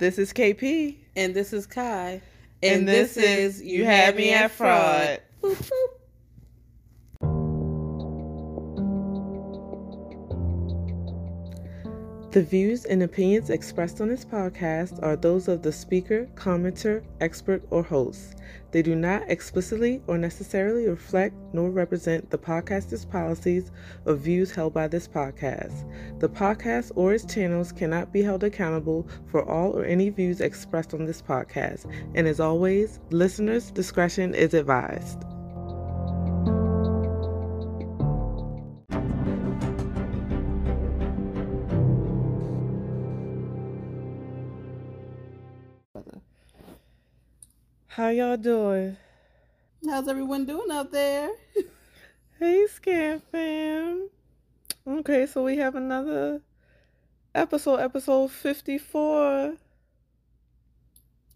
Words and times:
This 0.00 0.18
is 0.18 0.32
KP. 0.32 0.96
And 1.14 1.34
this 1.34 1.52
is 1.52 1.66
Kai. 1.66 2.22
And, 2.62 2.88
this, 2.88 3.18
is 3.18 3.60
You 3.60 3.84
Had 3.84 4.16
Me 4.16 4.32
at 4.32 4.50
Fraud. 4.50 5.20
Boop, 5.42 5.54
boop. 5.56 5.99
The 12.32 12.42
views 12.42 12.84
and 12.84 13.02
opinions 13.02 13.50
expressed 13.50 14.00
on 14.00 14.06
this 14.06 14.24
podcast 14.24 15.02
are 15.02 15.16
those 15.16 15.48
of 15.48 15.62
the 15.62 15.72
speaker, 15.72 16.28
commenter, 16.36 17.02
expert, 17.20 17.60
or 17.70 17.82
host. 17.82 18.36
They 18.70 18.82
do 18.82 18.94
not 18.94 19.28
explicitly 19.28 20.00
or 20.06 20.16
necessarily 20.16 20.86
reflect 20.86 21.34
nor 21.52 21.70
represent 21.70 22.30
the 22.30 22.38
podcaster's 22.38 23.04
policies 23.04 23.72
or 24.06 24.14
views 24.14 24.52
held 24.52 24.72
by 24.72 24.86
this 24.86 25.08
podcast. 25.08 25.74
The 26.20 26.28
podcast 26.28 26.92
or 26.94 27.14
its 27.14 27.24
channels 27.24 27.72
cannot 27.72 28.12
be 28.12 28.22
held 28.22 28.44
accountable 28.44 29.08
for 29.26 29.42
all 29.42 29.76
or 29.76 29.84
any 29.84 30.08
views 30.08 30.40
expressed 30.40 30.94
on 30.94 31.06
this 31.06 31.20
podcast. 31.20 31.92
And 32.14 32.28
as 32.28 32.38
always, 32.38 33.00
listeners' 33.10 33.72
discretion 33.72 34.36
is 34.36 34.54
advised. 34.54 35.24
How 47.94 48.10
y'all 48.10 48.36
doing? 48.36 48.96
How's 49.84 50.06
everyone 50.06 50.44
doing 50.44 50.70
out 50.70 50.92
there? 50.92 51.28
Hey, 52.38 52.64
Scam 52.68 53.20
Fam. 53.32 54.08
Okay, 54.86 55.26
so 55.26 55.42
we 55.42 55.56
have 55.56 55.74
another 55.74 56.40
episode, 57.34 57.80
episode 57.80 58.30
54. 58.30 59.56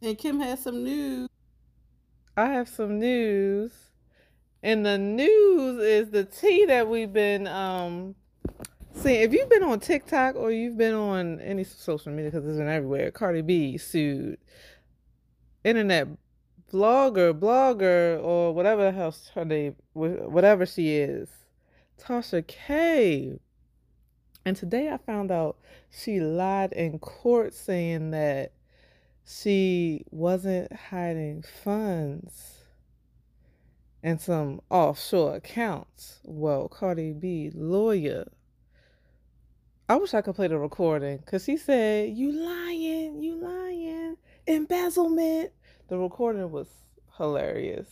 And 0.01 0.17
Kim 0.17 0.39
has 0.39 0.63
some 0.63 0.85
news. 0.85 1.29
I 2.37 2.47
have 2.47 2.69
some 2.69 3.01
news. 3.01 3.73
And 4.63 4.87
the 4.87 4.97
news 4.97 5.83
is 5.83 6.11
the 6.11 6.25
tea 6.25 6.67
that 6.67 6.89
we've 6.89 7.13
been 7.13 7.49
um 7.49 8.15
seeing. 8.95 9.23
If 9.23 9.33
you've 9.33 9.51
been 9.51 9.65
on 9.65 9.81
TikTok 9.81 10.37
or 10.37 10.53
you've 10.53 10.79
been 10.79 10.95
on 10.95 11.41
any 11.41 11.65
social 11.65 12.13
media, 12.13 12.31
because 12.31 12.47
it's 12.47 12.59
been 12.59 12.69
everywhere, 12.69 13.11
Cardi 13.11 13.43
B 13.43 13.77
sued 13.77 14.39
internet 15.65 16.07
vlogger, 16.75 17.33
blogger, 17.33 18.21
or 18.23 18.53
whatever 18.53 18.89
else 18.89 19.31
her 19.35 19.45
name, 19.45 19.77
whatever 19.93 20.67
she 20.67 20.97
is, 20.97 21.29
Tasha 22.01 22.45
K. 22.47 23.39
And 24.45 24.57
today 24.57 24.91
I 24.91 24.99
found 24.99 25.31
out 25.31 25.57
she 25.91 26.21
lied 26.21 26.73
in 26.73 26.99
court 26.99 27.55
saying 27.55 28.11
that 28.11 28.53
she 29.25 30.05
wasn't 30.11 30.73
hiding 30.73 31.43
funds 31.43 32.59
in 34.03 34.19
some 34.19 34.61
offshore 34.69 35.37
accounts. 35.37 36.19
Well, 36.25 36.69
Cardi 36.69 37.13
B 37.13 37.51
lawyer. 37.55 38.27
I 39.89 39.97
wish 39.97 40.13
I 40.13 40.23
could 40.23 40.35
play 40.35 40.49
the 40.49 40.59
recording 40.59 41.19
because 41.19 41.47
he 41.47 41.57
said, 41.57 42.11
You 42.11 42.33
lying, 42.33 43.23
you 43.23 43.37
lying, 43.37 44.17
embezzlement. 44.47 45.53
The 45.89 45.99
recording 45.99 46.51
was 46.51 46.69
hilarious. 47.17 47.89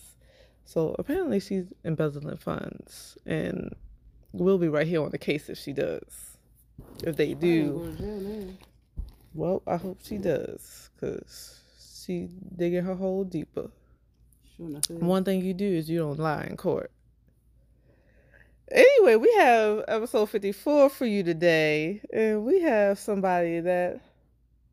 So 0.64 0.94
apparently 0.98 1.40
she's 1.40 1.66
embezzling 1.84 2.38
funds 2.38 3.18
and 3.26 3.74
we'll 4.32 4.58
be 4.58 4.68
right 4.68 4.86
here 4.86 5.02
on 5.02 5.10
the 5.10 5.18
case 5.18 5.48
if 5.48 5.58
she 5.58 5.72
does. 5.72 6.38
If 7.04 7.16
they 7.16 7.34
do, 7.34 8.56
well, 9.34 9.62
I 9.66 9.76
hope 9.76 9.98
she 10.02 10.18
does 10.18 10.90
because 10.94 11.60
she 12.04 12.28
digging 12.56 12.84
her 12.84 12.94
hole 12.94 13.24
deeper. 13.24 13.70
Sure 14.56 14.66
enough, 14.66 14.90
it 14.90 14.94
is. 14.94 15.02
One 15.02 15.24
thing 15.24 15.44
you 15.44 15.54
do 15.54 15.66
is 15.66 15.90
you 15.90 15.98
don't 15.98 16.18
lie 16.18 16.44
in 16.44 16.56
court. 16.56 16.90
Anyway, 18.70 19.16
we 19.16 19.32
have 19.34 19.84
episode 19.86 20.30
54 20.30 20.88
for 20.88 21.04
you 21.04 21.22
today, 21.22 22.00
and 22.10 22.44
we 22.44 22.60
have 22.62 22.98
somebody 22.98 23.60
that 23.60 24.00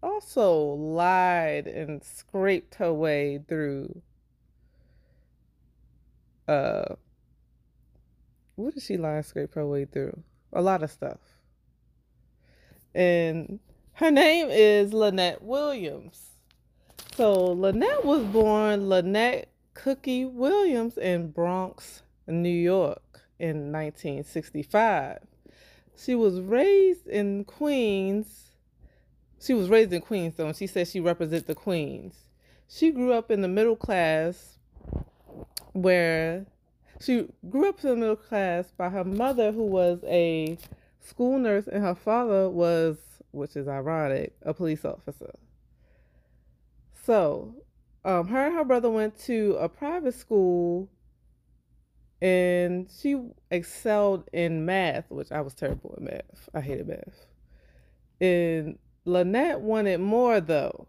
also 0.02 0.54
lied 0.54 1.68
and 1.68 2.04
scraped 2.04 2.76
her 2.76 2.94
way 2.94 3.40
through 3.48 4.02
uh 6.48 6.96
what 8.56 8.74
did 8.74 8.84
she 8.84 8.98
lie 8.98 9.16
and 9.16 9.26
scrape 9.26 9.54
her 9.56 9.66
way 9.66 9.86
through? 9.86 10.22
A 10.52 10.62
lot 10.62 10.84
of 10.84 10.92
stuff. 10.92 11.20
And 12.94 13.60
her 13.94 14.12
name 14.12 14.48
is 14.50 14.92
Lanett 14.92 15.42
Williams. 15.42 16.32
So 17.16 17.56
Lanett 17.56 18.04
was 18.04 18.24
born 18.26 18.88
Lanett 18.88 19.46
Cookie 19.74 20.26
Williams 20.26 20.98
in 20.98 21.32
Bronx, 21.32 22.02
New 22.28 22.50
York 22.50 23.22
in 23.40 23.72
1965. 23.72 25.20
She 25.98 26.16
was 26.16 26.42
raised 26.42 27.08
in 27.08 27.46
Queens. 27.46 28.49
She 29.42 29.54
was 29.54 29.70
raised 29.70 29.94
in 29.94 30.02
Queens 30.02 30.36
though, 30.36 30.48
and 30.48 30.56
she 30.56 30.68
said 30.68 30.88
she 30.88 31.00
represents 31.00 31.48
the 31.48 31.56
Queens. 31.56 32.16
She 32.68 32.92
grew 32.92 33.14
up 33.14 33.32
in 33.32 33.42
the 33.42 33.48
middle 33.48 33.76
class 33.76 34.58
where 35.74 36.46
she 37.00 37.28
grew 37.50 37.70
up 37.70 37.84
in 37.84 37.90
the 37.92 37.96
middle 37.96 38.16
class 38.16 38.72
by 38.78 38.90
her 38.90 39.04
mother 39.04 39.52
who 39.52 39.64
was 39.64 40.04
a 40.06 40.58
school 41.00 41.40
nurse 41.40 41.68
and 41.68 41.84
her 41.84 41.96
father 41.96 42.50
was, 42.50 42.98
which 43.32 43.56
is 43.56 43.68
ironic, 43.68 44.36
a 44.44 44.54
police 44.54 44.84
officer. 44.84 45.34
So, 47.06 47.56
um, 48.04 48.28
her 48.28 48.48
and 48.48 48.56
her 48.56 48.66
brother 48.66 48.90
went 48.90 49.18
to 49.22 49.56
a 49.60 49.70
private 49.70 50.14
school 50.14 50.90
and 52.22 52.90
she 52.92 53.22
excelled 53.50 54.30
in 54.34 54.66
math, 54.66 55.10
which 55.10 55.32
I 55.32 55.40
was 55.42 55.54
terrible 55.54 55.94
at 55.96 56.04
math. 56.04 56.50
I 56.54 56.60
hated 56.60 56.88
math. 56.88 57.26
And 58.20 58.78
Lanett 59.10 59.60
wanted 59.60 60.00
more 60.00 60.40
though. 60.40 60.88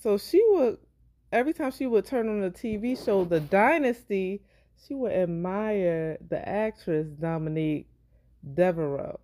So 0.00 0.18
she 0.18 0.42
would, 0.50 0.78
every 1.32 1.52
time 1.52 1.72
she 1.72 1.86
would 1.86 2.06
turn 2.06 2.28
on 2.28 2.40
the 2.40 2.50
TV 2.50 3.02
show, 3.02 3.24
The 3.24 3.40
Dynasty, 3.40 4.42
she 4.86 4.94
would 4.94 5.12
admire 5.12 6.18
the 6.26 6.46
actress 6.48 7.06
Dominique 7.08 7.86
Deveraux. 8.54 9.18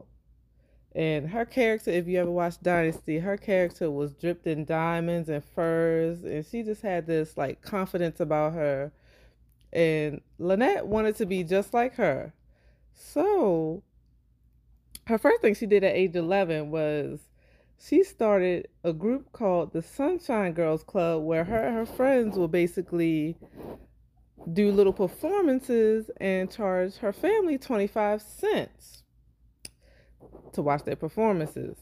And 0.94 1.28
her 1.28 1.44
character, 1.44 1.90
if 1.90 2.06
you 2.06 2.18
ever 2.20 2.30
watched 2.30 2.62
Dynasty, 2.62 3.18
her 3.18 3.36
character 3.36 3.90
was 3.90 4.12
dripped 4.12 4.46
in 4.46 4.64
diamonds 4.64 5.28
and 5.28 5.44
furs, 5.44 6.24
and 6.24 6.44
she 6.44 6.62
just 6.62 6.80
had 6.80 7.06
this 7.06 7.36
like 7.36 7.60
confidence 7.60 8.18
about 8.18 8.54
her. 8.54 8.92
And 9.72 10.22
Lanett 10.40 10.86
wanted 10.86 11.16
to 11.16 11.26
be 11.26 11.44
just 11.44 11.74
like 11.74 11.96
her. 11.96 12.32
So, 12.94 13.82
her 15.06 15.18
first 15.18 15.42
thing 15.42 15.54
she 15.54 15.66
did 15.66 15.84
at 15.84 15.94
age 15.94 16.16
11 16.16 16.70
was 16.70 17.20
she 17.78 18.02
started 18.02 18.68
a 18.84 18.92
group 18.92 19.32
called 19.32 19.72
the 19.72 19.82
Sunshine 19.82 20.52
Girls 20.52 20.82
Club, 20.82 21.22
where 21.22 21.44
her 21.44 21.58
and 21.58 21.76
her 21.76 21.86
friends 21.86 22.36
will 22.36 22.48
basically 22.48 23.36
do 24.52 24.70
little 24.70 24.92
performances 24.92 26.10
and 26.20 26.50
charge 26.50 26.96
her 26.96 27.12
family 27.12 27.58
25 27.58 28.22
cents 28.22 29.02
to 30.52 30.62
watch 30.62 30.84
their 30.84 30.96
performances. 30.96 31.76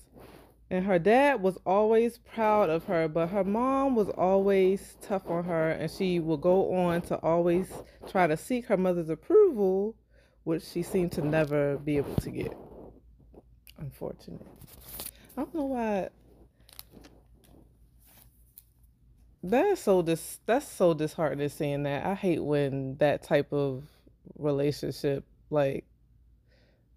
And 0.71 0.87
her 0.87 0.99
dad 0.99 1.43
was 1.43 1.59
always 1.67 2.19
proud 2.19 2.71
of 2.71 2.85
her, 2.85 3.07
but 3.07 3.29
her 3.29 3.45
mom 3.45 3.95
was 3.95 4.09
always 4.09 4.97
tough 5.03 5.29
on 5.29 5.45
her, 5.45 5.71
and 5.71 5.91
she 5.91 6.19
would 6.19 6.41
go 6.41 6.75
on 6.75 7.03
to 7.03 7.17
always 7.17 7.71
try 8.09 8.27
to 8.27 8.37
seek 8.37 8.67
her 8.67 8.77
mother's 8.77 9.11
approval, 9.11 9.95
which 10.43 10.65
she 10.65 10.83
seemed 10.83 11.13
to 11.13 11.23
never 11.23 11.77
be 11.77 11.99
able 11.99 12.15
to 12.17 12.31
get. 12.31 12.57
Unfortunate. 13.79 14.47
I 15.37 15.43
don't 15.43 15.55
know 15.55 15.65
why. 15.65 16.09
That's 19.43 19.83
so 19.83 20.01
dis. 20.01 20.41
That's 20.47 20.67
so 20.67 20.95
disheartening 20.95 21.49
seeing 21.49 21.83
that. 21.83 22.07
I 22.07 22.15
hate 22.15 22.43
when 22.43 22.97
that 22.97 23.23
type 23.23 23.53
of 23.53 23.85
relationship, 24.39 25.25
like, 25.51 25.85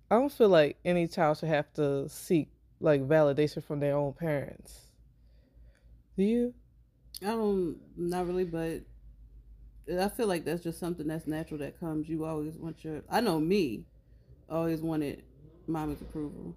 I 0.10 0.16
don't 0.16 0.32
feel 0.32 0.50
like 0.50 0.78
any 0.86 1.08
child 1.08 1.40
should 1.40 1.50
have 1.50 1.74
to 1.74 2.08
seek 2.08 2.50
like 2.80 3.02
validation 3.02 3.64
from 3.64 3.80
their 3.80 3.98
own 3.98 4.14
parents. 4.14 4.80
Do 6.16 6.24
you? 6.24 6.54
I 7.22 7.28
don't, 7.28 7.78
not 7.98 8.28
really, 8.28 8.46
but 8.46 8.82
I 10.00 10.10
feel 10.10 10.28
like 10.28 10.46
that's 10.46 10.64
just 10.64 10.80
something 10.80 11.08
that's 11.08 11.28
natural 11.28 11.60
that 11.60 11.80
comes. 11.80 12.08
You 12.08 12.26
always 12.26 12.56
want 12.56 12.84
your, 12.84 13.02
I 13.10 13.22
know 13.22 13.40
me, 13.40 13.86
always 14.50 14.82
wanted 14.82 15.24
mommy's 15.68 16.02
approval. 16.02 16.56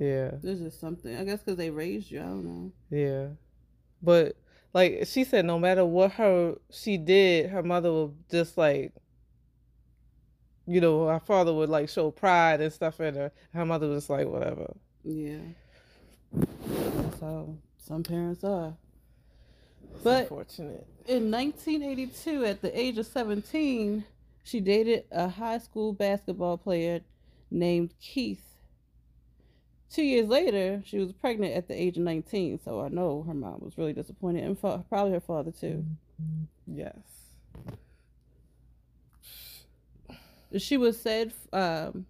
Yeah. 0.00 0.32
There's 0.42 0.60
just 0.60 0.80
something, 0.80 1.14
I 1.14 1.24
guess 1.24 1.40
because 1.40 1.56
they 1.56 1.70
raised 1.70 2.10
you. 2.10 2.20
I 2.20 2.24
don't 2.24 2.44
know. 2.44 2.72
Yeah. 2.90 3.26
But 4.02 4.34
like 4.74 5.02
she 5.06 5.22
said, 5.24 5.44
no 5.44 5.58
matter 5.58 5.84
what 5.84 6.12
her 6.12 6.56
she 6.72 6.96
did, 6.96 7.50
her 7.50 7.62
mother 7.62 7.92
would 7.92 8.14
just 8.30 8.56
like 8.58 8.92
you 10.66 10.80
know, 10.80 11.06
her 11.08 11.20
father 11.20 11.52
would 11.52 11.68
like 11.68 11.88
show 11.88 12.10
pride 12.10 12.60
and 12.60 12.72
stuff 12.72 13.00
in 13.00 13.14
her. 13.16 13.32
Her 13.52 13.66
mother 13.66 13.88
was 13.88 14.08
like, 14.08 14.26
whatever. 14.28 14.72
Yeah. 15.04 15.38
That's 16.32 17.20
how 17.20 17.56
some 17.76 18.02
parents 18.04 18.44
are. 18.44 18.76
It's 19.94 20.02
But- 20.04 20.22
unfortunate. 20.22 20.86
In 21.08 21.28
1982, 21.30 22.44
at 22.44 22.62
the 22.62 22.78
age 22.78 22.98
of 22.98 23.06
17, 23.06 24.04
she 24.44 24.60
dated 24.60 25.04
a 25.10 25.28
high 25.28 25.58
school 25.58 25.92
basketball 25.92 26.56
player 26.56 27.00
named 27.50 27.92
Keith. 28.00 28.49
Two 29.92 30.02
years 30.02 30.28
later, 30.28 30.82
she 30.86 30.98
was 30.98 31.12
pregnant 31.12 31.54
at 31.54 31.66
the 31.66 31.74
age 31.80 31.96
of 31.96 32.04
19, 32.04 32.60
so 32.64 32.80
I 32.80 32.88
know 32.88 33.24
her 33.26 33.34
mom 33.34 33.60
was 33.60 33.76
really 33.76 33.92
disappointed, 33.92 34.44
and 34.44 34.56
fa- 34.58 34.84
probably 34.88 35.12
her 35.12 35.20
father 35.20 35.50
too. 35.50 35.84
Yes. 36.66 36.94
She 40.58 40.76
was 40.76 41.00
said, 41.00 41.32
um, 41.52 42.06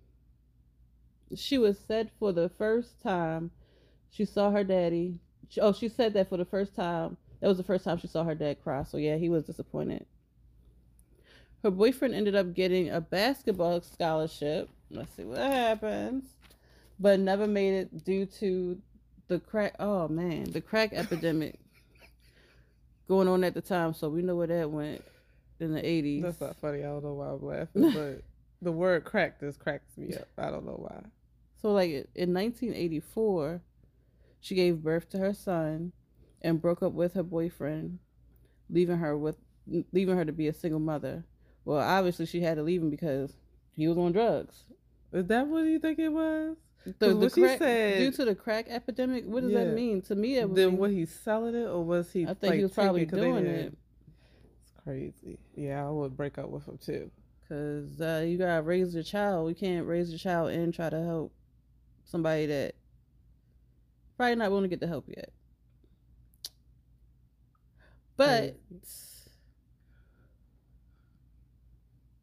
she 1.34 1.58
was 1.58 1.78
said 1.78 2.10
for 2.18 2.32
the 2.32 2.48
first 2.50 3.00
time 3.02 3.50
she 4.10 4.24
saw 4.24 4.50
her 4.50 4.64
daddy. 4.64 5.18
she- 5.48 5.60
Oh, 5.60 5.72
she 5.72 5.88
said 5.88 6.12
that 6.14 6.28
for 6.28 6.36
the 6.36 6.44
first 6.44 6.74
time. 6.74 7.16
That 7.40 7.48
was 7.48 7.56
the 7.56 7.64
first 7.64 7.84
time 7.84 7.96
she 7.98 8.06
saw 8.06 8.24
her 8.24 8.34
dad 8.34 8.62
cry. 8.62 8.82
So 8.82 8.96
yeah, 8.98 9.16
he 9.16 9.28
was 9.30 9.44
disappointed. 9.44 10.04
Her 11.62 11.70
boyfriend 11.70 12.14
ended 12.14 12.34
up 12.34 12.54
getting 12.54 12.90
a 12.90 13.00
basketball 13.00 13.80
scholarship. 13.82 14.68
Let's 14.90 15.12
see 15.14 15.24
what 15.24 15.38
happens, 15.38 16.24
but 17.00 17.18
never 17.18 17.46
made 17.46 17.74
it 17.74 18.04
due 18.04 18.26
to 18.26 18.80
the 19.28 19.40
crack. 19.40 19.74
Oh 19.80 20.06
man, 20.06 20.44
the 20.44 20.60
crack 20.60 20.92
epidemic 20.92 21.58
going 23.08 23.26
on 23.26 23.42
at 23.42 23.54
the 23.54 23.62
time. 23.62 23.94
So 23.94 24.08
we 24.10 24.22
know 24.22 24.36
where 24.36 24.46
that 24.46 24.70
went 24.70 25.02
in 25.58 25.72
the 25.72 25.84
eighties. 25.84 26.22
That's 26.22 26.40
not 26.40 26.56
funny. 26.60 26.80
I 26.80 26.88
don't 26.88 27.04
know 27.04 27.14
why 27.14 27.28
I'm 27.28 27.44
laughing, 27.44 27.92
but 27.94 28.22
the 28.60 28.70
word 28.70 29.04
crack 29.04 29.40
just 29.40 29.58
cracks 29.58 29.96
me 29.96 30.14
up. 30.14 30.28
I 30.36 30.50
don't 30.50 30.66
know 30.66 30.78
why. 30.78 31.00
So 31.62 31.72
like 31.72 31.90
in 32.14 32.34
1984, 32.34 33.62
she 34.40 34.54
gave 34.54 34.82
birth 34.82 35.08
to 35.10 35.18
her 35.18 35.34
son 35.34 35.92
and 36.42 36.60
broke 36.60 36.82
up 36.82 36.92
with 36.92 37.14
her 37.14 37.22
boyfriend, 37.22 37.98
leaving 38.68 38.98
her 38.98 39.16
with 39.16 39.36
leaving 39.92 40.16
her 40.16 40.24
to 40.24 40.32
be 40.32 40.48
a 40.48 40.52
single 40.52 40.80
mother. 40.80 41.24
Well, 41.64 41.78
obviously 41.78 42.26
she 42.26 42.40
had 42.40 42.56
to 42.56 42.62
leave 42.62 42.82
him 42.82 42.90
because 42.90 43.34
he 43.74 43.88
was 43.88 43.96
on 43.96 44.12
drugs. 44.12 44.64
Is 45.12 45.26
that 45.26 45.46
what 45.46 45.64
you 45.64 45.78
think 45.78 45.98
it 45.98 46.08
was? 46.08 46.56
The, 46.84 46.92
'Cause 46.94 47.34
the 47.34 47.40
crack, 47.42 47.58
said- 47.58 47.98
due 47.98 48.10
to 48.12 48.24
the 48.24 48.34
crack 48.34 48.66
epidemic, 48.68 49.26
what 49.26 49.42
does 49.42 49.52
Yeah. 49.52 49.64
that 49.64 49.74
mean? 49.74 50.00
To 50.02 50.14
me, 50.14 50.38
it 50.38 50.48
would 50.48 50.56
Then 50.56 50.78
was 50.78 50.92
he 50.92 51.04
selling 51.04 51.54
it 51.54 51.66
or 51.66 51.84
was 51.84 52.10
he? 52.12 52.22
I 52.24 52.28
think 52.28 52.42
like, 52.42 52.56
he 52.56 52.62
was 52.62 52.72
probably 52.72 53.04
'cause 53.06 53.18
doing 53.20 53.44
it 53.46 53.74
It's 54.62 54.72
crazy. 54.82 55.38
Yeah, 55.54 55.86
I 55.86 55.90
would 55.90 56.16
break 56.16 56.38
up 56.38 56.48
with 56.48 56.66
him 56.66 56.78
too. 56.78 57.10
because 57.42 58.00
uh, 58.00 58.24
you 58.26 58.38
gotta 58.38 58.62
raise 58.62 58.94
your 58.94 59.02
child. 59.02 59.48
You 59.50 59.54
can't 59.54 59.86
raise 59.86 60.08
your 60.10 60.18
child 60.18 60.50
and 60.52 60.72
try 60.72 60.88
to 60.88 61.02
help 61.02 61.32
somebody 62.04 62.46
that 62.46 62.74
probably 64.16 64.36
not 64.36 64.50
willing 64.50 64.64
to 64.64 64.68
get 64.68 64.80
the 64.80 64.86
help 64.86 65.06
yet. 65.08 65.32
But 68.16 68.56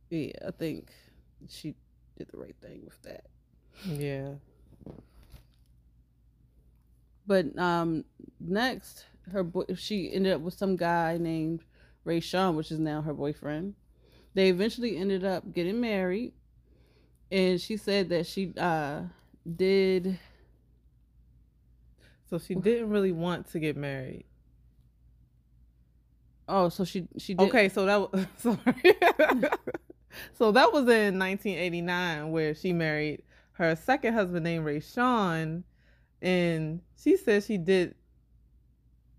yeah, 0.09 0.31
I 0.48 0.51
think 0.51 0.92
she 1.50 1.75
did 2.18 2.27
the 2.31 2.38
right 2.38 2.56
thing 2.62 2.81
with 2.86 3.01
that. 3.04 3.25
Yeah. 3.86 4.34
But 7.26 7.58
um, 7.60 8.06
next, 8.40 9.06
her 9.32 9.44
boy, 9.44 9.64
she 9.76 10.12
ended 10.12 10.34
up 10.34 10.42
with 10.42 10.54
some 10.54 10.76
guy 10.78 11.18
named 11.18 11.62
Ray 12.06 12.22
Sean, 12.22 12.56
which 12.56 12.72
is 12.72 12.80
now 12.80 13.02
her 13.02 13.14
boyfriend. 13.14 13.76
They 14.34 14.50
eventually 14.50 14.98
ended 14.98 15.26
up 15.26 15.52
getting 15.54 15.82
married, 15.82 16.34
and 17.32 17.60
she 17.60 17.76
said 17.76 18.10
that 18.10 18.26
she 18.26 18.54
uh 18.58 19.02
did. 19.56 20.20
So 22.30 22.40
she 22.40 22.56
didn't 22.56 22.90
really 22.90 23.12
want 23.12 23.52
to 23.52 23.60
get 23.60 23.76
married. 23.76 24.26
Oh, 26.48 26.70
so 26.70 26.86
she 26.86 27.08
she 27.18 27.34
did. 27.34 27.50
Okay, 27.50 27.68
so 27.68 27.86
that 27.86 28.00
was 28.00 28.26
sorry. 28.38 28.60
so 30.38 30.52
that 30.52 30.72
was 30.72 30.84
in 30.84 31.20
1989 31.20 32.32
where 32.32 32.56
she 32.56 32.72
married 32.72 33.24
her 33.57 33.75
second 33.75 34.13
husband 34.13 34.44
named 34.44 34.65
Ray 34.65 34.80
Sean, 34.80 35.63
and 36.21 36.81
she 37.01 37.18
said 37.18 37.44
she 37.44 37.57
did 37.57 37.95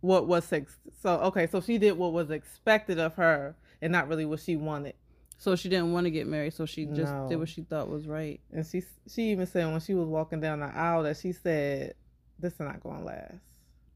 what 0.01 0.27
was 0.27 0.53
ex- 0.53 0.79
so 1.03 1.15
okay. 1.19 1.47
So 1.47 1.61
she 1.61 1.79
did 1.79 1.93
what 1.99 2.13
was 2.13 2.31
expected 2.31 2.99
of 2.99 3.15
her, 3.15 3.57
and 3.83 3.93
not 3.93 4.09
really 4.09 4.25
what 4.25 4.41
she 4.41 4.57
wanted. 4.57 4.95
So 5.39 5.55
she 5.57 5.69
didn't 5.69 5.93
want 5.93 6.05
to 6.07 6.11
get 6.11 6.27
married, 6.27 6.53
so 6.55 6.67
she 6.67 6.87
just 6.87 7.13
did 7.29 7.37
what 7.37 7.49
she 7.49 7.63
thought 7.63 7.89
was 7.89 8.07
right. 8.07 8.41
And 8.53 8.65
she 8.67 8.83
she 9.13 9.31
even 9.31 9.47
said 9.47 9.71
when 9.71 9.81
she 9.81 9.95
was 9.95 10.09
walking 10.09 10.41
down 10.41 10.61
the 10.61 10.67
aisle 10.67 11.03
that 11.05 11.17
she 11.17 11.33
said, 11.33 11.95
"This 12.39 12.55
is 12.55 12.61
not 12.61 12.81
going 12.81 13.01
to 13.01 13.05
last." 13.05 13.35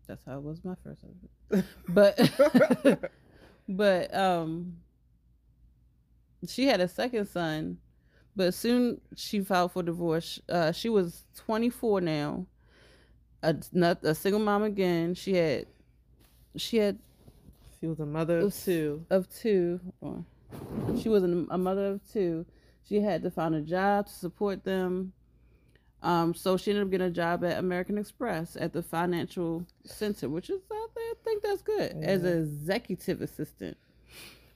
That's 0.06 0.24
how 0.24 0.38
it 0.38 0.42
was 0.42 0.64
my 0.64 0.74
first 0.82 1.02
husband. 1.02 1.66
But 1.88 3.10
but 3.68 4.14
um 4.14 4.76
she 6.48 6.66
had 6.66 6.80
a 6.80 6.88
second 6.88 7.26
son 7.26 7.78
but 8.36 8.54
soon 8.54 9.00
she 9.16 9.40
filed 9.40 9.72
for 9.72 9.82
divorce. 9.82 10.40
Uh 10.48 10.72
she 10.72 10.88
was 10.88 11.24
24 11.36 12.00
now. 12.00 12.46
A, 13.42 13.56
not 13.72 14.04
a 14.04 14.14
single 14.14 14.40
mom 14.40 14.62
again. 14.62 15.14
She 15.14 15.34
had 15.34 15.66
she 16.56 16.76
had 16.76 16.98
she 17.80 17.86
was 17.86 17.98
a 18.00 18.06
mother 18.06 18.38
of 18.38 18.44
two. 18.64 19.04
of 19.10 19.28
two. 19.28 19.80
She 21.00 21.08
was 21.08 21.24
a 21.24 21.46
a 21.50 21.58
mother 21.58 21.86
of 21.86 22.00
two. 22.12 22.46
She 22.88 23.00
had 23.00 23.22
to 23.22 23.30
find 23.30 23.54
a 23.54 23.60
job 23.62 24.06
to 24.06 24.12
support 24.12 24.64
them. 24.64 25.12
Um 26.02 26.34
so 26.34 26.56
she 26.56 26.70
ended 26.70 26.84
up 26.86 26.90
getting 26.90 27.06
a 27.06 27.10
job 27.10 27.44
at 27.44 27.58
american 27.58 27.96
express 27.96 28.56
at 28.56 28.72
the 28.72 28.82
financial 28.82 29.64
center 29.84 30.28
which 30.28 30.50
is 30.50 30.60
i 30.70 31.14
think 31.24 31.42
that's 31.44 31.62
good 31.62 31.92
as 32.02 32.24
an 32.24 32.42
executive 32.42 33.20
assistant 33.22 33.76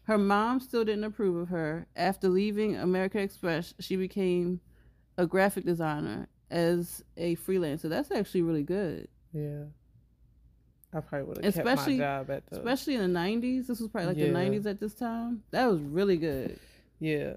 her 0.06 0.18
mom 0.18 0.60
still 0.60 0.84
didn't 0.84 1.04
approve 1.04 1.36
of 1.36 1.48
her 1.48 1.86
after 1.96 2.28
leaving 2.28 2.76
american 2.76 3.20
express 3.20 3.74
she 3.80 3.96
became 3.96 4.60
a 5.18 5.26
graphic 5.26 5.64
designer 5.64 6.28
as 6.50 7.02
a 7.16 7.36
freelancer 7.36 7.88
that's 7.88 8.10
actually 8.10 8.42
really 8.42 8.62
good 8.62 9.08
Yeah. 9.32 9.64
I 10.92 11.00
probably 11.00 11.26
would 11.26 11.44
have 11.44 11.54
kept 11.54 11.66
Especially- 11.66 11.98
my 11.98 12.04
job 12.04 12.30
at 12.30 12.46
the 12.46 12.56
especially 12.56 12.94
in 12.94 13.12
the 13.12 13.18
90s 13.18 13.66
this 13.66 13.80
was 13.80 13.88
probably 13.90 14.08
like 14.08 14.16
Yeah. 14.18 14.26
the 14.26 14.32
90s 14.32 14.66
at 14.66 14.80
this 14.80 14.94
time 14.94 15.42
that 15.50 15.66
was 15.66 15.80
really 15.80 16.16
good 16.16 16.58
Yeah. 17.00 17.34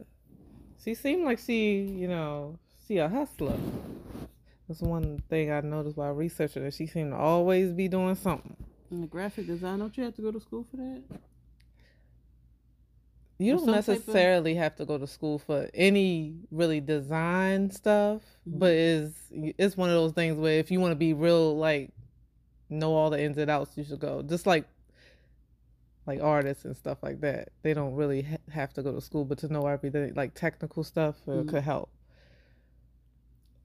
She 0.82 0.94
seemed 0.94 1.26
like 1.26 1.40
she, 1.40 1.82
you 1.82 2.08
know, 2.08 2.58
she 2.88 3.00
a 3.00 3.10
hustler. 3.10 3.58
That's 4.66 4.80
one 4.82 5.22
thing 5.30 5.52
I 5.52 5.60
noticed 5.60 5.98
while 5.98 6.14
researching 6.14 6.64
her. 6.64 6.72
She 6.72 6.88
seemed 6.88 7.12
to 7.12 7.18
always 7.18 7.74
be 7.74 7.90
doing 7.90 8.16
something. 8.16 8.56
And 8.90 9.04
the 9.04 9.08
graphic 9.08 9.46
design, 9.48 9.80
don't 9.80 9.98
you 9.98 10.06
have 10.06 10.16
to 10.16 10.22
go 10.22 10.32
to 10.32 10.40
school 10.40 10.64
for 10.72 10.78
that? 10.78 11.04
You 13.40 13.54
don't 13.58 13.66
type 13.68 13.88
of- 13.88 13.98
necessarily 13.98 14.56
have 14.56 14.76
to 14.76 14.86
go 14.86 14.98
to 14.98 15.08
school 15.08 15.40
for 15.40 15.70
any 15.74 16.36
really 16.52 16.82
design 16.82 17.72
stuff, 17.72 18.22
Mhm. 18.48 18.60
but 18.60 18.74
it's 18.74 19.16
it's 19.32 19.78
one 19.78 19.90
of 19.90 19.96
those 19.96 20.12
things 20.12 20.38
where 20.38 20.60
if 20.60 20.70
you 20.72 20.80
want 20.82 20.92
to 20.92 20.96
be 20.98 21.14
real, 21.14 21.56
like 21.58 21.92
know 22.70 22.94
all 22.94 23.10
the 23.10 23.22
ins 23.22 23.38
and 23.38 23.50
outs, 23.50 23.78
you 23.78 23.84
should 23.86 24.00
go. 24.00 24.22
Just 24.22 24.46
like 24.46 24.66
like 26.06 26.22
artists 26.22 26.66
and 26.66 26.76
stuff 26.76 27.02
like 27.04 27.22
that, 27.22 27.50
they 27.62 27.74
don't 27.74 27.94
really 27.94 28.24
ha- 28.24 28.38
have 28.52 28.74
to 28.74 28.82
go 28.84 28.92
to 28.92 29.00
school, 29.02 29.24
but 29.26 29.38
to 29.38 29.48
know 29.48 29.68
everything 29.68 30.12
like 30.16 30.34
technical 30.34 30.84
stuff 30.84 31.16
uh, 31.28 31.32
Mhm. 31.32 31.48
could 31.50 31.64
help. 31.64 31.90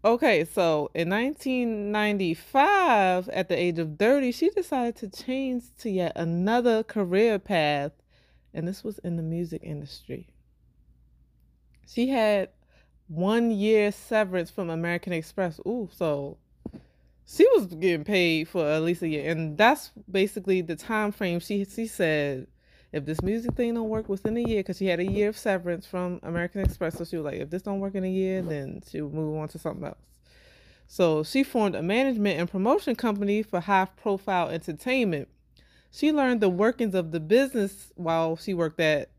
Okay, 0.05 0.45
so 0.45 0.91
in 0.95 1.09
1995, 1.09 3.29
at 3.31 3.49
the 3.49 3.57
age 3.59 3.79
of 3.79 3.97
30, 3.99 4.31
she 4.33 4.51
decided 4.51 4.97
to 4.97 5.09
change 5.09 5.63
to 5.79 5.89
yet 5.91 6.13
another 6.17 6.83
career 6.83 7.39
path, 7.39 7.93
and 8.55 8.67
this 8.67 8.83
was 8.85 8.99
in 9.01 9.17
the 9.17 9.23
music 9.23 9.63
industry. 9.65 10.29
She 11.87 12.09
had 12.09 12.49
one 13.09 13.51
year 13.51 13.93
severance 13.93 14.51
from 14.51 14.71
American 14.71 15.13
Express. 15.13 15.61
Ooh, 15.67 15.91
so 15.93 16.39
she 17.27 17.47
was 17.55 17.67
getting 17.67 18.05
paid 18.05 18.49
for 18.49 18.67
at 18.67 18.83
least 18.83 19.03
a 19.03 19.09
year, 19.09 19.31
and 19.31 19.59
that's 19.59 19.91
basically 20.11 20.61
the 20.63 20.77
time 20.77 21.13
frame. 21.13 21.41
She 21.41 21.65
she 21.65 21.87
said 21.87 22.47
if 22.95 23.05
this 23.05 23.23
music 23.23 23.55
thing 23.55 23.75
don't 23.75 23.89
work 23.89 24.09
within 24.09 24.37
a 24.37 24.41
year, 24.41 24.61
because 24.61 24.79
she 24.79 24.87
had 24.87 25.01
a 25.01 25.05
year 25.05 25.29
of 25.29 25.37
severance 25.37 25.85
from 25.85 26.21
American 26.23 26.61
Express, 26.61 26.97
so 26.97 27.05
she 27.05 27.17
was 27.17 27.25
like, 27.25 27.41
if 27.41 27.51
this 27.51 27.63
don't 27.63 27.81
work 27.81 27.97
in 27.97 28.05
a 28.05 28.09
year, 28.09 28.41
then 28.41 28.83
she 28.89 29.01
would 29.01 29.13
move 29.13 29.37
on 29.37 29.49
to 29.49 29.59
something 29.59 29.85
else. 29.85 29.99
So 30.87 31.25
she 31.25 31.43
formed 31.43 31.75
a 31.75 31.83
management 31.83 32.39
and 32.39 32.49
promotion 32.49 32.95
company 32.95 33.43
for 33.43 33.59
high 33.59 33.87
profile 33.97 34.49
entertainment. 34.49 35.29
She 35.95 36.11
learned 36.11 36.41
the 36.41 36.49
workings 36.49 36.97
of 36.97 37.13
the 37.13 37.21
business 37.21 37.93
while 37.95 38.35
she 38.35 38.53
worked 38.53 38.81
at 38.81 39.11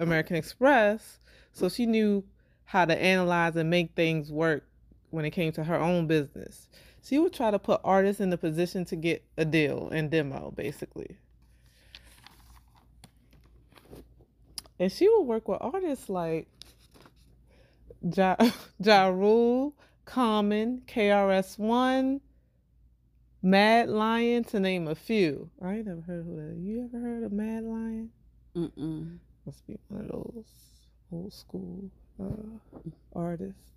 American 0.00 0.34
Express, 0.34 1.20
so 1.52 1.68
she 1.68 1.86
knew 1.86 2.24
how 2.64 2.84
to 2.84 3.00
analyze 3.00 3.54
and 3.54 3.70
make 3.70 3.94
things 3.94 4.32
work 4.32 4.64
when 5.10 5.24
it 5.24 5.30
came 5.30 5.52
to 5.52 5.62
her 5.62 5.76
own 5.76 6.08
business. 6.08 6.68
She 7.00 7.20
would 7.20 7.32
try 7.32 7.52
to 7.52 7.60
put 7.60 7.80
artists 7.84 8.20
in 8.20 8.30
the 8.30 8.38
position 8.38 8.84
to 8.86 8.96
get 8.96 9.24
a 9.38 9.44
deal 9.44 9.88
and 9.90 10.10
demo, 10.10 10.50
basically. 10.50 11.16
And 14.80 14.90
she 14.90 15.08
would 15.08 15.22
work 15.22 15.46
with 15.46 15.58
artists 15.60 16.08
like 16.08 16.48
Ja, 18.16 18.34
ja 18.80 19.06
Rule, 19.06 19.74
Common, 20.04 20.82
KRS 20.88 21.56
One, 21.56 22.20
Mad 23.46 23.88
Lion, 23.88 24.42
to 24.42 24.58
name 24.58 24.88
a 24.88 24.96
few. 24.96 25.48
I 25.62 25.74
ain't 25.74 25.86
never 25.86 26.00
heard 26.00 26.26
of 26.26 26.34
that. 26.34 26.56
You 26.58 26.90
ever 26.92 27.00
heard 27.00 27.22
of 27.22 27.30
Mad 27.30 27.62
Lion? 27.62 28.10
Mm-mm. 28.56 29.18
Must 29.44 29.64
be 29.68 29.78
one 29.86 30.00
of 30.00 30.08
those 30.08 30.44
old 31.12 31.32
school 31.32 31.88
uh, 32.20 32.80
artists. 33.14 33.70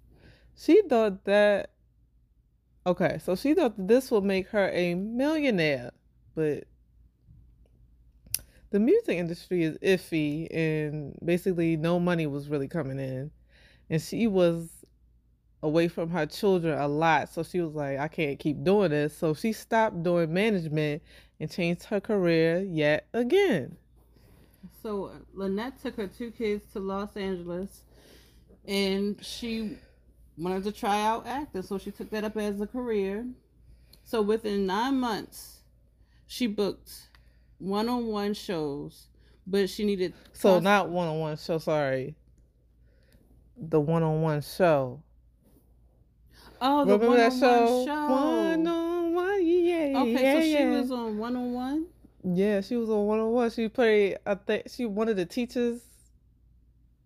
She 0.57 0.81
thought 0.89 1.23
that. 1.25 1.69
Okay, 2.87 3.19
so 3.23 3.35
she 3.35 3.53
thought 3.53 3.77
that 3.77 3.87
this 3.87 4.09
would 4.09 4.23
make 4.23 4.47
her 4.47 4.71
a 4.73 4.95
millionaire, 4.95 5.91
but 6.33 6.63
the 8.71 8.79
music 8.79 9.19
industry 9.19 9.61
is 9.61 9.77
iffy, 9.83 10.47
and 10.49 11.15
basically 11.23 11.77
no 11.77 11.99
money 11.99 12.25
was 12.25 12.49
really 12.49 12.67
coming 12.67 12.97
in, 12.97 13.29
and 13.87 14.01
she 14.01 14.25
was 14.25 14.78
away 15.61 15.87
from 15.87 16.09
her 16.09 16.25
children 16.25 16.77
a 16.77 16.87
lot. 16.87 17.29
So 17.29 17.43
she 17.43 17.61
was 17.61 17.73
like, 17.73 17.99
I 17.99 18.07
can't 18.07 18.39
keep 18.39 18.63
doing 18.63 18.91
this. 18.91 19.17
So 19.17 19.33
she 19.33 19.53
stopped 19.53 20.03
doing 20.03 20.33
management 20.33 21.01
and 21.39 21.51
changed 21.51 21.83
her 21.85 21.99
career 21.99 22.59
yet 22.59 23.07
again. 23.13 23.77
So 24.81 25.11
Lanett 25.35 25.81
took 25.81 25.95
her 25.97 26.07
two 26.07 26.31
kids 26.31 26.71
to 26.73 26.79
Los 26.79 27.15
Angeles, 27.15 27.83
and 28.67 29.23
she 29.23 29.77
wanted 30.37 30.63
to 30.65 30.71
try 30.71 31.01
out 31.01 31.25
acting, 31.27 31.61
so 31.63 31.77
she 31.77 31.91
took 31.91 32.09
that 32.11 32.23
up 32.23 32.37
as 32.37 32.59
a 32.61 32.67
career. 32.67 33.25
So 34.03 34.21
within 34.21 34.65
nine 34.65 34.99
months, 34.99 35.59
she 36.27 36.47
booked 36.47 36.91
one-on-one 37.59 38.33
shows, 38.33 39.07
but 39.45 39.69
she 39.69 39.85
needed 39.85 40.13
So 40.33 40.59
not 40.59 40.89
one 40.89 41.07
on 41.07 41.19
one 41.19 41.37
show, 41.37 41.57
sorry. 41.57 42.15
The 43.57 43.79
one 43.79 44.03
on 44.03 44.21
one 44.21 44.41
show. 44.41 45.01
Oh 46.61 46.85
the 46.85 46.97
that 46.97 47.07
one-on-one 47.07 47.39
show? 47.39 47.85
show. 47.85 48.07
One 48.09 48.67
on 48.67 49.13
one, 49.13 49.45
yeah. 49.45 49.93
Okay, 49.95 50.11
yeah, 50.11 50.33
so 50.35 50.41
she 50.41 50.51
yeah. 50.53 50.69
was 50.69 50.91
on 50.91 51.17
one-on-one. 51.17 51.87
Yeah, 52.23 52.61
she 52.61 52.75
was 52.75 52.89
on 52.89 53.05
one 53.05 53.19
on 53.19 53.31
one. 53.31 53.49
She 53.49 53.69
played 53.69 54.17
I 54.25 54.35
think 54.35 54.63
she 54.69 54.85
one 54.85 55.07
of 55.07 55.15
the 55.15 55.25
teachers. 55.25 55.81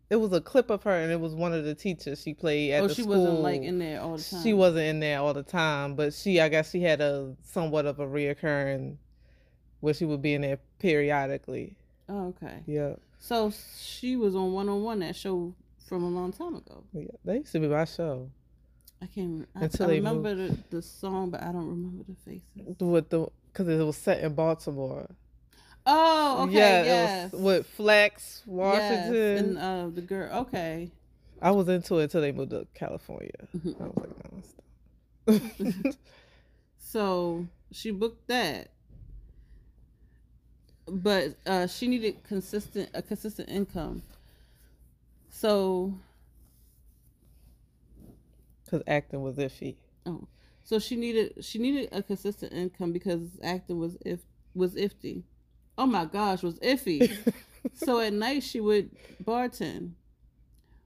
It 0.09 0.17
was 0.17 0.33
a 0.33 0.41
clip 0.41 0.69
of 0.69 0.83
her 0.83 0.91
and 0.91 1.11
it 1.11 1.19
was 1.19 1.33
one 1.33 1.53
of 1.53 1.63
the 1.63 1.73
teachers 1.73 2.21
she 2.21 2.33
played 2.33 2.73
at 2.73 2.83
oh, 2.83 2.87
the 2.87 2.93
she 2.93 3.01
school. 3.03 3.19
wasn't 3.19 3.39
like 3.39 3.61
in 3.61 3.79
there 3.79 4.01
all 4.01 4.17
the 4.17 4.23
time. 4.23 4.43
She 4.43 4.53
wasn't 4.53 4.85
in 4.85 4.99
there 4.99 5.19
all 5.19 5.33
the 5.33 5.43
time, 5.43 5.95
but 5.95 6.13
she 6.13 6.39
I 6.39 6.49
guess 6.49 6.71
she 6.71 6.81
had 6.81 7.01
a 7.01 7.35
somewhat 7.43 7.85
of 7.85 7.99
a 7.99 8.05
reoccurring 8.05 8.97
where 9.79 9.93
she 9.93 10.05
would 10.05 10.21
be 10.21 10.33
in 10.33 10.41
there 10.41 10.59
periodically. 10.79 11.75
Oh, 12.09 12.27
okay. 12.27 12.59
Yeah. 12.65 12.93
So 13.19 13.53
she 13.79 14.15
was 14.15 14.35
on 14.35 14.53
one-on-one 14.53 14.99
that 14.99 15.15
show 15.15 15.55
from 15.87 16.03
a 16.03 16.09
long 16.09 16.31
time 16.31 16.55
ago. 16.55 16.83
Yeah. 16.93 17.05
That 17.25 17.35
used 17.37 17.51
to 17.53 17.59
be 17.59 17.67
my 17.67 17.85
show. 17.85 18.29
I 19.03 19.07
can't. 19.07 19.47
I, 19.55 19.65
Until 19.65 19.85
I 19.85 19.89
they 19.89 19.95
remember 19.95 20.33
the, 20.33 20.57
the 20.69 20.81
song, 20.81 21.29
but 21.29 21.41
I 21.43 21.51
don't 21.51 21.67
remember 21.67 22.05
the 22.07 22.15
faces. 22.31 22.79
With 22.79 23.09
the 23.09 23.27
because 23.51 23.67
it 23.67 23.83
was 23.83 23.97
set 23.97 24.23
in 24.23 24.33
Baltimore. 24.33 25.09
Oh, 25.85 26.45
okay, 26.47 26.53
yeah, 26.53 26.83
yes. 26.83 27.33
it 27.33 27.35
was 27.35 27.41
with 27.43 27.67
Flex 27.67 28.43
Yes, 28.45 28.47
Washington. 28.47 29.37
and 29.37 29.57
uh, 29.57 29.89
the 29.93 30.01
girl. 30.01 30.31
Okay. 30.43 30.89
I 31.41 31.51
was 31.51 31.67
into 31.67 31.97
it 31.99 32.03
until 32.03 32.21
they 32.21 32.31
moved 32.31 32.51
to 32.51 32.65
California. 32.73 33.31
Mhm. 33.57 33.81
I 33.81 33.83
was 33.83 33.97
like, 33.97 35.37
no, 35.67 35.81
stop. 35.83 35.95
So 36.77 37.47
she 37.71 37.89
booked 37.91 38.27
that, 38.27 38.69
but 40.87 41.35
uh, 41.45 41.67
she 41.67 41.87
needed 41.87 42.23
consistent 42.23 42.89
a 42.93 43.01
consistent 43.01 43.49
income. 43.49 44.03
So 45.29 45.93
Because 48.73 48.83
acting 48.87 49.21
was 49.21 49.35
iffy. 49.35 49.75
oh, 50.07 50.27
so 50.63 50.79
she 50.79 50.95
needed 50.95 51.45
she 51.45 51.59
needed 51.59 51.89
a 51.91 52.01
consistent 52.01 52.53
income 52.53 52.91
because 52.91 53.21
acting 53.43 53.77
was 53.77 53.97
if 54.03 54.21
was 54.55 54.73
iffy. 54.73 55.21
Oh 55.77 55.85
my 55.85 56.05
gosh, 56.05 56.41
was 56.41 56.57
iffy. 56.59 57.15
so 57.75 57.99
at 57.99 58.13
night 58.13 58.41
she 58.41 58.59
would 58.59 58.89
bartend 59.23 59.91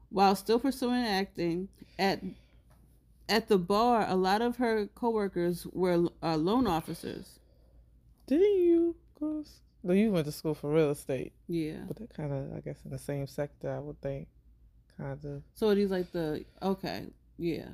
while 0.10 0.36
still 0.36 0.60
pursuing 0.60 1.06
acting 1.06 1.70
at 1.98 2.22
at 3.29 3.48
the 3.48 3.58
bar 3.58 4.06
a 4.10 4.15
lot 4.15 4.41
of 4.41 4.58
her 4.58 4.88
coworkers 4.88 5.65
were 5.72 6.10
uh, 6.22 6.36
loan 6.36 6.67
officers 6.67 7.39
Didn't 8.25 8.60
you 8.60 8.96
go? 9.17 9.46
No, 9.84 9.94
you 9.94 10.12
went 10.12 10.25
to 10.25 10.32
school 10.34 10.53
for 10.56 10.70
real 10.74 10.91
estate, 10.91 11.32
yeah 11.48 11.84
but 11.88 11.96
that 11.98 12.13
kind 12.13 12.34
of, 12.34 12.53
I 12.53 12.60
guess, 12.60 12.79
in 12.84 12.91
the 12.91 13.00
same 13.00 13.27
sector, 13.27 13.74
I 13.74 13.79
would 13.79 14.01
think. 14.01 14.27
Kind 14.98 15.24
of. 15.24 15.44
so 15.53 15.70
it 15.70 15.77
is 15.77 15.89
like 15.91 16.12
the 16.12 16.44
okay 16.62 17.06
yeah 17.38 17.70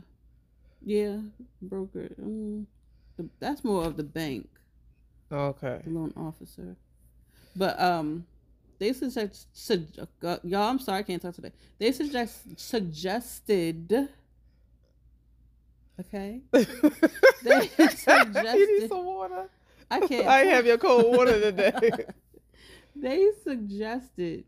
yeah 0.85 1.17
broker 1.61 2.09
mm, 2.21 2.65
the, 3.17 3.29
that's 3.39 3.63
more 3.63 3.85
of 3.85 3.95
the 3.97 4.03
bank 4.03 4.49
Okay. 5.31 5.81
the 5.83 5.89
loan 5.89 6.13
officer 6.17 6.75
but 7.55 7.79
um 7.79 8.25
they 8.79 8.91
suggest 8.93 9.47
sug, 9.53 9.85
uh, 10.23 10.37
y'all 10.43 10.69
i'm 10.69 10.79
sorry 10.79 10.99
i 10.99 11.03
can't 11.03 11.21
talk 11.21 11.33
today 11.33 11.51
they 11.79 11.91
suggest 11.91 12.59
suggested 12.59 14.09
okay 15.99 16.41
you 16.53 16.63
suggested- 17.89 18.55
need 18.79 18.89
some 18.89 19.05
water. 19.05 19.49
i 19.89 19.99
can't 20.05 20.27
I 20.27 20.39
have 20.45 20.65
your 20.65 20.77
cold 20.77 21.15
water 21.15 21.39
today. 21.39 21.79
they 22.95 23.27
suggested 23.43 24.43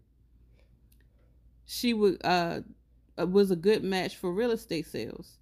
she 1.66 1.94
would 1.94 2.18
uh, 2.24 2.62
was 3.18 3.52
a 3.52 3.56
good 3.56 3.84
match 3.84 4.16
for 4.16 4.32
real 4.32 4.52
estate 4.52 4.86
sales 4.86 5.38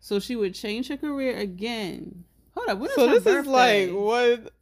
so 0.00 0.18
she 0.18 0.36
would 0.36 0.54
change 0.54 0.88
her 0.88 0.96
career 0.96 1.36
again 1.36 2.24
hold 2.54 2.68
up 2.68 2.78
when 2.78 2.88
is 2.90 2.94
so 2.96 3.08
this 3.08 3.24
birthday? 3.24 3.84
is 3.84 3.92
like 3.92 4.00
what? 4.00 4.52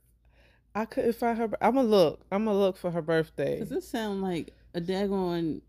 I 0.75 0.85
couldn't 0.85 1.15
find 1.15 1.39
her. 1.39 1.49
I'm 1.63 1.75
gonna 1.75 1.89
look. 1.89 2.21
I'm 2.31 2.45
gonna 2.45 2.59
look 2.59 2.77
for 2.77 2.91
her 2.91 3.01
birthday. 3.01 3.61
does 3.61 3.71
this 3.71 3.89
sound 3.89 4.21
like 4.21 4.53
a 4.75 4.81
daggone 4.81 5.63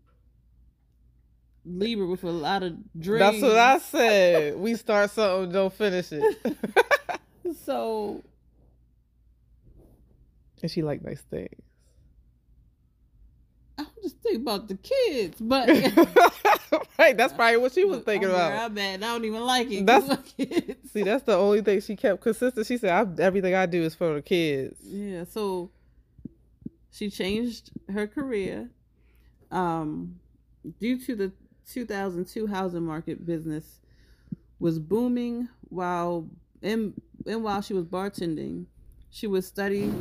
libra 1.64 2.06
with 2.06 2.24
a 2.24 2.30
lot 2.30 2.62
of 2.62 2.74
dreams 2.98 3.20
That's 3.20 3.42
what 3.42 3.56
I 3.56 3.78
said. 3.78 4.58
we 4.58 4.74
start 4.74 5.10
something, 5.10 5.50
don't 5.52 5.72
finish 5.72 6.12
it. 6.12 6.36
so 7.64 8.22
and 10.60 10.70
she 10.70 10.82
like 10.82 11.02
nice 11.02 11.22
things. 11.22 11.62
I'm 13.78 13.86
just 14.02 14.16
thinking 14.18 14.42
about 14.42 14.68
the 14.68 14.76
kids 14.76 15.40
but 15.40 15.68
right, 16.98 17.16
that's 17.16 17.32
probably 17.32 17.56
what 17.56 17.72
she 17.72 17.84
was 17.84 18.02
thinking 18.02 18.28
I'm 18.28 18.34
about. 18.34 18.70
I'm 18.70 18.78
at. 18.78 18.94
I 19.02 19.06
don't 19.06 19.24
even 19.24 19.44
like 19.44 19.70
it. 19.70 19.86
That's- 19.86 20.18
kids. 20.36 20.90
See, 20.92 21.02
that's 21.02 21.22
the 21.24 21.36
only 21.36 21.62
thing 21.62 21.80
she 21.80 21.96
kept 21.96 22.20
consistent. 22.22 22.66
She 22.66 22.76
said, 22.76 22.90
I, 22.90 23.22
"Everything 23.22 23.54
I 23.54 23.66
do 23.66 23.82
is 23.82 23.94
for 23.94 24.14
the 24.14 24.22
kids." 24.22 24.78
Yeah, 24.82 25.24
so 25.24 25.70
she 26.90 27.10
changed 27.10 27.70
her 27.92 28.06
career 28.06 28.70
um, 29.50 30.18
due 30.80 30.98
to 31.04 31.14
the 31.14 31.32
2002 31.70 32.46
housing 32.46 32.82
market 32.84 33.24
business 33.24 33.80
was 34.58 34.78
booming 34.78 35.48
while 35.68 36.28
and 36.62 36.94
and 37.26 37.44
while 37.44 37.60
she 37.60 37.74
was 37.74 37.84
bartending 37.84 38.64
she 39.10 39.26
would 39.26 39.44
study 39.44 39.92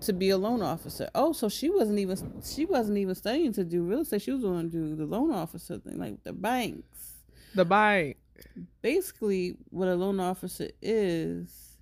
to 0.00 0.12
be 0.12 0.30
a 0.30 0.38
loan 0.38 0.62
officer. 0.62 1.08
Oh 1.14 1.32
so 1.32 1.48
she 1.48 1.70
wasn't 1.70 1.98
even 1.98 2.42
she 2.44 2.64
wasn't 2.64 2.98
even 2.98 3.14
studying 3.14 3.52
to 3.54 3.64
do 3.64 3.82
real 3.82 4.00
estate. 4.00 4.22
She 4.22 4.32
was 4.32 4.42
going 4.42 4.70
to 4.70 4.76
do 4.76 4.96
the 4.96 5.06
loan 5.06 5.32
officer 5.32 5.78
thing 5.78 5.98
like 5.98 6.22
the 6.22 6.32
banks. 6.32 7.12
The 7.54 7.64
bank. 7.64 8.16
basically 8.80 9.56
what 9.70 9.88
a 9.88 9.94
loan 9.94 10.20
officer 10.20 10.68
is 10.80 11.76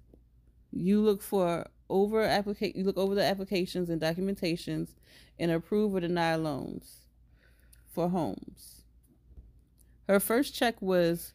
you 0.72 1.00
look 1.00 1.22
for 1.22 1.66
over 1.88 2.22
applicate 2.24 2.76
you 2.76 2.84
look 2.84 2.96
over 2.96 3.14
the 3.14 3.24
applications 3.24 3.90
and 3.90 4.00
documentations 4.00 4.94
and 5.38 5.50
approve 5.50 5.94
or 5.94 6.00
deny 6.00 6.34
loans 6.36 7.06
for 7.88 8.08
homes. 8.08 8.82
Her 10.08 10.20
first 10.20 10.54
check 10.54 10.80
was 10.80 11.34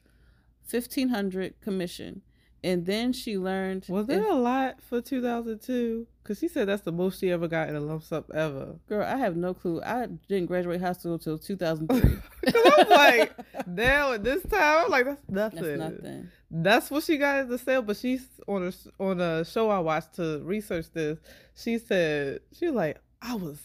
1500 0.69 1.61
commission 1.61 2.21
and 2.65 2.85
then 2.85 3.13
she 3.13 3.37
learned 3.37 3.85
Was 3.87 4.07
there 4.07 4.21
if- 4.23 4.29
a 4.31 4.33
lot 4.33 4.81
for 4.81 4.99
2002? 5.01 6.07
Because 6.23 6.39
she 6.39 6.47
said 6.47 6.67
that's 6.67 6.81
the 6.81 6.91
most 6.91 7.19
she 7.19 7.29
ever 7.31 7.47
got 7.47 7.69
in 7.69 7.75
a 7.75 7.79
lump 7.79 8.01
sum 8.03 8.25
ever. 8.33 8.75
girl 8.89 9.03
i 9.05 9.15
have 9.15 9.35
no 9.35 9.53
clue 9.53 9.79
i 9.83 10.07
didn't 10.27 10.47
graduate 10.47 10.81
high 10.81 10.93
school 10.93 11.13
until 11.13 11.37
2003 11.49 12.17
Because 12.41 12.73
I'm 12.79 12.89
like, 12.89 13.33
now 13.67 14.13
at 14.13 14.23
this 14.23 14.41
time, 14.43 14.85
I'm 14.85 14.89
like, 14.91 15.05
that's 15.05 15.21
nothing. 15.29 15.77
that's 15.77 16.01
nothing 16.01 16.29
That's 16.49 16.89
what 16.91 17.03
she 17.03 17.17
got 17.17 17.41
in 17.41 17.49
the 17.49 17.57
sale. 17.59 17.81
But 17.83 17.97
she's 17.97 18.25
on 18.47 18.67
a 18.67 18.73
on 19.03 19.19
a 19.21 19.45
show 19.45 19.69
I 19.69 19.79
watched 19.79 20.15
to 20.15 20.39
research 20.43 20.87
this. 20.93 21.17
She 21.55 21.77
said 21.79 22.39
she 22.57 22.65
was 22.67 22.75
like, 22.75 22.97
I 23.21 23.35
was 23.35 23.59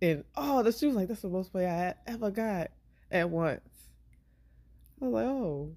in 0.00 0.24
oh, 0.36 0.62
the 0.62 0.72
she 0.72 0.86
was 0.86 0.96
like, 0.96 1.08
that's 1.08 1.22
the 1.22 1.28
most 1.28 1.52
pay 1.52 1.66
I 1.66 1.74
had 1.84 1.96
ever 2.06 2.30
got 2.30 2.70
at 3.10 3.28
once. 3.30 3.60
I 5.00 5.04
was 5.04 5.12
like, 5.14 5.24
oh, 5.26 5.70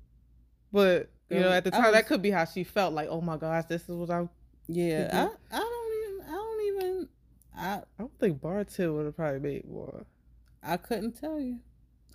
but 0.71 1.09
you 1.29 1.39
know, 1.39 1.47
um, 1.47 1.53
at 1.53 1.63
the 1.63 1.71
time, 1.71 1.83
was- 1.83 1.93
that 1.93 2.07
could 2.07 2.21
be 2.21 2.31
how 2.31 2.45
she 2.45 2.63
felt. 2.63 2.93
Like, 2.93 3.07
oh 3.09 3.21
my 3.21 3.37
gosh, 3.37 3.65
this 3.65 3.83
is 3.83 3.95
what 3.95 4.09
I'm. 4.11 4.29
yeah 4.67 5.29
i 5.51 5.55
i 5.55 5.59
don't 5.59 5.93
even 6.03 6.25
i 6.27 6.31
don't 6.31 6.61
even 6.75 7.07
i 7.57 7.73
I 7.75 7.81
don't 7.99 8.19
think 8.19 8.41
Bartel 8.41 8.93
would 8.93 9.05
have 9.05 9.15
probably 9.15 9.39
made 9.39 9.67
more. 9.69 10.05
I 10.63 10.77
couldn't 10.77 11.19
tell 11.19 11.39
you. 11.39 11.59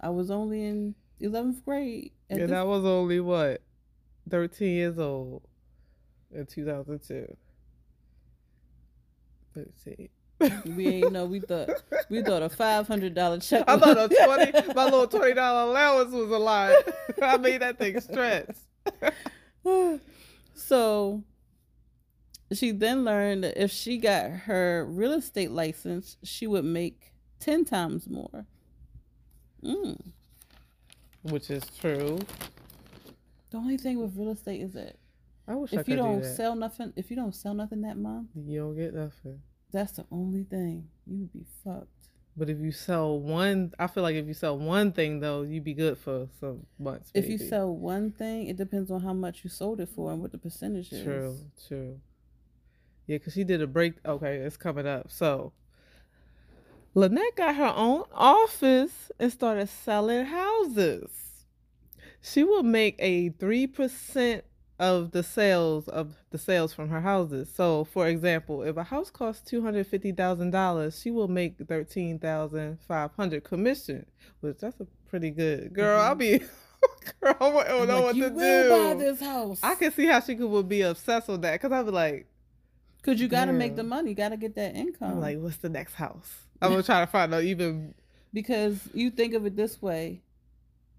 I 0.01 0.11
was 0.11 0.31
only 0.31 0.65
in 0.65 0.95
eleventh 1.21 1.65
grade. 1.65 2.13
And 2.29 2.41
this- 2.43 2.53
I 2.53 2.63
was 2.63 2.85
only 2.85 3.21
what, 3.21 3.63
thirteen 4.29 4.75
years 4.77 4.99
old 4.99 5.43
in 6.33 6.47
two 6.47 6.65
thousand 6.67 7.01
two. 7.07 7.37
thirteen. 9.55 10.09
We 10.65 10.89
ain't 10.89 11.13
know. 11.13 11.27
We 11.27 11.41
thought 11.41 11.69
we 12.09 12.23
thought 12.23 12.43
a 12.43 12.49
five 12.49 12.89
hundred 12.89 13.15
dollar 13.15 13.39
check. 13.41 13.65
I 13.69 13.77
thought 13.79 13.99
a 13.99 14.09
twenty, 14.09 14.73
my 14.75 14.85
little 14.85 15.07
twenty 15.07 15.35
dollar 15.35 15.71
allowance 15.71 16.13
was 16.13 16.31
a 16.31 16.39
lot. 16.39 16.73
I 17.23 17.37
made 17.37 17.61
that 17.63 17.79
thing 17.79 18.01
stretch. 18.01 18.57
so 20.55 21.23
she 22.53 22.71
then 22.73 23.05
learned 23.05 23.45
that 23.45 23.63
if 23.63 23.71
she 23.71 23.99
got 23.99 24.31
her 24.31 24.87
real 24.89 25.13
estate 25.13 25.51
license, 25.51 26.17
she 26.23 26.47
would 26.47 26.65
make 26.65 27.13
ten 27.39 27.65
times 27.65 28.09
more. 28.09 28.47
Mm. 29.63 30.01
Which 31.23 31.51
is 31.51 31.65
true. 31.81 32.19
The 33.51 33.57
only 33.57 33.77
thing 33.77 34.01
with 34.01 34.17
real 34.17 34.31
estate 34.31 34.63
is 34.63 34.73
that 34.73 34.97
I 35.47 35.55
wish 35.55 35.73
if 35.73 35.81
could 35.81 35.89
you 35.89 35.97
don't 35.97 36.23
do 36.23 36.35
sell 36.35 36.55
nothing, 36.55 36.93
if 36.97 37.11
you 37.11 37.17
don't 37.17 37.35
sell 37.35 37.55
nothing 37.55 37.83
that 37.83 37.99
month, 37.99 38.29
you 38.35 38.61
don't 38.61 38.77
get 38.77 38.95
nothing. 38.95 39.41
that's 39.73 39.93
the 39.93 40.07
only 40.11 40.45
thing 40.45 40.89
you 41.07 41.19
would 41.19 41.33
be 41.33 41.45
fucked. 41.65 42.00
But 42.41 42.49
if 42.49 42.59
you 42.59 42.73
sell 42.73 43.21
one, 43.21 43.75
I 43.79 43.87
feel 43.87 44.03
like 44.03 44.17
if 44.17 44.27
you 44.27 44.33
sell 44.33 44.57
one 44.57 44.93
thing 44.93 45.21
though, 45.21 45.43
you'd 45.43 45.63
be 45.63 45.75
good 45.75 45.99
for 45.99 46.27
some 46.41 46.65
months. 46.79 47.11
If 47.13 47.29
you 47.29 47.37
sell 47.37 47.71
one 47.71 48.13
thing, 48.13 48.47
it 48.47 48.57
depends 48.57 48.91
on 48.91 49.03
how 49.03 49.13
much 49.13 49.45
you 49.45 49.51
sold 49.51 49.79
it 49.79 49.91
for 49.91 50.11
and 50.11 50.23
what 50.23 50.33
the 50.33 50.39
percentage 50.39 50.91
is. 50.91 51.05
True, 51.05 51.37
true. 51.69 52.01
Yeah, 53.07 53.19
because 53.19 53.35
she 53.35 53.45
did 53.45 53.61
a 53.61 53.67
break. 53.67 53.97
Okay, 54.07 54.37
it's 54.37 54.57
coming 54.57 54.87
up. 54.87 55.11
So, 55.11 55.53
Lanett 56.97 57.37
got 57.37 57.57
her 57.57 57.75
own 57.77 58.05
office 58.11 59.13
and 59.19 59.31
started 59.31 59.69
selling 59.69 60.25
houses. 60.25 61.11
She 62.23 62.43
will 62.43 62.63
make 62.63 62.97
a 63.01 63.29
3% 63.33 64.41
of 64.81 65.13
the 65.13 65.23
sales 65.23 65.87
of 65.89 66.15
the 66.31 66.39
sales 66.39 66.73
from 66.73 66.89
her 66.89 67.03
houses. 67.03 67.53
So, 67.55 67.85
for 67.85 68.09
example, 68.09 68.63
if 68.63 68.79
a 68.79 68.83
house 68.85 69.11
costs 69.11 69.49
$250,000, 69.53 71.03
she 71.03 71.11
will 71.11 71.29
make 71.29 71.59
13500 71.59 73.45
commission, 73.45 74.07
which 74.41 74.57
that's 74.59 74.81
a 74.81 74.87
pretty 75.09 75.31
good. 75.31 75.75
Girl, 75.75 76.01
I'll 76.01 76.17
mm-hmm. 76.17 76.39
be 76.39 76.47
Girl, 77.21 77.37
I 77.41 77.69
don't 77.69 77.89
know 77.89 77.97
like, 77.97 78.05
what 78.05 78.17
you 78.17 78.29
to 78.31 78.35
will 78.35 78.71
buy 78.71 78.95
do. 78.95 79.01
this 79.01 79.21
house. 79.21 79.61
I 79.63 79.75
can 79.75 79.93
see 79.93 80.07
how 80.07 80.21
she 80.21 80.35
could 80.35 80.49
would 80.49 80.69
be 80.69 80.81
obsessed 80.81 81.29
with 81.29 81.43
that 81.43 81.61
because 81.61 81.73
I'd 81.73 81.85
be 81.85 81.93
like, 81.93 82.27
Cause 83.03 83.21
you 83.21 83.29
gotta 83.29 83.53
make 83.53 83.77
the 83.77 83.83
money, 83.83 84.11
you 84.11 84.15
gotta 84.15 84.37
get 84.37 84.55
that 84.57 84.75
income. 84.75 85.13
I'm 85.13 85.21
like, 85.21 85.39
what's 85.39 85.57
the 85.59 85.69
next 85.69 85.95
house? 85.95 86.47
I'm 86.63 86.71
gonna 86.71 86.83
try 86.85 87.01
to 87.01 87.07
find 87.07 87.35
out 87.35 87.45
even. 87.45 87.95
because 88.33 88.81
you 88.95 89.11
think 89.11 89.35
of 89.35 89.45
it 89.45 89.57
this 89.57 89.81
way: 89.81 90.23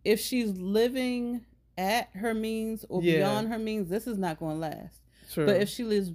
if 0.03 0.19
she's 0.19 0.51
living 0.51 1.45
at 1.81 2.09
her 2.13 2.33
means 2.33 2.85
or 2.89 3.01
Yeah. 3.01 3.17
beyond 3.17 3.47
her 3.49 3.57
means, 3.59 3.89
this 3.89 4.05
is 4.07 4.17
not 4.17 4.39
going 4.39 4.55
to 4.55 4.59
last. 4.59 5.01
True. 5.31 5.45
But 5.45 5.61
if 5.61 5.69
she 5.69 5.83
lives 5.83 6.11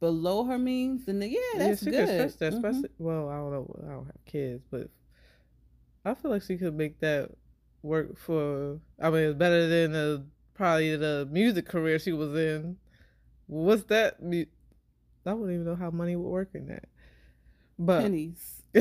below 0.00 0.44
her 0.44 0.58
means, 0.58 1.04
then 1.04 1.20
yeah, 1.22 1.38
that's 1.58 1.84
she 1.84 1.90
good. 1.90 2.06
could 2.08 2.30
stretch 2.32 2.52
that, 2.52 2.62
Mhm. 2.62 2.84
Well, 2.98 3.28
I 3.28 3.36
don't 3.36 3.52
know. 3.52 3.80
I 3.86 3.90
don't 3.92 4.06
have 4.06 4.24
kids, 4.24 4.64
but 4.70 4.88
I 6.04 6.14
feel 6.14 6.30
like 6.30 6.42
she 6.42 6.56
could 6.56 6.74
make 6.74 6.98
that 7.00 7.30
work 7.82 8.16
for. 8.16 8.80
I 8.98 9.10
mean, 9.10 9.24
it's 9.24 9.38
better 9.38 9.66
than 9.68 9.92
the 9.92 10.24
probably 10.54 10.96
the 10.96 11.28
music 11.30 11.66
career 11.66 11.98
she 11.98 12.12
was 12.12 12.34
in. 12.34 12.76
What's 13.46 13.84
that? 13.84 14.16
I 14.22 15.32
wouldn't 15.34 15.52
even 15.52 15.64
know 15.64 15.76
how 15.76 15.90
money 15.90 16.16
would 16.16 16.28
work 16.30 16.50
in 16.54 16.66
that. 16.68 16.88
But 17.78 18.02
pennies. 18.02 18.62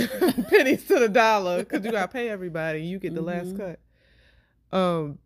pennies 0.49 0.85
to 0.87 0.99
the 0.99 1.09
dollar 1.09 1.59
because 1.59 1.83
you 1.83 1.91
gotta 1.91 2.07
pay 2.11 2.29
everybody. 2.29 2.81
You 2.83 2.99
get 2.99 3.13
the 3.15 3.21
last 3.21 3.55
Mhm. 3.55 3.57
cut. 3.57 4.77
Um. 4.77 5.19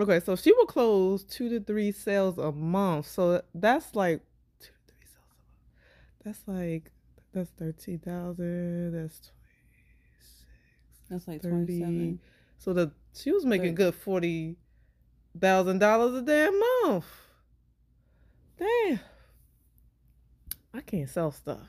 Okay, 0.00 0.20
so 0.20 0.34
she 0.34 0.52
will 0.52 0.66
close 0.66 1.24
two 1.24 1.48
to 1.50 1.60
three 1.60 1.92
sales 1.92 2.38
a 2.38 2.50
month. 2.52 3.06
So 3.06 3.42
that's 3.54 3.94
like 3.94 4.22
two 4.60 4.68
to 4.68 4.94
three 4.94 5.06
sales 5.06 5.26
a 5.34 6.24
month. 6.24 6.24
That's 6.24 6.48
like 6.48 6.90
that's 7.32 7.50
thirteen 7.50 7.98
thousand. 7.98 8.92
That's 8.92 9.18
twenty 9.20 9.84
six. 10.18 10.44
That's 11.10 11.28
like 11.28 11.42
twenty-seven. 11.42 12.20
So 12.58 12.72
the 12.72 12.92
she 13.14 13.30
was 13.32 13.44
making 13.44 13.76
Thirty. 13.76 13.90
good 13.90 13.94
forty 13.94 14.56
thousand 15.38 15.78
dollars 15.80 16.14
a 16.14 16.22
damn 16.22 16.58
month. 16.84 17.06
Damn. 18.58 19.00
I 20.72 20.80
can't 20.80 21.08
sell 21.10 21.32
stuff. 21.32 21.68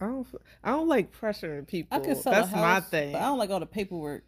I 0.00 0.06
don't. 0.06 0.26
I 0.62 0.70
don't 0.72 0.88
like 0.88 1.18
pressuring 1.18 1.66
people. 1.66 1.96
I 1.96 2.00
could 2.00 2.18
sell 2.18 2.32
That's 2.32 2.52
a 2.52 2.56
my 2.56 2.80
thing. 2.80 3.14
I 3.16 3.20
don't 3.20 3.38
like 3.38 3.50
all 3.50 3.60
the 3.60 3.66
paperwork. 3.66 4.24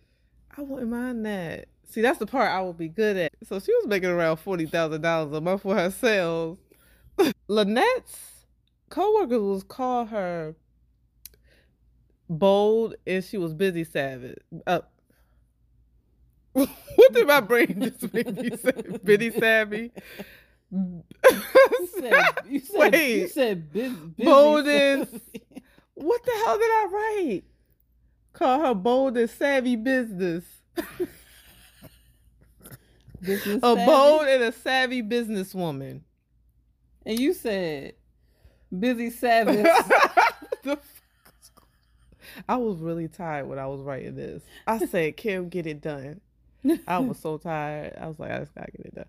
I 0.57 0.62
wouldn't 0.62 0.90
mind 0.90 1.27
that. 1.27 1.68
See, 1.90 2.03
that's 2.03 2.18
the 2.18 2.27
part 2.27 2.51
I 2.51 2.61
would 2.61 2.77
be 2.77 2.88
good 2.88 3.16
at. 3.16 3.33
So 3.44 3.59
she 3.61 3.72
was 3.74 3.87
making 3.87 4.11
around 4.11 4.37
forty 4.37 4.66
thousand 4.66 5.01
dollars 5.01 5.33
a 5.33 5.40
month 5.40 5.62
for 5.62 5.74
her 5.74 5.90
sales. 5.90 6.59
Lanett's 7.48 8.44
coworkers 8.90 9.40
was 9.40 9.62
call 9.64 10.05
her 10.07 10.55
bold, 12.29 12.94
and 13.07 13.24
she 13.24 13.38
was 13.38 13.55
busy 13.55 13.85
savage. 13.85 14.37
Uh, 14.66 14.81
what 16.53 17.12
did 17.12 17.27
my 17.27 17.40
brain 17.40 17.81
just 17.81 18.12
make 18.12 18.31
me 18.37 18.51
say? 18.57 18.72
Busy 19.05 19.31
savvy. 19.31 19.92
You 20.70 21.03
said, 21.98 22.24
you 22.48 22.61
said, 22.61 22.74
you 22.74 22.79
Wait. 22.79 23.31
said 23.31 23.72
busy, 23.72 23.94
busy 23.94 24.24
Bolden. 24.24 25.07
savvy. 25.07 25.33
What 25.94 26.24
the 26.24 26.33
hell 26.44 26.59
did 26.59 26.64
I 26.64 26.87
write? 26.92 27.44
Call 28.35 28.61
her 28.61 28.74
bold 28.74 29.16
and 29.16 29.31
savvy 29.31 29.77
business. 29.77 30.44
Business 33.20 33.59
a 33.62 33.74
savvy. 33.74 33.85
bold 33.87 34.26
and 34.26 34.42
a 34.44 34.52
savvy 34.52 35.02
businesswoman. 35.02 36.00
And 37.07 37.18
you 37.18 37.33
said 37.33 37.94
busy 38.76 39.11
savage. 39.24 39.62
The 40.62 40.76
fuck 40.76 41.35
is 41.40 41.50
going- 41.54 42.44
I 42.48 42.57
was 42.57 42.78
really 42.78 43.09
tired 43.09 43.48
when 43.48 43.59
I 43.59 43.66
was 43.66 43.81
writing 43.83 44.14
this. 44.14 44.42
I 44.66 44.78
said, 44.87 45.16
Kim, 45.16 45.48
get 45.48 45.66
it 45.66 45.81
done. 45.81 46.20
I 46.87 46.98
was 46.98 47.18
so 47.18 47.38
tired. 47.38 47.96
I 48.00 48.07
was 48.09 48.18
like, 48.18 48.31
I 48.33 48.38
just 48.40 48.54
gotta 48.54 48.70
get 48.72 48.87
it 48.87 48.94
done. 48.94 49.04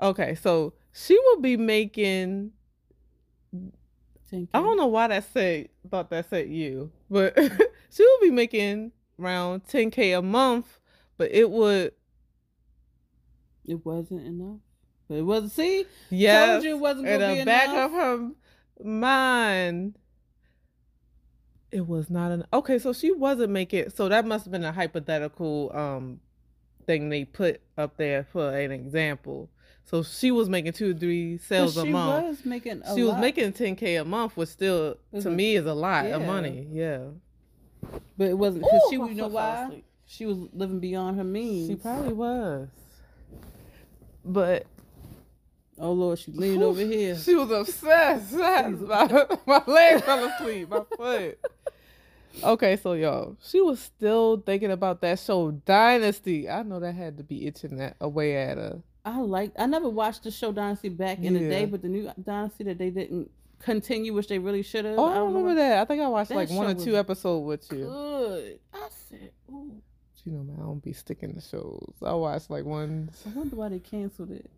Okay, 0.00 0.34
so 0.34 0.74
she 0.92 1.18
will 1.18 1.40
be 1.40 1.56
making 1.56 2.52
I 4.52 4.60
don't 4.60 4.76
know 4.76 4.86
why 4.86 5.06
that 5.08 5.24
said 5.32 5.68
thought 5.90 6.10
that 6.10 6.28
said 6.28 6.48
you, 6.48 6.90
but 7.10 7.34
she 7.90 8.02
will 8.02 8.20
be 8.20 8.30
making 8.30 8.92
around 9.20 9.64
10k 9.66 10.18
a 10.18 10.22
month, 10.22 10.78
but 11.16 11.30
it 11.32 11.48
would 11.50 11.92
It 13.66 13.84
wasn't 13.84 14.26
enough. 14.26 14.58
But 15.08 15.18
it 15.18 15.22
wasn't. 15.22 15.52
See, 15.52 15.84
yeah 16.10 16.46
told 16.52 16.64
you 16.64 16.70
it 16.76 16.80
wasn't 16.80 17.06
gonna 17.06 17.24
in 17.32 17.38
the 17.38 17.44
back 17.44 17.68
enough. 17.68 17.84
of 17.86 17.92
her 17.92 18.30
mind 18.84 19.96
it 21.72 21.86
was 21.86 22.08
not 22.10 22.30
an 22.30 22.44
okay 22.52 22.78
so 22.78 22.92
she 22.92 23.10
wasn't 23.10 23.50
making 23.50 23.90
so 23.90 24.08
that 24.08 24.26
must 24.26 24.44
have 24.44 24.52
been 24.52 24.64
a 24.64 24.72
hypothetical 24.72 25.70
um 25.74 26.20
thing 26.86 27.08
they 27.08 27.24
put 27.24 27.60
up 27.76 27.96
there 27.96 28.24
for 28.32 28.56
an 28.56 28.70
example 28.70 29.50
so 29.84 30.02
she 30.02 30.30
was 30.30 30.48
making 30.48 30.72
two 30.72 30.90
or 30.90 30.94
three 30.98 31.38
sales 31.38 31.76
a 31.76 31.84
month. 31.84 32.22
she 32.24 32.28
was 32.28 32.44
making. 32.44 32.82
A 32.84 32.94
she 32.94 33.02
was 33.02 33.16
making 33.20 33.52
10k 33.52 34.00
a 34.00 34.04
month 34.04 34.36
which 34.36 34.48
still 34.50 34.96
Was 35.10 35.24
to 35.24 35.30
it- 35.30 35.34
me 35.34 35.56
is 35.56 35.66
a 35.66 35.74
lot 35.74 36.06
of 36.06 36.22
money 36.24 36.66
yeah 36.70 36.98
but 38.18 38.28
it 38.28 38.34
wasn't 38.38 38.64
because 38.64 38.82
she. 38.90 38.96
You 38.96 39.14
know 39.14 39.28
why? 39.28 39.82
She 40.06 40.24
was 40.26 40.38
living 40.52 40.80
beyond 40.80 41.16
her 41.18 41.24
means. 41.24 41.68
she 41.68 41.74
probably 41.76 42.12
was 42.12 42.68
but 44.26 44.66
Oh 45.78 45.92
Lord, 45.92 46.18
she 46.18 46.32
leaned 46.32 46.62
over 46.62 46.80
here. 46.80 47.16
She 47.16 47.34
was 47.34 47.50
obsessed. 47.50 48.32
my, 48.32 49.26
my 49.46 49.62
leg 49.66 50.02
fell 50.02 50.24
asleep. 50.24 50.70
My 50.70 50.82
foot. 50.96 51.38
Okay, 52.42 52.76
so 52.76 52.92
y'all, 52.92 53.36
she 53.42 53.60
was 53.60 53.80
still 53.80 54.42
thinking 54.44 54.70
about 54.70 55.00
that 55.00 55.18
show 55.18 55.50
Dynasty. 55.50 56.48
I 56.48 56.62
know 56.62 56.80
that 56.80 56.94
had 56.94 57.16
to 57.18 57.24
be 57.24 57.46
itching 57.46 57.76
that 57.76 57.96
away 58.00 58.36
at 58.36 58.58
her. 58.58 58.82
I 59.04 59.18
like. 59.20 59.52
I 59.58 59.66
never 59.66 59.88
watched 59.88 60.24
the 60.24 60.30
show 60.30 60.52
Dynasty 60.52 60.88
back 60.88 61.18
in 61.18 61.34
the 61.34 61.40
day, 61.40 61.64
but 61.64 61.82
the 61.82 61.88
new 61.88 62.10
Dynasty 62.22 62.64
that 62.64 62.78
they 62.78 62.90
didn't 62.90 63.30
continue, 63.60 64.12
which 64.12 64.28
they 64.28 64.38
really 64.38 64.62
should 64.62 64.84
have. 64.84 64.98
Oh, 64.98 65.06
I 65.06 65.18
remember 65.18 65.54
that. 65.54 65.78
I 65.78 65.84
think 65.84 66.02
I 66.02 66.08
watched 66.08 66.30
That 66.30 66.36
like 66.36 66.50
one 66.50 66.68
or 66.68 66.74
two 66.74 66.96
episodes 66.96 67.46
with 67.46 67.78
you. 67.78 67.86
Good. 67.86 68.58
I 68.72 68.88
said, 69.08 69.30
ooh. 69.50 69.80
You 70.26 70.32
know, 70.32 70.42
man, 70.42 70.56
I 70.58 70.62
don't 70.62 70.82
be 70.82 70.92
sticking 70.92 71.34
to 71.34 71.40
shows. 71.40 71.94
I 72.04 72.12
watched 72.14 72.50
like 72.50 72.64
one. 72.64 73.10
I 73.24 73.28
wonder 73.28 73.54
why 73.54 73.68
they 73.68 73.78
canceled 73.78 74.32
it. 74.32 74.50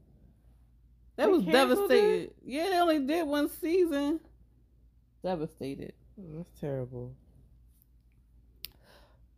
That 1.17 1.27
They 1.27 1.33
was 1.33 1.45
devastated. 1.45 2.33
Yeah, 2.43 2.71
they 2.71 2.81
only 2.81 3.01
did 3.01 3.27
one 3.27 3.51
season. 3.51 4.21
Devastated. 5.23 5.93
Mm, 6.19 6.39
that's 6.39 6.59
terrible. 6.59 7.15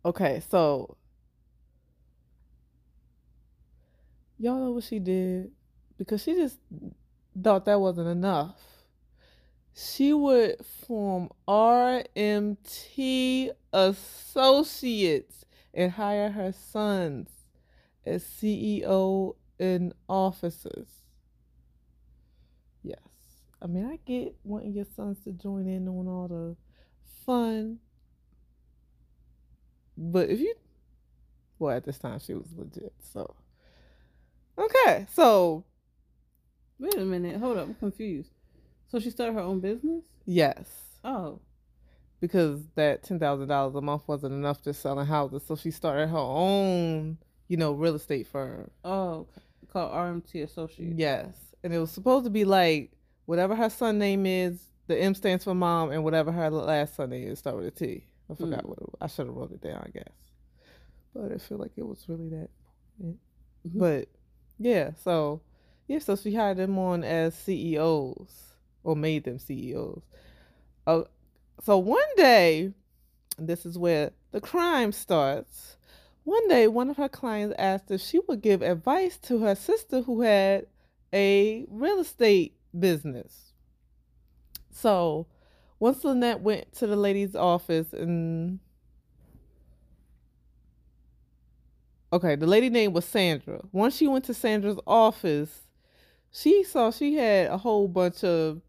Okay, 0.05 0.41
so 0.49 0.95
y'all 4.39 4.55
know 4.55 4.71
what 4.71 4.85
she 4.85 4.99
did 4.99 5.51
because 5.97 6.23
she 6.23 6.35
just 6.35 6.59
thought 7.43 7.65
that 7.65 7.81
wasn't 7.81 8.07
enough. 8.07 8.55
She 9.73 10.13
would 10.13 10.63
form 10.87 11.29
RMT 11.45 13.51
Associates 13.73 15.40
and 15.73 15.91
hire 15.93 16.31
her 16.31 16.51
sons 16.51 17.29
as 18.05 18.23
CEO 18.23 19.35
and 19.59 19.93
officers. 20.09 20.87
Yes. 22.83 22.99
I 23.61 23.67
mean, 23.67 23.85
I 23.85 23.99
get 24.05 24.35
wanting 24.43 24.73
your 24.73 24.85
sons 24.95 25.19
to 25.25 25.31
join 25.31 25.67
in 25.67 25.87
on 25.87 26.07
all 26.07 26.27
the 26.27 26.55
fun, 27.25 27.79
but 29.97 30.29
if 30.29 30.39
you, 30.39 30.55
well, 31.59 31.75
at 31.77 31.85
this 31.85 31.99
time 31.99 32.19
she 32.19 32.33
was 32.33 32.47
legit. 32.55 32.93
So, 33.13 33.35
okay, 34.57 35.05
so 35.13 35.63
Wait 36.79 36.95
a 36.97 37.05
minute. 37.05 37.39
Hold 37.39 37.57
up. 37.59 37.67
I'm 37.67 37.75
confused. 37.75 38.31
So 38.87 38.99
she 38.99 39.11
started 39.11 39.33
her 39.33 39.41
own 39.41 39.59
business? 39.59 40.03
yes, 40.25 40.67
Oh. 41.03 41.39
Because 42.21 42.61
that 42.75 43.03
ten 43.03 43.19
thousand 43.19 43.49
dollars 43.49 43.75
a 43.75 43.81
month 43.81 44.03
wasn't 44.07 44.33
enough 44.33 44.63
just 44.63 44.81
selling 44.81 45.05
houses, 45.07 45.43
so 45.45 45.55
she 45.57 45.71
started 45.71 46.07
her 46.07 46.17
own, 46.17 47.17
you 47.49 47.57
know, 47.57 47.73
real 47.73 47.95
estate 47.95 48.27
firm. 48.27 48.71
Oh. 48.85 49.27
Called 49.73 49.91
RMT 49.93 50.43
Associates. 50.43 50.93
Yes, 50.97 51.33
and 51.63 51.73
it 51.73 51.79
was 51.79 51.91
supposed 51.91 52.25
to 52.25 52.29
be 52.29 52.43
like 52.45 52.91
whatever 53.25 53.55
her 53.55 53.69
son 53.69 53.97
name 53.99 54.25
is. 54.25 54.59
The 54.87 54.97
M 55.01 55.15
stands 55.15 55.43
for 55.45 55.53
mom, 55.55 55.91
and 55.91 56.03
whatever 56.03 56.31
her 56.31 56.49
last 56.49 56.95
son 56.95 57.09
name 57.11 57.27
is 57.29 57.39
start 57.39 57.55
with 57.57 57.67
a 57.67 57.71
T. 57.71 58.03
I 58.29 58.35
forgot 58.35 58.63
Mm. 58.63 58.69
what 58.69 58.77
it 58.79 58.83
was. 58.83 58.95
I 59.01 59.07
should 59.07 59.27
have 59.27 59.35
wrote 59.35 59.51
it 59.53 59.61
down, 59.61 59.81
I 59.85 59.89
guess. 59.89 60.13
But 61.13 61.31
I 61.31 61.37
feel 61.37 61.57
like 61.57 61.71
it 61.77 61.85
was 61.85 62.03
really 62.09 62.27
that. 62.29 62.49
Mhm. 63.01 63.15
But 63.65 64.09
yeah, 64.59 64.91
so 65.03 65.41
yeah, 65.87 65.99
so 65.99 66.15
she 66.17 66.35
hired 66.35 66.57
them 66.57 66.77
on 66.77 67.03
as 67.05 67.33
CEOs 67.35 68.55
or 68.83 68.95
made 68.97 69.23
them 69.23 69.39
CEOs. 69.39 70.01
Uh, 70.85 71.03
so 71.63 71.77
one 71.77 72.01
day, 72.17 72.73
this 73.37 73.65
is 73.65 73.77
where 73.77 74.11
the 74.31 74.41
crime 74.41 74.91
starts. 74.91 75.77
One 76.23 76.47
day, 76.47 76.67
one 76.67 76.89
of 76.89 76.97
her 76.97 77.09
clients 77.09 77.55
asked 77.57 77.91
if 77.91 78.01
she 78.01 78.19
would 78.27 78.41
give 78.41 78.61
advice 78.61 79.17
to 79.23 79.39
her 79.39 79.55
sister 79.55 80.01
who 80.01 80.21
had 80.21 80.65
a 81.13 81.65
real 81.69 81.99
estate 81.99 82.55
business. 82.77 83.53
So, 84.71 85.27
once 85.79 86.03
Lanett 86.03 86.41
went 86.41 86.73
to 86.73 86.87
the 86.87 86.95
lady's 86.95 87.35
office 87.35 87.93
and 87.93 88.59
okay, 92.13 92.35
the 92.35 92.47
lady 92.47 92.69
name 92.69 92.93
was 92.93 93.05
Sandra. 93.05 93.61
Once 93.71 93.95
she 93.97 94.07
went 94.07 94.25
to 94.25 94.33
Sandra's 94.33 94.79
office, 94.87 95.67
she 96.31 96.63
saw 96.63 96.91
she 96.91 97.15
had 97.15 97.47
a 97.47 97.57
whole 97.57 97.87
bunch 97.87 98.23
of 98.23 98.61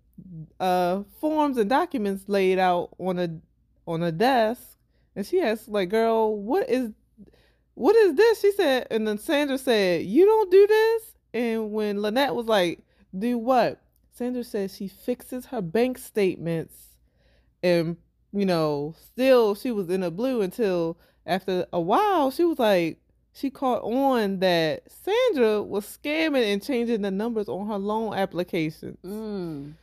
uh 0.60 1.02
forms 1.20 1.56
and 1.58 1.68
documents 1.68 2.24
laid 2.28 2.58
out 2.58 2.90
on 2.98 3.18
a 3.18 3.28
on 3.86 4.02
a 4.02 4.12
desk, 4.12 4.76
and 5.16 5.26
she 5.26 5.40
asked 5.40 5.68
like, 5.68 5.88
"Girl, 5.88 6.36
what 6.36 6.68
is 6.68 6.90
what 7.74 7.96
is 7.96 8.14
this?" 8.14 8.40
She 8.40 8.52
said, 8.52 8.86
and 8.90 9.06
then 9.06 9.18
Sandra 9.18 9.58
said, 9.58 10.06
"You 10.06 10.24
don't 10.24 10.50
do 10.50 10.66
this." 10.66 11.02
And 11.34 11.72
when 11.72 11.98
Lanett 11.98 12.34
was 12.34 12.46
like, 12.46 12.80
"Do 13.16 13.38
what?" 13.38 13.82
Sandra 14.12 14.44
said 14.44 14.70
she 14.70 14.88
fixes 14.88 15.46
her 15.46 15.62
bank 15.62 15.98
statements, 15.98 16.74
and 17.62 17.96
you 18.32 18.46
know, 18.46 18.94
still 18.98 19.54
she 19.54 19.70
was 19.70 19.90
in 19.90 20.00
the 20.00 20.10
blue 20.10 20.40
until 20.42 20.98
after 21.26 21.66
a 21.72 21.80
while 21.80 22.30
she 22.30 22.44
was 22.44 22.58
like, 22.58 22.98
she 23.34 23.50
caught 23.50 23.82
on 23.82 24.40
that 24.40 24.82
Sandra 24.90 25.62
was 25.62 25.84
scamming 25.86 26.52
and 26.52 26.62
changing 26.62 27.02
the 27.02 27.10
numbers 27.10 27.48
on 27.48 27.66
her 27.68 27.78
loan 27.78 28.14
applications. 28.14 28.98
Mm. 29.04 29.74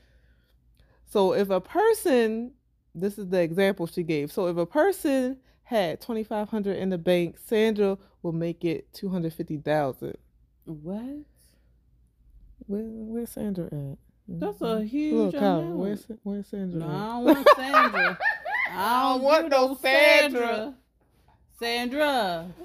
So 1.09 1.33
if 1.33 1.49
a 1.49 1.59
person, 1.59 2.51
this 2.93 3.17
is 3.17 3.27
the 3.29 3.41
example 3.41 3.87
she 3.87 4.03
gave. 4.03 4.31
So 4.31 4.47
if 4.47 4.57
a 4.57 4.65
person 4.65 5.37
had 5.63 5.99
twenty 6.01 6.23
five 6.23 6.49
hundred 6.49 6.77
in 6.77 6.89
the 6.89 6.97
bank, 6.99 7.37
Sandra 7.45 7.97
will 8.21 8.31
make 8.31 8.63
it 8.63 8.93
two 8.93 9.09
hundred 9.09 9.33
fifty 9.33 9.57
thousand. 9.57 10.17
What? 10.65 11.01
Where 12.67 12.83
where's 12.83 13.31
Sandra 13.31 13.65
at? 13.65 13.97
That's 14.27 14.61
a 14.61 14.75
Look, 14.75 14.85
huge 14.85 15.33
Kyle, 15.33 15.59
amount. 15.59 15.75
where's 15.77 16.05
where's 16.21 16.47
Sandra? 16.47 16.79
No, 16.79 16.85
at? 16.85 16.91
I 16.91 17.01
don't 17.09 17.23
want 17.25 17.47
Sandra. 17.55 18.19
I 18.71 19.01
don't 19.13 19.21
want 19.23 19.49
no 19.49 19.67
no 19.69 19.75
Sandra. 19.75 20.73
Sandra. 21.59 22.47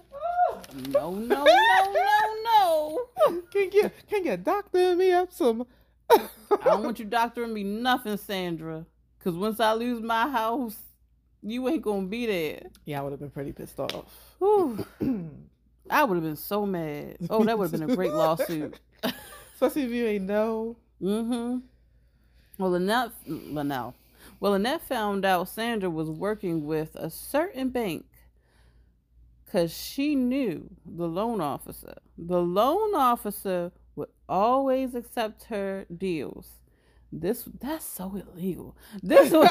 No, 0.89 1.11
no, 1.13 1.45
no, 1.45 1.93
no, 1.95 2.99
no. 3.27 3.43
Can 3.53 3.71
you 3.73 3.91
can 4.09 4.25
you 4.25 4.37
doctor 4.37 4.97
me 4.97 5.13
up 5.13 5.33
some? 5.33 5.67
I 6.11 6.29
don't 6.65 6.83
want 6.83 6.99
you 6.99 7.05
doctoring 7.05 7.53
me 7.53 7.65
nothing, 7.65 8.17
Sandra. 8.17 8.87
Cause 9.23 9.35
once 9.35 9.59
I 9.59 9.73
lose 9.73 10.03
my 10.03 10.29
house, 10.29 10.77
you 11.43 11.67
ain't 11.69 11.83
gonna 11.83 12.07
be 12.07 12.27
there. 12.27 12.63
Yeah, 12.85 13.01
I 13.01 13.03
would 13.03 13.13
have 13.13 13.21
been 13.21 13.31
pretty 13.31 13.53
pissed 13.53 13.81
off. 13.81 14.05
Whew. 14.39 14.87
I 15.91 16.05
would 16.05 16.15
have 16.15 16.25
been 16.25 16.37
so 16.37 16.67
mad. 16.67 17.17
Oh, 17.31 17.45
that 17.45 17.59
would 17.59 17.71
have 17.71 17.81
been 17.81 17.91
a 17.91 17.95
great 17.95 18.13
lawsuit. 18.13 18.79
Especially 19.55 19.83
if 19.83 19.91
you 19.91 20.07
ain't 20.07 20.25
know. 20.25 20.77
Mm-hmm. 21.03 21.59
Well, 22.59 22.71
Lanett, 22.71 23.13
Lanett, 23.27 23.95
well, 24.41 24.53
Lanett 24.53 24.81
found 24.83 25.25
out 25.25 25.49
Sandra 25.49 25.91
was 25.91 26.11
working 26.11 26.65
with 26.65 26.95
a 26.97 27.11
certain 27.11 27.71
bank 27.71 28.07
because 29.45 29.75
she 29.77 30.15
knew 30.15 30.69
the 30.85 31.07
loan 31.07 31.41
officer. 31.41 31.95
The 32.17 32.41
loan 32.41 32.95
officer 32.95 33.73
always 34.29 34.95
accept 34.95 35.45
her 35.45 35.87
deals. 35.97 36.61
This 37.13 37.45
that's 37.61 37.85
so 37.85 38.17
illegal. 38.17 38.77
This 39.03 39.31
would 39.31 39.49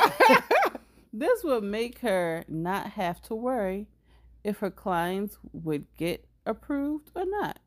this 1.13 1.43
would 1.43 1.63
make 1.63 1.99
her 1.99 2.43
not 2.47 2.91
have 2.91 3.21
to 3.23 3.35
worry 3.35 3.87
if 4.43 4.59
her 4.59 4.71
clients 4.71 5.37
would 5.53 5.85
get 5.97 6.25
approved 6.45 7.11
or 7.15 7.25
not, 7.25 7.59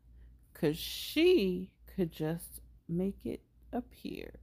because 0.53 0.77
she 0.77 1.71
could 1.95 2.11
just 2.11 2.61
make 2.87 3.25
it 3.25 3.41
appear. 3.73 4.39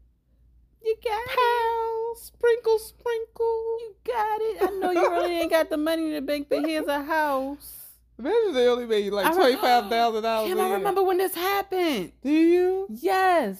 You 0.82 0.96
got 1.02 1.18
it. 1.18 1.36
Pow, 1.36 2.14
sprinkle, 2.16 2.78
sprinkle. 2.78 3.78
You 3.80 3.94
got 4.04 4.40
it. 4.40 4.56
I 4.62 4.78
know 4.78 4.90
you 4.90 5.10
really 5.10 5.38
ain't 5.38 5.50
got 5.50 5.70
the 5.70 5.76
money 5.78 6.08
in 6.08 6.12
the 6.12 6.20
bank, 6.20 6.48
but 6.50 6.66
here's 6.66 6.88
a 6.88 7.02
house. 7.02 7.83
Imagine 8.18 8.52
they 8.54 8.68
only 8.68 8.86
made 8.86 9.12
like 9.12 9.34
twenty 9.34 9.56
five 9.56 9.88
thousand 9.88 10.22
dollars. 10.22 10.48
Kim, 10.48 10.60
I 10.60 10.72
remember 10.74 11.02
when 11.02 11.18
this 11.18 11.34
happened. 11.34 12.12
Do 12.22 12.30
you? 12.30 12.86
Yes, 12.90 13.56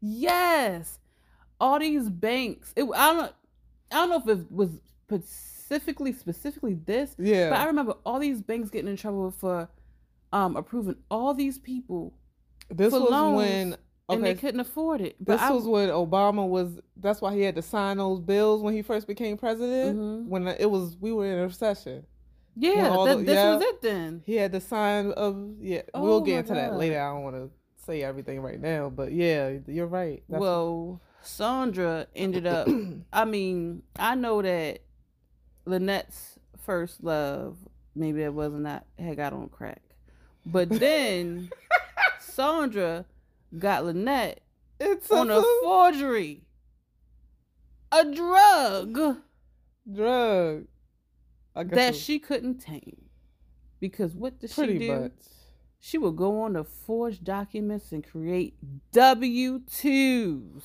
yes. 0.00 0.98
All 1.60 1.78
these 1.78 2.08
banks. 2.08 2.72
It, 2.76 2.84
I 2.94 3.12
don't. 3.14 3.32
I 3.90 3.94
don't 4.06 4.10
know 4.10 4.32
if 4.32 4.38
it 4.40 4.50
was 4.52 4.70
specifically 5.08 6.12
specifically 6.12 6.74
this, 6.74 7.14
Yeah. 7.18 7.50
but 7.50 7.58
I 7.58 7.66
remember 7.66 7.94
all 8.04 8.18
these 8.18 8.40
banks 8.40 8.70
getting 8.70 8.90
in 8.90 8.96
trouble 8.96 9.30
for 9.30 9.68
um 10.32 10.56
approving 10.56 10.96
all 11.10 11.34
these 11.34 11.58
people, 11.58 12.12
this 12.68 12.92
was 12.92 13.02
loans, 13.02 13.36
when 13.36 13.76
and 14.08 14.24
they 14.24 14.34
couldn't 14.34 14.60
afford 14.60 15.00
it. 15.00 15.16
But 15.18 15.34
This 15.34 15.42
I, 15.42 15.50
was 15.50 15.64
when 15.66 15.88
Obama 15.88 16.46
was. 16.48 16.78
That's 16.96 17.20
why 17.20 17.34
he 17.34 17.42
had 17.42 17.56
to 17.56 17.62
sign 17.62 17.98
those 17.98 18.20
bills 18.20 18.62
when 18.62 18.74
he 18.74 18.82
first 18.82 19.06
became 19.06 19.36
president. 19.36 19.98
Mhm. 19.98 20.26
When 20.28 20.46
it 20.48 20.70
was, 20.70 20.96
we 21.00 21.12
were 21.12 21.26
in 21.26 21.38
a 21.38 21.42
recession. 21.44 22.04
Yeah, 22.56 22.88
that- 22.88 23.18
the- 23.18 23.24
this 23.24 23.34
yeah. 23.34 23.54
was 23.54 23.62
it 23.62 23.82
then. 23.82 24.22
He 24.24 24.36
had 24.36 24.52
to 24.52 24.60
sign 24.60 25.12
of 25.12 25.56
yeah. 25.60 25.82
Oh 25.94 26.02
we'll 26.02 26.20
get 26.22 26.40
into 26.40 26.54
that 26.54 26.74
later. 26.74 27.00
I 27.00 27.12
don't 27.12 27.22
want 27.22 27.36
to 27.36 27.50
say 27.84 28.02
everything 28.02 28.40
right 28.40 28.60
now, 28.60 28.88
but 28.90 29.12
yeah, 29.12 29.58
you're 29.66 29.86
right. 29.86 30.22
That's- 30.28 30.40
well, 30.40 31.00
Sandra 31.22 32.06
ended 32.14 32.46
up. 32.46 32.68
I 33.12 33.24
mean, 33.24 33.82
I 33.98 34.14
know 34.14 34.40
that 34.42 34.80
Lanett's 35.66 36.38
first 36.62 37.02
love, 37.04 37.56
maybe 37.94 38.22
it 38.22 38.32
wasn't 38.32 38.64
that 38.64 38.86
had 38.98 39.16
got 39.16 39.32
on 39.32 39.48
crack, 39.50 39.82
but 40.46 40.68
then 40.80 41.50
Sandra 42.20 43.04
got 43.58 43.84
Lynette 43.84 44.40
it's 44.80 45.10
on 45.10 45.30
a 45.30 45.38
a 45.38 45.44
forgery, 45.62 46.42
a 47.92 48.04
drug 48.12 48.98
drug. 49.92 50.66
That 51.64 51.90
it's 51.90 51.98
she 51.98 52.18
couldn't 52.18 52.58
tame. 52.58 53.02
Because 53.80 54.14
what 54.14 54.38
did 54.38 54.50
she 54.50 54.78
do? 54.78 55.00
much. 55.00 55.12
She 55.80 55.98
would 55.98 56.16
go 56.16 56.42
on 56.42 56.54
to 56.54 56.64
forge 56.64 57.22
documents 57.22 57.92
and 57.92 58.04
create 58.06 58.54
W 58.92 59.60
twos. 59.60 60.64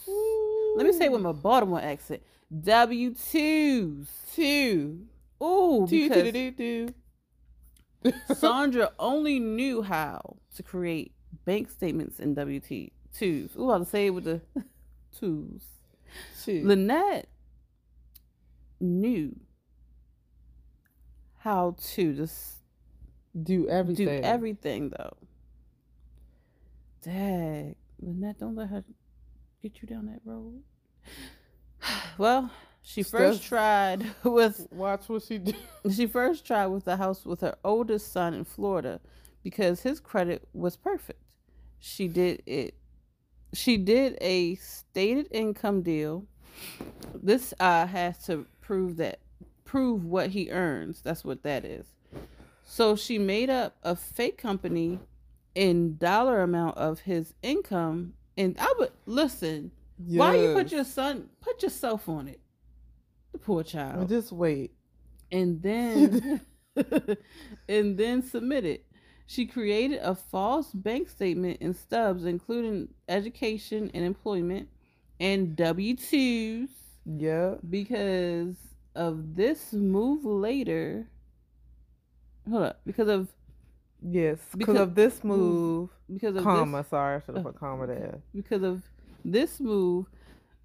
Let 0.76 0.86
me 0.86 0.94
say 0.94 1.06
it 1.06 1.12
with 1.12 1.22
my 1.22 1.32
Baltimore 1.34 1.82
accent. 1.82 2.24
W 2.64 3.14
twos. 3.14 4.08
two. 4.34 5.06
Ooh, 5.44 5.86
Two 5.88 6.10
because 6.10 6.24
to 6.24 6.32
do 6.32 6.52
do. 6.52 8.14
Sandra 8.36 8.92
only 9.00 9.40
knew 9.40 9.82
how 9.82 10.38
to 10.56 10.64
create 10.64 11.14
bank 11.46 11.70
statements 11.70 12.20
in 12.20 12.34
W 12.34 12.60
twos. 13.14 13.56
Ooh, 13.58 13.70
I'll 13.70 13.86
say 13.86 14.08
it 14.08 14.10
with 14.12 14.24
the 14.24 14.42
twos. 15.20 15.64
Two. 16.44 16.64
Lanett 16.64 17.26
knew 18.80 19.36
how 21.44 21.76
to 21.94 22.14
just 22.14 22.58
do 23.42 23.68
everything. 23.68 24.06
do 24.06 24.12
everything 24.24 24.90
though. 24.90 25.18
Dag, 27.04 27.76
Lanett, 28.04 28.40
don't 28.40 28.56
let 28.56 28.70
her 28.70 28.84
get 29.62 29.82
you 29.82 29.88
down 29.88 30.06
that 30.08 30.22
road. 30.26 30.62
Well, 32.18 32.52
she 32.84 33.02
first 33.02 33.44
tried 33.44 34.06
with 34.24 34.68
Watch 34.70 35.10
what 35.10 35.24
she 35.24 35.40
did. 35.40 35.56
she 35.92 36.06
first 36.06 36.46
tried 36.46 36.68
with 36.68 36.86
the 36.86 36.98
house 36.98 37.26
with 37.26 37.42
her 37.42 37.56
oldest 37.64 38.12
son 38.12 38.36
in 38.36 38.44
Florida 38.44 39.00
because 39.44 39.82
his 39.82 40.00
credit 40.00 40.48
was 40.54 40.78
perfect. 40.78 41.24
She 41.80 42.08
did 42.08 42.44
it 42.46 42.76
she 43.54 43.78
did 43.78 44.18
a 44.22 44.56
stated 44.56 45.28
income 45.32 45.82
deal. 45.82 46.26
This 47.16 47.54
uh 47.60 47.88
has 47.88 48.24
to 48.26 48.46
prove 48.62 48.98
that 48.98 49.20
prove 49.72 50.04
what 50.04 50.32
he 50.32 50.52
earns. 50.52 51.02
That's 51.02 51.24
what 51.24 51.44
that 51.44 51.64
is. 51.64 51.86
So 52.66 52.98
she 52.98 53.18
made 53.18 53.50
up 53.50 53.78
a 53.84 53.96
fake 53.96 54.38
company 54.38 55.00
in 55.56 55.96
dollar 55.96 56.42
amount 56.42 56.78
of 56.78 57.00
his 57.00 57.34
income 57.42 58.14
and 58.38 58.58
I 58.60 58.74
would 58.80 58.92
listen. 59.06 59.72
Why 59.98 60.36
you 60.36 60.54
put 60.54 60.74
your 60.74 60.84
son 60.84 61.30
put 61.40 61.64
yourself 61.64 62.10
on 62.10 62.28
it? 62.28 62.42
The 63.32 63.38
poor 63.38 63.56
Well, 63.56 63.64
child. 63.64 64.10
Just 64.10 64.34
wait. 64.34 64.72
And 65.32 65.62
then 65.62 66.42
and 67.70 67.98
then 67.98 68.24
submit 68.24 68.66
it. 68.66 68.86
She 69.26 69.46
created 69.46 70.00
a 70.04 70.16
false 70.16 70.74
bank 70.74 71.08
statement 71.08 71.60
and 71.62 71.74
stubs, 71.74 72.26
including 72.26 72.90
education 73.08 73.90
and 73.94 74.04
employment 74.04 74.68
and 75.18 75.56
W 75.56 75.96
2s, 75.96 76.68
Yeah. 77.06 77.56
because 77.70 78.56
of 78.96 79.36
this 79.36 79.74
move 79.74 80.26
later. 80.26 81.08
Hold 82.50 82.64
up. 82.64 82.82
Because 82.86 83.08
of 83.08 83.30
Yes. 84.04 84.40
Because 84.58 84.78
of 84.78 84.96
this 84.96 85.24
move. 85.24 85.90
because 86.12 86.36
of 86.36 86.44
Comma. 86.44 86.80
this 86.80 86.90
Sorry, 86.90 87.18
I 87.18 87.20
should 87.26 87.36
have 87.36 87.44
put 87.46 87.56
comma 87.60 87.86
there. 87.88 88.20
because 88.34 88.64
of 88.64 88.82
this 89.24 89.60
move 89.60 90.08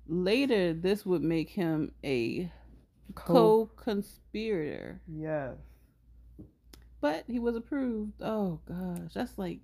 later 0.09 0.73
this 0.73 1.05
would 1.05 1.23
make 1.23 1.51
him 1.51 1.93
a 2.03 2.51
Co- 3.15 3.67
co-conspirator 3.77 5.01
Yes. 5.07 5.57
but 7.03 7.25
he 7.27 7.39
was 7.39 7.55
approved 7.57 8.12
oh 8.23 8.59
gosh 8.67 9.12
that's 9.15 9.37
like 9.37 9.61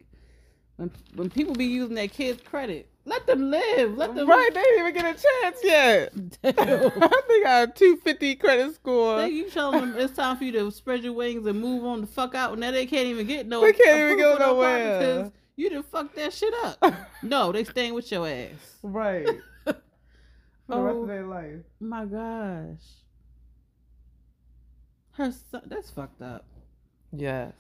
when 0.77 0.91
when 1.15 1.31
people 1.31 1.55
be 1.55 1.65
using 1.65 1.95
their 1.95 2.09
kids 2.09 2.43
credit 2.43 2.91
let 3.05 3.27
them 3.27 3.51
live 3.51 3.97
let 3.97 4.15
them 4.15 4.29
Right, 4.29 4.51
they 4.55 4.61
didn't 4.63 4.81
even 4.81 4.95
get 4.95 5.17
a 5.17 5.23
chance 5.43 5.59
yet. 5.65 6.13
Damn. 6.43 7.03
I 7.03 7.21
think 7.27 7.47
I 7.47 7.59
have 7.61 7.75
two 7.75 7.97
fifty 7.97 8.35
credit 8.37 8.75
score. 8.75 9.19
Then 9.19 9.33
you 9.35 9.51
telling 9.51 9.81
them 9.81 9.95
it's 9.99 10.15
time 10.15 10.37
for 10.37 10.45
you 10.45 10.53
to 10.53 10.71
spread 10.71 11.03
your 11.03 11.13
wings 11.13 11.45
and 11.47 11.61
move 11.61 11.85
on 11.85 12.01
the 12.03 12.07
fuck 12.07 12.35
out. 12.35 12.59
Now 12.59 12.71
they 12.71 12.87
can't 12.87 13.07
even 13.07 13.27
get 13.27 13.47
no. 13.47 13.61
They 13.61 13.73
can't 13.73 13.99
even 14.13 14.19
go 14.19 14.37
nowhere. 14.39 14.99
because 14.99 15.33
You 15.57 15.71
done 15.71 15.83
fucked 15.83 16.15
that 16.17 16.33
shit 16.33 16.55
up. 16.65 16.79
No, 17.25 17.53
they 17.53 17.65
staying 17.65 17.95
with 17.95 18.11
your 18.11 18.27
ass. 18.29 18.51
right. 18.83 19.27
For 19.65 19.75
the 20.77 20.83
rest 20.83 20.97
Oh. 20.97 21.03
of 21.03 21.09
their 21.09 21.27
life. 21.27 21.61
My 21.81 22.05
gosh. 22.05 22.83
Her 25.13 25.31
son, 25.51 25.63
that's 25.67 25.91
fucked 25.91 26.23
up. 26.23 26.45
Yes. 27.13 27.53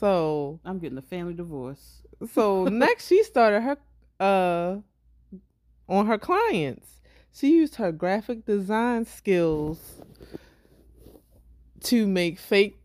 So 0.00 0.58
I'm 0.64 0.78
getting 0.80 0.98
a 0.98 1.02
family 1.02 1.34
divorce. 1.34 2.02
so 2.32 2.64
next 2.64 3.06
she 3.08 3.22
started 3.22 3.60
her 3.62 3.76
uh 4.20 4.76
on 5.88 6.06
her 6.06 6.18
clients. 6.18 7.00
She 7.32 7.50
used 7.50 7.76
her 7.76 7.92
graphic 7.92 8.46
design 8.46 9.04
skills 9.06 10.00
to 11.84 12.06
make 12.06 12.38
fake 12.38 12.78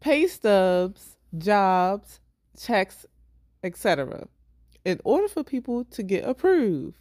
pay 0.00 0.26
stubs, 0.26 1.16
jobs, 1.36 2.20
checks, 2.58 3.06
etc. 3.62 4.26
in 4.84 5.00
order 5.04 5.28
for 5.28 5.44
people 5.44 5.84
to 5.84 6.02
get 6.02 6.26
approved. 6.26 6.96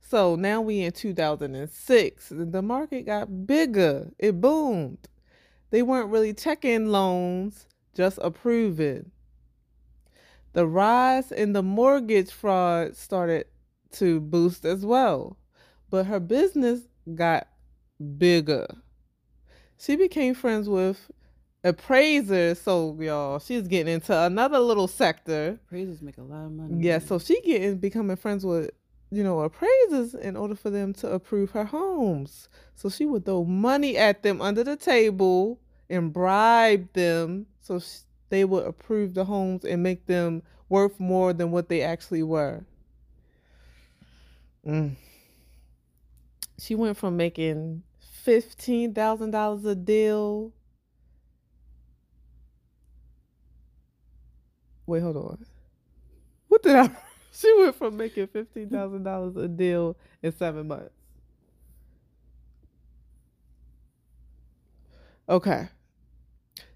So 0.00 0.36
now 0.36 0.62
we 0.62 0.80
in 0.80 0.92
2006, 0.92 2.32
the 2.34 2.62
market 2.62 3.04
got 3.04 3.46
bigger. 3.46 4.10
It 4.18 4.40
boomed. 4.40 5.06
They 5.70 5.82
weren't 5.82 6.08
really 6.08 6.32
checking 6.32 6.86
loans, 6.86 7.66
just 7.94 8.18
approving. 8.22 9.10
The 10.52 10.66
rise 10.66 11.30
in 11.30 11.52
the 11.52 11.62
mortgage 11.62 12.30
fraud 12.30 12.96
started 12.96 13.46
to 13.92 14.20
boost 14.20 14.64
as 14.64 14.84
well, 14.84 15.36
but 15.90 16.06
her 16.06 16.20
business 16.20 16.80
got 17.14 17.48
bigger. 18.18 18.66
She 19.78 19.96
became 19.96 20.34
friends 20.34 20.68
with 20.68 21.10
appraisers, 21.64 22.60
so 22.60 22.96
y'all, 23.00 23.38
she's 23.38 23.68
getting 23.68 23.94
into 23.94 24.16
another 24.16 24.58
little 24.58 24.88
sector. 24.88 25.58
Appraisers 25.66 26.02
make 26.02 26.18
a 26.18 26.22
lot 26.22 26.46
of 26.46 26.52
money. 26.52 26.84
Yeah, 26.84 26.98
so 26.98 27.18
she 27.18 27.40
getting 27.42 27.76
becoming 27.76 28.16
friends 28.16 28.44
with 28.44 28.70
you 29.10 29.22
know 29.22 29.40
appraisers 29.40 30.14
in 30.14 30.36
order 30.36 30.54
for 30.54 30.70
them 30.70 30.92
to 30.94 31.10
approve 31.12 31.50
her 31.52 31.64
homes. 31.64 32.48
So 32.74 32.88
she 32.88 33.06
would 33.06 33.24
throw 33.24 33.44
money 33.44 33.96
at 33.96 34.22
them 34.22 34.40
under 34.40 34.64
the 34.64 34.76
table 34.76 35.60
and 35.90 36.12
bribe 36.12 36.92
them 36.92 37.46
so 37.60 37.78
sh- 37.78 38.00
they 38.30 38.44
would 38.44 38.66
approve 38.66 39.14
the 39.14 39.24
homes 39.24 39.64
and 39.64 39.82
make 39.82 40.06
them 40.06 40.42
worth 40.68 40.98
more 41.00 41.32
than 41.32 41.50
what 41.50 41.68
they 41.68 41.82
actually 41.82 42.22
were. 42.22 42.64
Mm. 44.66 44.96
She 46.58 46.74
went 46.74 46.96
from 46.96 47.16
making 47.16 47.82
fifteen 48.00 48.94
thousand 48.94 49.30
dollars 49.30 49.64
a 49.64 49.74
deal. 49.74 50.52
Wait, 54.86 55.02
hold 55.02 55.16
on. 55.16 55.46
What 56.48 56.62
did 56.62 56.76
I? 56.76 56.90
She 57.32 57.54
went 57.56 57.76
from 57.76 57.96
making 57.96 58.26
fifteen 58.28 58.68
thousand 58.68 59.04
dollars 59.04 59.36
a 59.36 59.46
deal 59.46 59.96
in 60.22 60.36
seven 60.36 60.66
months. 60.66 60.90
Okay. 65.28 65.68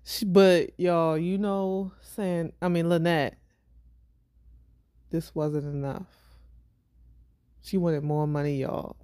She, 0.05 0.25
but 0.25 0.79
y'all, 0.79 1.17
you 1.17 1.39
know, 1.39 1.93
saying 2.01 2.53
I 2.61 2.69
mean 2.69 2.87
Lanett, 2.87 3.33
this 5.11 5.35
wasn't 5.35 5.67
enough. 5.67 6.07
She 7.63 7.77
wanted 7.77 8.03
more 8.03 8.27
money, 8.27 8.61
y'all. 8.61 8.97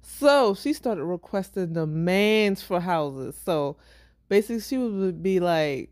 So 0.00 0.54
she 0.54 0.72
started 0.72 1.04
requesting 1.04 1.74
demands 1.74 2.62
for 2.62 2.80
houses. 2.80 3.36
So 3.44 3.76
basically, 4.28 4.60
she 4.60 4.78
would 4.78 5.22
be 5.22 5.40
like, 5.40 5.90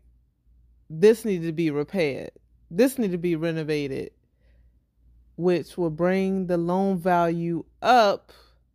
"This 0.89 1.23
needed 1.23 1.45
to 1.45 1.53
be 1.53 1.69
repaired. 1.69 2.31
This 2.71 2.97
needed 2.97 3.11
to 3.11 3.17
be 3.19 3.35
renovated." 3.35 4.11
which 5.37 5.77
will 5.77 5.91
bring 5.91 6.47
the 6.47 6.57
loan 6.57 6.97
value 6.97 7.63
up, 7.81 8.33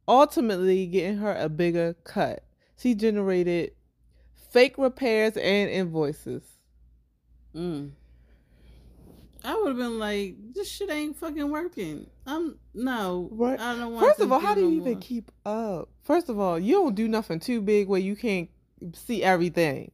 ultimately 0.08 0.86
getting 0.86 1.18
her 1.18 1.34
a 1.34 1.48
bigger 1.48 1.94
cut. 2.04 2.44
She 2.78 2.94
generated 2.94 3.72
fake 4.52 4.76
repairs 4.78 5.36
and 5.36 5.70
invoices. 5.70 6.42
Mm. 7.54 7.90
I 9.44 9.56
would 9.56 9.68
have 9.68 9.76
been 9.76 9.98
like, 9.98 10.36
this 10.54 10.70
shit 10.70 10.88
ain't 10.88 11.16
fucking 11.16 11.50
working. 11.50 12.06
I'm 12.26 12.58
no. 12.74 13.28
Right. 13.32 13.58
I 13.58 13.76
don't 13.76 13.92
want. 13.94 14.06
First 14.06 14.18
to 14.18 14.24
of 14.24 14.32
all, 14.32 14.38
how 14.40 14.54
do 14.54 14.60
no 14.62 14.68
you 14.68 14.76
even 14.80 14.92
more. 14.92 15.00
keep 15.00 15.32
up? 15.44 15.88
First 16.04 16.28
of 16.28 16.38
all, 16.38 16.58
you 16.58 16.74
don't 16.74 16.94
do 16.94 17.08
nothing 17.08 17.40
too 17.40 17.60
big 17.60 17.88
where 17.88 18.00
you 18.00 18.14
can't 18.14 18.48
see 18.94 19.22
everything. 19.22 19.90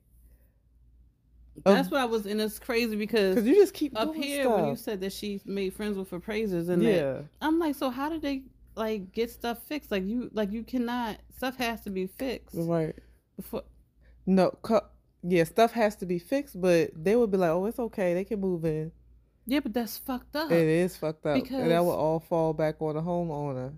That's 1.65 1.91
why 1.91 2.03
I 2.03 2.05
was, 2.05 2.25
and 2.27 2.41
it's 2.41 2.59
crazy 2.59 2.95
because 2.95 3.35
Because 3.35 3.49
you 3.49 3.55
just 3.57 3.75
keep 3.75 3.99
up 3.99 4.09
doing 4.13 4.23
here 4.23 4.45
stuff. 4.45 4.61
when 4.61 4.69
you 4.71 4.77
said 4.77 5.01
that 5.01 5.13
she 5.13 5.41
made 5.45 5.75
friends 5.75 5.99
with 5.99 6.13
appraisers 6.13 6.69
and 6.69 6.83
that, 6.83 6.95
yeah. 6.95 7.21
I'm 7.43 7.59
like, 7.59 7.75
so 7.75 7.91
how 7.91 8.09
did 8.09 8.23
they 8.23 8.43
like 8.77 9.11
get 9.13 9.31
stuff 9.31 9.59
fixed? 9.67 9.91
Like 9.91 10.05
you, 10.07 10.31
like 10.33 10.53
you 10.53 10.63
cannot. 10.63 11.17
Stuff 11.37 11.57
has 11.57 11.81
to 11.83 11.91
be 11.91 12.07
fixed 12.07 12.55
Right. 12.57 12.95
before. 13.37 13.65
No, 14.29 14.51
cu- 14.63 14.81
yeah, 15.23 15.45
stuff 15.45 15.73
has 15.73 15.97
to 15.97 16.07
be 16.07 16.19
fixed, 16.19 16.61
but 16.61 16.91
they 16.95 17.17
would 17.17 17.31
be 17.31 17.39
like, 17.39 17.51
oh, 17.51 17.65
it's 17.65 17.79
okay. 17.79 18.13
They 18.13 18.25
can 18.25 18.41
move 18.41 18.65
in. 18.67 18.93
Yeah, 19.47 19.61
but 19.61 19.73
that's 19.73 19.97
fucked 19.97 20.37
up. 20.37 20.51
It 20.53 20.69
is 20.69 20.97
fucked 20.99 21.25
up. 21.25 21.37
and 21.37 21.43
that 21.47 21.51
Because- 21.51 21.85
would 21.87 21.93
all 21.95 22.21
fall 22.21 22.53
back 22.53 22.77
on 22.83 22.95
the 22.97 23.01
homeowner. 23.01 23.73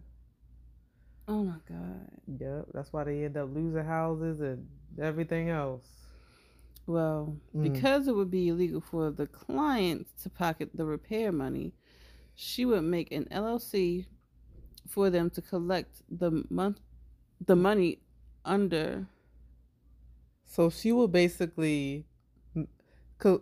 Oh 1.29 1.45
my 1.45 1.55
god. 1.69 2.11
Yep, 2.27 2.67
that's 2.75 2.93
why 2.93 3.05
they 3.05 3.25
end 3.25 3.37
up 3.37 3.49
losing 3.55 3.85
houses 3.85 4.41
and 4.41 4.67
everything 5.01 5.49
else. 5.51 5.87
Well, 6.87 7.37
Mm. 7.55 7.73
because 7.73 8.09
it 8.09 8.17
would 8.17 8.33
be 8.33 8.49
illegal 8.49 8.81
for 8.81 9.13
the 9.13 9.29
client 9.29 10.09
to 10.25 10.31
pocket 10.31 10.71
the 10.75 10.85
repair 10.85 11.31
money, 11.31 11.73
she 12.35 12.65
would 12.65 12.83
make 12.83 13.13
an 13.13 13.29
LLC 13.31 14.07
for 14.89 15.09
them 15.11 15.31
to 15.31 15.41
collect 15.43 16.03
the 16.11 16.45
month 16.51 16.81
the 17.47 17.55
money 17.55 18.01
under 18.45 19.07
So 20.51 20.69
she 20.69 20.91
will 20.91 21.07
basically, 21.07 22.07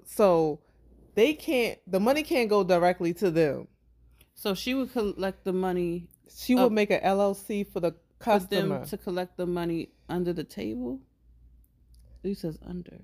so 0.05 0.61
they 1.15 1.33
can't, 1.35 1.79
the 1.87 1.99
money 2.01 2.23
can't 2.23 2.51
go 2.51 2.63
directly 2.65 3.15
to 3.15 3.31
them. 3.31 3.69
so 4.35 4.55
she 4.55 4.75
would 4.75 4.93
collect 4.93 5.45
the 5.45 5.53
money 5.53 6.07
She 6.31 6.55
Oh. 6.55 6.69
make 6.71 6.91
an 6.91 7.01
LLC 7.03 7.65
for 7.65 7.81
the 7.81 7.93
for 7.93 7.97
customer. 8.21 8.79
them 8.81 8.87
to 8.89 8.97
collect 8.99 9.37
the 9.39 9.47
money 9.47 9.89
under 10.09 10.33
the 10.35 10.45
table. 10.45 11.01
It 12.23 12.37
says 12.37 12.59
under. 12.65 12.99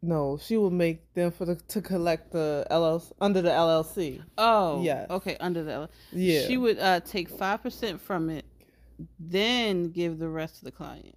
no, 0.00 0.38
she 0.38 0.56
will 0.56 0.70
make 0.70 1.12
them 1.14 1.32
for 1.32 1.44
the 1.46 1.56
to 1.56 1.82
collect 1.82 2.30
the 2.30 2.64
LLC 2.70 3.12
under 3.20 3.42
the 3.42 3.50
LLC. 3.50 4.22
Oh, 4.38 4.80
yeah. 4.82 5.06
Okay, 5.10 5.36
under 5.40 5.64
the 5.64 5.72
L- 5.72 5.90
Yeah, 6.12 6.46
She 6.46 6.56
would 6.56 6.78
uh, 6.78 7.00
take 7.00 7.28
five 7.28 7.60
percent 7.64 8.00
from 8.00 8.30
it, 8.30 8.44
then 9.18 9.90
give 9.90 10.18
the 10.20 10.28
rest 10.28 10.58
to 10.60 10.64
the 10.64 10.70
client. 10.70 11.16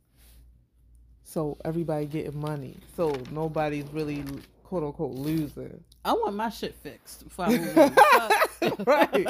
So 1.32 1.58
everybody 1.63 2.08
getting 2.08 2.38
money. 2.41 2.76
So 2.98 3.15
nobody's 3.32 3.86
really 3.94 4.26
quote 4.65 4.84
unquote 4.84 5.13
losing. 5.13 5.82
I 6.04 6.12
want 6.12 6.36
my 6.36 6.50
shit 6.50 6.76
fixed 6.76 7.24
before 7.24 7.46
I 7.46 7.58
move 7.58 8.86
right. 8.86 9.28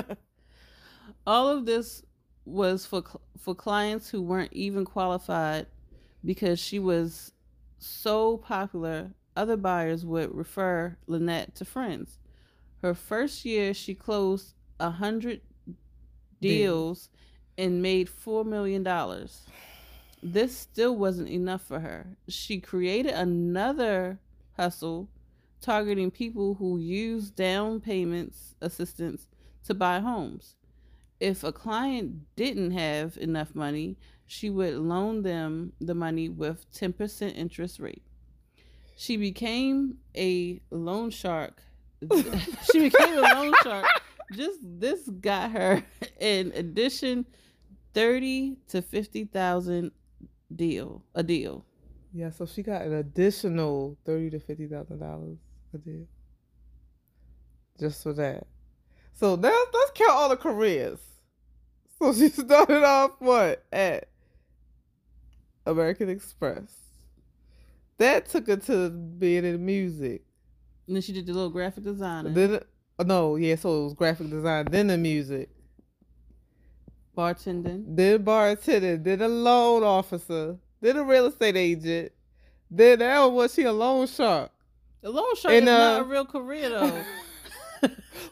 All 1.28 1.48
of 1.48 1.68
this 1.68 2.02
was 2.44 2.88
for 2.88 3.04
for 3.38 3.54
clients 3.54 4.10
who 4.10 4.20
weren't 4.20 4.52
even 4.52 4.84
qualified 4.84 5.68
because 6.26 6.60
she 6.60 6.80
was 6.80 7.34
so 7.78 8.38
popular. 8.38 9.12
Other 9.36 9.56
buyers 9.56 10.04
would 10.04 10.34
refer 10.34 10.98
Lanett 11.08 11.54
to 11.54 11.66
friends. 11.66 12.18
Her 12.82 12.96
first 12.96 13.46
year, 13.46 13.76
she 13.76 13.94
closed 13.94 14.56
a 14.80 14.90
hundred 14.90 15.42
deals 16.42 17.10
and 17.60 17.84
made 17.84 18.10
four 18.10 18.44
million 18.44 18.82
dollars. 18.82 19.46
This 20.24 20.56
still 20.56 20.96
wasn't 20.96 21.30
enough 21.30 21.64
for 21.64 21.80
her. 21.80 22.18
She 22.28 22.60
created 22.60 23.14
another 23.14 24.20
hustle 24.56 25.10
targeting 25.62 26.12
people 26.12 26.56
who 26.56 26.78
use 26.78 27.32
down 27.32 27.80
payments 27.80 28.56
assistance 28.62 29.28
to 29.64 29.74
buy 29.74 30.00
homes. 30.00 30.56
If 31.20 31.44
a 31.44 31.52
client 31.52 32.22
didn't 32.36 32.72
have 32.72 33.18
enough 33.18 33.54
money, 33.56 33.98
she 34.26 34.50
would 34.50 34.76
loan 34.76 35.22
them 35.24 35.74
the 35.80 35.94
money 35.94 36.30
with 36.30 36.72
10% 36.74 37.36
interest 37.36 37.80
rate. 37.80 38.04
She 38.96 39.18
became 39.18 39.98
a 40.16 40.62
loan 40.72 41.10
shark. 41.10 41.62
she 42.72 42.80
became 42.80 43.18
a 43.18 43.22
loan 43.22 43.54
shark. 43.64 43.86
Just 44.34 44.60
this 44.62 45.08
got 45.10 45.52
her 45.52 45.84
in 46.20 46.52
addition 46.56 47.26
30 47.94 48.58
to 48.70 48.82
50,000 48.82 49.92
deal, 50.56 51.04
a 51.16 51.24
deal. 51.24 51.66
Yeah, 52.14 52.30
so 52.30 52.46
she 52.46 52.62
got 52.62 52.82
an 52.82 52.94
additional 52.94 53.98
thirty 54.06 54.30
to 54.32 54.40
fifty 54.40 54.68
thousand 54.68 55.00
dollars 55.00 55.38
a 55.74 55.78
deal. 55.78 56.06
Just 57.80 58.04
for 58.04 58.14
that. 58.14 58.48
So 59.14 59.36
now 59.36 59.50
let's 59.74 59.92
count 59.94 60.12
all 60.12 60.30
the 60.30 60.38
careers. 60.38 61.00
So 62.00 62.14
she 62.14 62.30
started 62.30 62.84
off 62.84 63.12
what 63.20 63.64
at 63.72 64.10
American 65.66 66.10
Express. 66.10 66.76
That 67.98 68.28
took 68.28 68.48
her 68.48 68.58
to 68.58 68.90
being 68.90 69.46
in 69.46 69.64
music. 69.64 70.24
And 70.88 70.96
then 70.96 71.04
she 71.04 71.14
did 71.14 71.28
the 71.28 71.34
little 71.34 71.52
graphic 71.52 71.84
designer, 71.84 72.32
Then 72.32 72.60
no, 73.06 73.36
yeah, 73.36 73.56
so 73.56 73.82
it 73.82 73.84
was 73.86 73.94
graphic 73.94 74.30
design, 74.30 74.66
then 74.70 74.88
the 74.88 74.98
music, 74.98 75.50
bartending. 77.22 77.84
then 77.88 78.24
bartending, 78.24 79.04
then 79.04 79.22
a 79.22 79.28
loan 79.28 79.84
officer, 79.84 80.58
then 80.82 80.98
a 80.98 81.04
real 81.04 81.26
estate 81.28 81.56
agent, 81.58 82.12
then 82.70 83.00
now 83.00 83.28
was 83.30 83.54
she 83.54 83.64
a 83.64 83.72
loan 83.72 84.08
shark? 84.08 84.52
The 85.02 85.10
loan 85.10 85.36
shark 85.36 85.54
And, 85.54 85.68
is 85.68 85.74
not 85.74 86.02
uh, 86.02 86.04
a 86.04 86.08
real 86.08 86.26
career 86.26 86.70
though. 86.70 87.04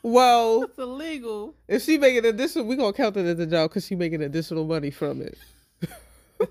Well, 0.04 0.64
It's 0.70 0.78
illegal. 0.78 1.56
if 1.68 1.84
she 1.84 1.98
making 1.98 2.26
additional, 2.26 2.66
we 2.66 2.76
gonna 2.76 2.94
count 2.94 3.18
it 3.18 3.26
as 3.26 3.40
a 3.40 3.46
job 3.46 3.70
because 3.70 3.86
she 3.86 3.96
making 3.96 4.22
additional 4.22 4.66
money 4.66 4.92
from 4.92 5.22
it. 5.22 5.38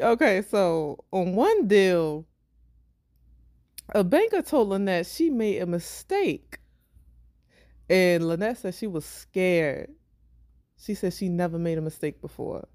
okay, 0.00 0.42
so 0.42 1.04
on 1.12 1.34
one 1.34 1.66
deal, 1.66 2.26
a 3.94 4.04
banker 4.04 4.42
told 4.42 4.68
Lanett 4.68 5.12
she 5.16 5.30
made 5.30 5.60
a 5.60 5.66
mistake, 5.66 6.58
and 7.88 8.24
Lanett 8.24 8.58
said 8.58 8.74
she 8.74 8.86
was 8.86 9.04
scared. 9.04 9.90
She 10.78 10.94
said 10.94 11.12
she 11.12 11.28
never 11.28 11.58
made 11.58 11.78
a 11.78 11.82
mistake 11.82 12.20
before, 12.20 12.66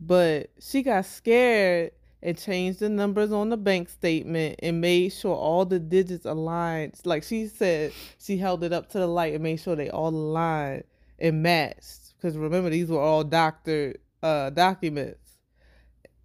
but 0.00 0.50
she 0.60 0.82
got 0.82 1.06
scared 1.06 1.92
and 2.22 2.36
changed 2.36 2.80
the 2.80 2.88
numbers 2.88 3.32
on 3.32 3.48
the 3.48 3.56
bank 3.56 3.88
statement 3.88 4.56
and 4.62 4.80
made 4.80 5.12
sure 5.12 5.34
all 5.34 5.64
the 5.64 5.78
digits 5.78 6.26
aligned. 6.26 6.94
Like 7.04 7.22
she 7.22 7.46
said, 7.46 7.92
she 8.18 8.36
held 8.36 8.62
it 8.62 8.72
up 8.72 8.90
to 8.90 8.98
the 8.98 9.06
light 9.06 9.34
and 9.34 9.42
made 9.42 9.60
sure 9.60 9.76
they 9.76 9.90
all 9.90 10.08
aligned 10.08 10.84
and 11.18 11.42
matched. 11.42 12.14
Because 12.16 12.36
remember, 12.36 12.68
these 12.68 12.88
were 12.88 13.00
all 13.00 13.24
doctor 13.24 13.94
uh, 14.22 14.50
documents. 14.50 15.38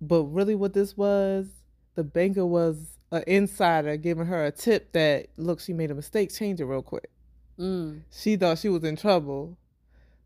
But 0.01 0.23
really, 0.23 0.55
what 0.55 0.73
this 0.73 0.97
was, 0.97 1.47
the 1.95 2.03
banker 2.03 2.45
was 2.45 2.97
an 3.11 3.23
insider 3.27 3.95
giving 3.95 4.25
her 4.25 4.45
a 4.45 4.51
tip 4.51 4.91
that 4.91 5.27
look, 5.37 5.61
she 5.61 5.71
made 5.71 5.91
a 5.91 5.95
mistake. 5.95 6.33
Change 6.33 6.59
it 6.59 6.65
real 6.65 6.81
quick. 6.81 7.09
Mm. 7.57 8.01
She 8.11 8.35
thought 8.35 8.57
she 8.57 8.67
was 8.67 8.83
in 8.83 8.97
trouble, 8.97 9.57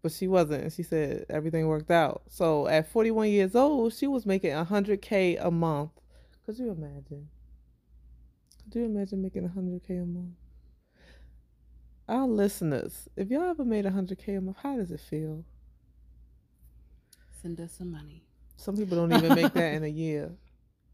but 0.01 0.11
she 0.11 0.27
wasn't. 0.27 0.63
And 0.63 0.73
she 0.73 0.83
said 0.83 1.25
everything 1.29 1.67
worked 1.67 1.91
out. 1.91 2.23
So 2.29 2.67
at 2.67 2.91
41 2.91 3.29
years 3.29 3.55
old, 3.55 3.93
she 3.93 4.07
was 4.07 4.25
making 4.25 4.51
100K 4.51 5.43
a 5.43 5.51
month. 5.51 5.91
Could 6.45 6.57
you 6.57 6.71
imagine? 6.71 7.27
Could 8.63 8.79
you 8.79 8.85
imagine 8.85 9.21
making 9.21 9.47
100K 9.47 10.03
a 10.03 10.05
month? 10.05 10.35
Our 12.07 12.27
listeners, 12.27 13.07
if 13.15 13.29
y'all 13.29 13.49
ever 13.49 13.65
made 13.65 13.85
100K 13.85 14.37
a 14.37 14.41
month, 14.41 14.57
how 14.63 14.75
does 14.77 14.91
it 14.91 14.99
feel? 14.99 15.43
Send 17.41 17.59
us 17.59 17.73
some 17.77 17.91
money. 17.91 18.23
Some 18.57 18.75
people 18.75 18.97
don't 18.97 19.13
even 19.13 19.35
make 19.35 19.53
that 19.53 19.73
in 19.75 19.83
a 19.83 19.87
year. 19.87 20.31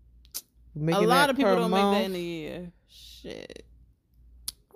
Making 0.75 1.05
a 1.05 1.07
lot 1.07 1.29
of 1.29 1.37
people 1.37 1.55
don't 1.55 1.71
month, 1.71 1.93
make 1.93 2.01
that 2.01 2.09
in 2.09 2.15
a 2.15 2.19
year. 2.23 2.71
Shit. 2.89 3.65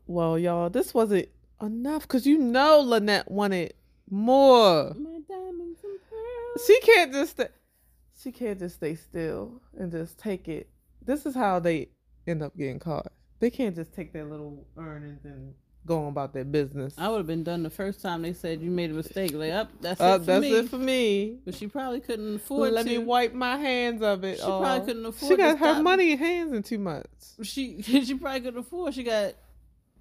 Well, 0.07 0.39
y'all, 0.39 0.69
this 0.69 0.93
wasn't 0.93 1.27
enough 1.61 2.03
because 2.03 2.25
you 2.25 2.37
know 2.37 2.83
Lanett 2.83 3.29
wanted 3.29 3.73
more. 4.11 4.93
My 4.95 5.19
diamonds 5.27 5.79
and 5.83 5.99
pearls. 6.09 6.65
She 6.67 6.79
can't 6.81 7.11
just 7.13 7.31
sta 7.31 7.47
she 8.21 8.31
can't 8.33 8.59
just 8.59 8.75
stay 8.75 8.95
still 8.95 9.61
and 9.77 9.91
just 9.91 10.17
take 10.19 10.47
it. 10.49 10.69
This 11.05 11.25
is 11.25 11.33
how 11.35 11.59
they 11.59 11.89
end 12.27 12.43
up 12.43 12.55
getting 12.57 12.79
caught. 12.79 13.11
They 13.39 13.49
can't 13.49 13.75
just 13.75 13.93
take 13.93 14.11
their 14.11 14.25
little 14.25 14.67
earnings 14.77 15.23
and 15.23 15.53
go 15.85 16.03
on 16.03 16.09
about 16.09 16.33
their 16.33 16.43
business. 16.43 16.93
I 16.97 17.07
would 17.07 17.17
have 17.19 17.27
been 17.27 17.43
done 17.45 17.63
the 17.63 17.69
first 17.69 18.01
time 18.01 18.21
they 18.21 18.33
said 18.33 18.61
you 18.61 18.69
made 18.69 18.91
a 18.91 18.93
mistake. 18.93 19.31
Like, 19.33 19.53
up, 19.53 19.71
that's 19.79 20.01
Uh, 20.01 20.15
it 20.15 20.19
for 20.19 20.25
that's 20.25 20.41
me. 20.41 20.55
it 20.57 20.69
for 20.69 20.77
me. 20.77 21.39
But 21.45 21.55
she 21.55 21.67
probably 21.67 22.01
couldn't 22.01 22.35
afford 22.35 22.69
it. 22.69 22.73
Let 22.73 22.83
to. 22.85 22.89
me 22.91 22.97
wipe 22.97 23.33
my 23.33 23.55
hands 23.57 24.01
of 24.01 24.25
it. 24.25 24.37
She 24.39 24.43
probably 24.45 24.85
couldn't 24.85 25.05
afford 25.05 25.31
it. 25.31 25.35
She 25.35 25.37
got 25.37 25.57
her 25.59 25.73
stop. 25.73 25.83
money 25.83 26.11
in 26.11 26.17
hands 26.17 26.51
in 26.51 26.61
two 26.63 26.77
months. 26.79 27.35
She 27.43 27.81
she 27.83 28.15
probably 28.15 28.41
couldn't 28.41 28.59
afford. 28.59 28.93
She 28.93 29.03
got 29.03 29.35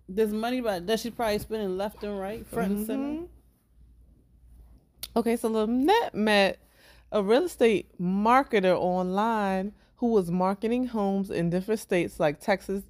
this 0.08 0.30
money 0.30 0.60
by 0.60 0.80
that 0.80 0.98
she's 0.98 1.12
probably 1.12 1.38
spending 1.38 1.76
left 1.76 2.02
and 2.02 2.18
right, 2.18 2.44
front 2.46 2.72
and 2.72 2.86
center. 2.86 3.26
Okay, 5.16 5.36
so 5.36 5.50
Lanett 5.50 6.14
met 6.14 6.58
a 7.10 7.22
real 7.22 7.44
estate 7.44 7.90
marketer 8.00 8.76
online 8.76 9.72
who 9.96 10.08
was 10.08 10.30
marketing 10.30 10.86
homes 10.86 11.30
in 11.30 11.50
different 11.50 11.80
states 11.80 12.20
like 12.20 12.40
Texas, 12.40 12.84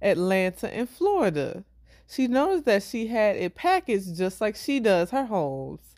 Atlanta, 0.00 0.72
and 0.72 0.88
Florida. 0.88 1.64
She 2.08 2.28
noticed 2.28 2.64
that 2.66 2.82
she 2.82 3.08
had 3.08 3.36
it 3.36 3.54
packaged 3.54 4.16
just 4.16 4.40
like 4.40 4.56
she 4.56 4.80
does 4.80 5.10
her 5.10 5.26
homes, 5.26 5.94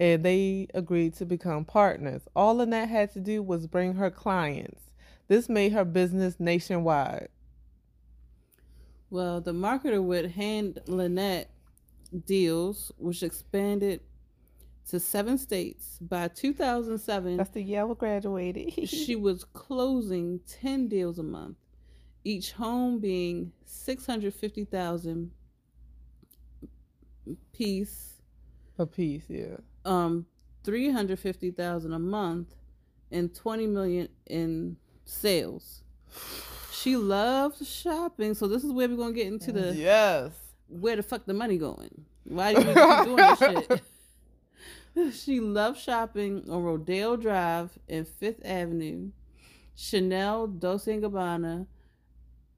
and 0.00 0.24
they 0.24 0.66
agreed 0.74 1.14
to 1.14 1.24
become 1.24 1.64
partners. 1.64 2.22
All 2.34 2.56
Lanett 2.56 2.88
had 2.88 3.12
to 3.12 3.20
do 3.20 3.42
was 3.42 3.66
bring 3.66 3.94
her 3.94 4.10
clients. 4.10 4.82
This 5.28 5.48
made 5.48 5.72
her 5.72 5.84
business 5.84 6.38
nationwide. 6.38 7.28
Well, 9.08 9.40
the 9.40 9.52
marketer 9.52 10.02
would 10.02 10.32
hand 10.32 10.80
Lanett 10.86 11.46
deals, 12.26 12.92
which 12.98 13.22
expanded 13.22 14.00
to 14.90 15.00
seven 15.00 15.38
states. 15.38 15.98
By 16.00 16.28
2007, 16.28 17.36
That's 17.36 17.50
the 17.50 17.62
year 17.62 17.88
I 17.88 17.94
graduated. 17.94 18.88
she 18.88 19.16
was 19.16 19.44
closing 19.44 20.40
10 20.46 20.88
deals 20.88 21.18
a 21.18 21.22
month, 21.22 21.56
each 22.24 22.52
home 22.52 23.00
being 23.00 23.52
650,000 23.64 25.30
piece, 27.52 28.14
a 28.78 28.86
piece, 28.86 29.24
yeah. 29.28 29.56
um 29.84 30.26
350,000 30.64 31.92
a 31.92 31.98
month 31.98 32.54
and 33.10 33.34
20 33.34 33.66
million 33.66 34.08
in 34.26 34.76
sales. 35.04 35.82
She 36.72 36.96
loved 36.96 37.64
shopping, 37.66 38.34
so 38.34 38.46
this 38.48 38.64
is 38.64 38.72
where 38.72 38.88
we're 38.88 38.96
going 38.96 39.14
to 39.14 39.18
get 39.18 39.26
into 39.26 39.52
the 39.52 39.74
yes. 39.74 40.32
where 40.68 40.96
the 40.96 41.02
fuck 41.02 41.24
the 41.24 41.34
money 41.34 41.56
going? 41.56 42.04
Why 42.24 42.54
do 42.54 42.60
you 42.60 42.66
keep 42.66 43.04
doing 43.04 43.16
this 43.16 43.38
shit? 43.68 43.82
she 45.12 45.40
loved 45.40 45.78
shopping 45.78 46.44
on 46.48 46.62
Rodeo 46.62 47.16
Drive 47.16 47.78
and 47.88 48.06
Fifth 48.06 48.40
Avenue, 48.44 49.10
Chanel, 49.74 50.46
Dolce 50.46 50.94
and 50.94 51.02
Gabbana, 51.02 51.66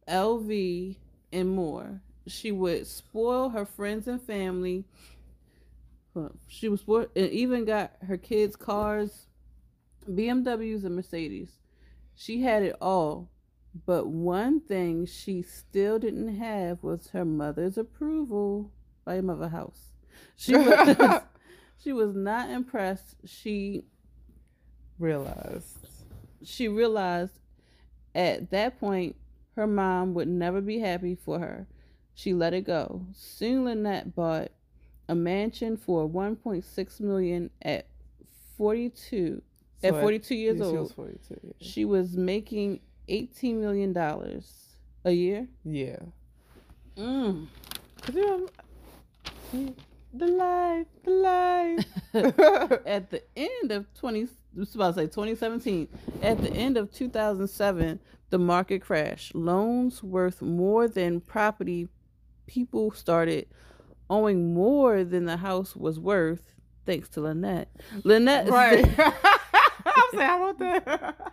LV, 0.08 0.96
and 1.32 1.48
more. 1.48 2.00
She 2.26 2.52
would 2.52 2.86
spoil 2.86 3.50
her 3.50 3.64
friends 3.64 4.08
and 4.08 4.20
family. 4.20 4.84
She 6.48 6.68
was 6.68 6.80
spoiled 6.80 7.10
and 7.14 7.30
even 7.30 7.64
got 7.64 7.92
her 8.06 8.16
kids 8.16 8.56
cars, 8.56 9.26
BMWs 10.10 10.84
and 10.84 10.96
Mercedes. 10.96 11.52
She 12.14 12.42
had 12.42 12.62
it 12.62 12.76
all. 12.80 13.30
But 13.84 14.06
one 14.06 14.60
thing 14.60 15.04
she 15.04 15.42
still 15.42 15.98
didn't 15.98 16.36
have 16.36 16.82
was 16.82 17.08
her 17.08 17.26
mother's 17.26 17.76
approval 17.76 18.72
by 19.04 19.16
her 19.16 19.22
mother 19.22 19.48
house. 19.48 19.92
She 20.36 20.56
was, 20.56 21.20
she 21.82 21.92
was 21.92 22.14
not 22.14 22.50
impressed. 22.50 23.14
She 23.24 23.84
Realized. 24.98 25.86
she 26.42 26.68
realized 26.68 27.38
at 28.14 28.50
that 28.50 28.80
point 28.80 29.14
her 29.56 29.66
mom 29.66 30.14
would 30.14 30.28
never 30.28 30.60
be 30.60 30.78
happy 30.78 31.14
for 31.14 31.38
her. 31.38 31.66
She 32.14 32.32
let 32.32 32.54
it 32.54 32.62
go. 32.64 33.04
Soon 33.14 33.64
Lanett 33.66 34.14
bought 34.14 34.48
a 35.08 35.14
mansion 35.14 35.76
for 35.76 36.08
1.6 36.08 37.00
million 37.00 37.50
at 37.62 37.86
42 38.56 39.42
So 39.82 39.88
at 39.88 39.94
42 40.00 40.34
years 40.34 40.58
yeah, 40.58 40.64
old. 40.64 40.74
She 40.74 40.78
was 40.78 40.92
42. 40.92 41.40
Yeah. 41.42 41.52
She 41.60 41.84
was 41.84 42.16
making 42.16 42.80
18 43.08 43.60
million 43.60 43.92
dollars 43.92 44.50
a 45.04 45.10
year. 45.12 45.46
yeah. 45.64 45.98
Mm. 46.96 47.46
You 48.14 48.48
im- 49.52 49.74
the 50.12 50.26
life, 50.26 50.86
the 51.04 51.10
life. 51.10 51.84
At 52.86 53.10
the 53.10 53.22
end 53.36 53.72
of 53.72 53.92
20 53.94 54.22
I 54.56 54.60
was 54.60 54.74
about 54.74 54.94
to 54.94 55.00
say 55.00 55.06
2017, 55.06 55.86
at 56.22 56.40
the 56.40 56.50
end 56.50 56.78
of 56.78 56.90
2007, 56.90 58.00
the 58.30 58.38
market 58.38 58.80
crashed. 58.80 59.34
Loans 59.34 60.02
worth 60.02 60.40
more 60.40 60.88
than 60.88 61.20
property 61.20 61.88
people 62.46 62.90
started 62.92 63.48
owing 64.08 64.54
more 64.54 65.04
than 65.04 65.26
the 65.26 65.36
house 65.36 65.76
was 65.76 66.00
worth 66.00 66.54
thanks 66.86 67.08
to 67.10 67.20
Lanett. 67.20 67.66
Lanett 68.02 68.48
right. 68.48 68.84
I'm 69.84 70.10
saying 70.12 70.30
I 70.30 70.38
wrote 70.38 70.58
that. 70.60 71.32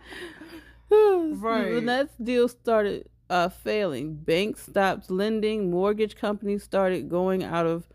Right. 0.90 1.72
Lanett's 1.72 2.12
deal 2.22 2.46
started 2.46 3.08
uh, 3.28 3.48
failing. 3.48 4.14
Banks 4.14 4.64
stopped 4.64 5.10
lending. 5.10 5.70
Mortgage 5.70 6.14
companies 6.14 6.62
started 6.62 7.08
going 7.08 7.42
out 7.42 7.66
of 7.66 7.88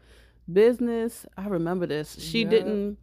business. 0.53 1.25
I 1.37 1.47
remember 1.47 1.85
this. 1.85 2.17
She 2.19 2.41
Yep. 2.41 2.49
didn't 2.49 2.97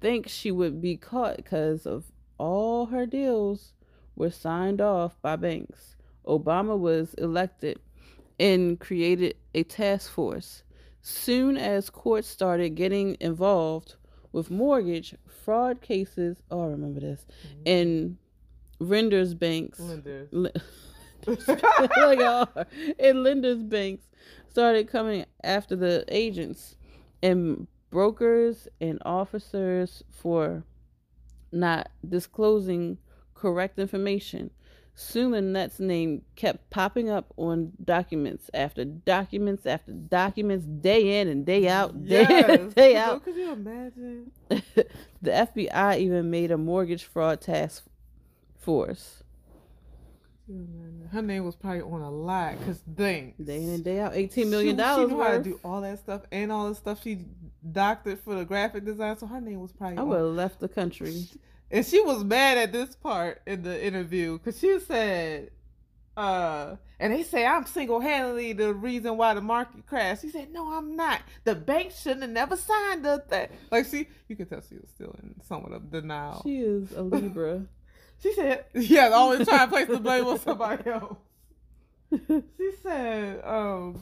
think 0.00 0.28
she 0.28 0.50
would 0.50 0.80
be 0.80 0.96
caught 0.96 1.36
because 1.36 1.86
of 1.86 2.12
all 2.38 2.86
her 2.86 3.06
deals 3.06 3.74
were 4.16 4.30
signed 4.30 4.80
off 4.80 5.20
by 5.22 5.36
banks. 5.36 5.96
Obama 6.26 6.78
was 6.78 7.14
elected 7.14 7.78
and 8.38 8.78
created 8.78 9.34
a 9.54 9.62
task 9.64 10.10
force. 10.10 10.62
Soon 11.00 11.56
as 11.56 11.90
courts 11.90 12.28
started 12.28 12.70
getting 12.74 13.16
involved 13.20 13.94
with 14.32 14.50
mortgage 14.50 15.14
fraud 15.26 15.80
cases, 15.80 16.42
oh, 16.50 16.64
I 16.64 16.66
remember 16.66 17.00
this, 17.00 17.26
mm-hmm. 17.46 17.62
and 17.66 18.16
renders 18.78 19.34
banks, 19.34 19.80
Lenders. 19.80 20.28
li- 20.32 20.50
like 21.26 22.18
y'all 22.20 22.48
and 22.98 23.22
lenders 23.24 23.62
banks 23.62 24.04
started 24.48 24.88
coming 24.88 25.24
after 25.42 25.74
the 25.76 26.04
agents 26.08 26.76
and 27.22 27.66
brokers 27.90 28.68
and 28.80 28.98
officers 29.04 30.02
for 30.10 30.64
not 31.52 31.90
disclosing 32.06 32.98
correct 33.34 33.78
information. 33.78 34.50
Soon 34.94 35.30
Lanett's 35.30 35.78
name 35.78 36.22
kept 36.34 36.70
popping 36.70 37.08
up 37.08 37.32
on 37.36 37.72
documents 37.84 38.50
after 38.52 38.84
documents 38.84 39.64
after 39.64 39.92
documents, 39.92 40.66
day 40.66 41.20
in 41.20 41.28
and 41.28 41.46
day 41.46 41.68
out, 41.68 42.04
day 42.08 42.22
in 42.22 42.50
and 42.50 42.74
day 42.74 42.96
out. 42.96 43.24
Could 43.24 43.36
you 43.36 43.52
imagine? 43.52 44.32
the 44.48 44.90
FBI 45.22 45.98
even 45.98 46.30
made 46.30 46.50
a 46.50 46.58
mortgage 46.58 47.04
fraud 47.04 47.40
task 47.40 47.84
force. 48.56 49.22
Could 50.48 50.56
you 50.56 50.66
imagine? 50.72 51.08
Her 51.12 51.20
name 51.20 51.44
was 51.44 51.56
probably 51.56 51.82
on 51.82 52.00
a 52.00 52.10
lot 52.10 52.58
because 52.58 52.80
dang. 52.80 53.34
Day 53.42 53.62
in 53.62 53.68
and 53.68 53.84
day 53.84 54.00
out, 54.00 54.14
eighteen 54.14 54.48
million 54.48 54.76
dollars. 54.76 55.10
she 55.10 55.14
knew 55.14 55.22
how 55.22 55.32
to 55.32 55.42
do 55.42 55.60
all 55.62 55.82
that 55.82 55.98
stuff 55.98 56.22
and 56.32 56.50
all 56.50 56.70
the 56.70 56.74
stuff 56.74 57.02
she 57.02 57.26
doctored 57.70 58.18
for 58.20 58.34
the 58.34 58.46
graphic 58.46 58.86
design. 58.86 59.18
So 59.18 59.26
her 59.26 59.42
name 59.42 59.60
was 59.60 59.72
probably 59.72 59.98
I 59.98 60.02
would 60.02 60.16
have 60.16 60.26
left 60.28 60.60
the 60.60 60.68
country. 60.68 61.26
And 61.70 61.84
she 61.84 62.00
was 62.00 62.24
mad 62.24 62.56
at 62.56 62.72
this 62.72 62.96
part 62.96 63.42
in 63.46 63.62
the 63.62 63.84
interview 63.84 64.38
because 64.38 64.58
she 64.58 64.80
said, 64.80 65.50
uh, 66.16 66.76
and 66.98 67.12
they 67.12 67.22
say 67.24 67.44
I'm 67.44 67.66
single 67.66 68.00
handedly 68.00 68.54
the 68.54 68.72
reason 68.72 69.18
why 69.18 69.34
the 69.34 69.42
market 69.42 69.84
crashed. 69.86 70.22
She 70.22 70.30
said, 70.30 70.50
No, 70.50 70.72
I'm 70.72 70.96
not. 70.96 71.20
The 71.44 71.54
bank 71.54 71.92
shouldn't 71.92 72.22
have 72.22 72.30
never 72.30 72.56
signed 72.56 73.04
the 73.04 73.18
thing. 73.28 73.48
Like, 73.70 73.84
she, 73.84 74.08
you 74.28 74.36
can 74.36 74.46
tell 74.46 74.62
she 74.66 74.76
was 74.76 74.88
still 74.94 75.14
in 75.22 75.34
somewhat 75.46 75.72
of 75.72 75.90
denial. 75.90 76.40
She, 76.42 76.56
She 76.56 76.60
is 76.60 76.92
a 76.92 77.02
Libra. 77.02 77.66
said, 78.34 78.64
Yeah, 78.74 79.08
always 79.08 79.46
trying 79.46 79.68
to 79.68 79.72
place 79.72 79.88
the 79.88 79.98
blame 79.98 80.26
on 80.26 80.38
somebody 80.38 80.90
else. 80.90 81.18
She 82.10 82.72
said, 82.82 83.44
um, 83.44 84.00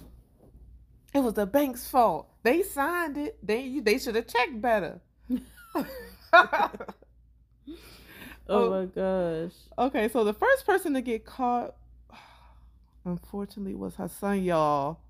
it 1.13 1.19
was 1.19 1.35
the 1.35 1.47
bank's 1.47 1.89
fault. 1.89 2.29
They 2.43 2.63
signed 2.63 3.17
it. 3.17 3.37
They 3.43 3.81
they 3.81 3.99
should 3.99 4.15
have 4.15 4.27
checked 4.27 4.61
better. 4.61 5.01
Oh, 8.49 8.71
my 8.71 8.85
gosh. 8.87 9.53
Okay, 9.77 10.09
so 10.09 10.25
the 10.25 10.33
first 10.33 10.67
person 10.67 10.95
to 10.95 11.01
get 11.01 11.25
caught, 11.25 11.75
unfortunately, 13.05 13.75
was 13.75 13.97
her 13.97 14.09
son, 14.09 14.43
y'all. 14.45 15.01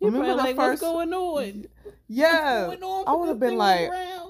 You 0.00 0.08
Remember 0.08 0.28
the 0.28 0.34
like, 0.36 0.56
first? 0.56 0.82
what's 0.82 0.92
going 0.92 1.12
on? 1.12 1.66
Yeah, 2.06 2.66
going 2.66 2.82
on? 2.82 3.04
I 3.06 3.14
would 3.14 3.28
have 3.30 3.40
been 3.40 3.56
like, 3.56 3.88
around. 3.90 4.25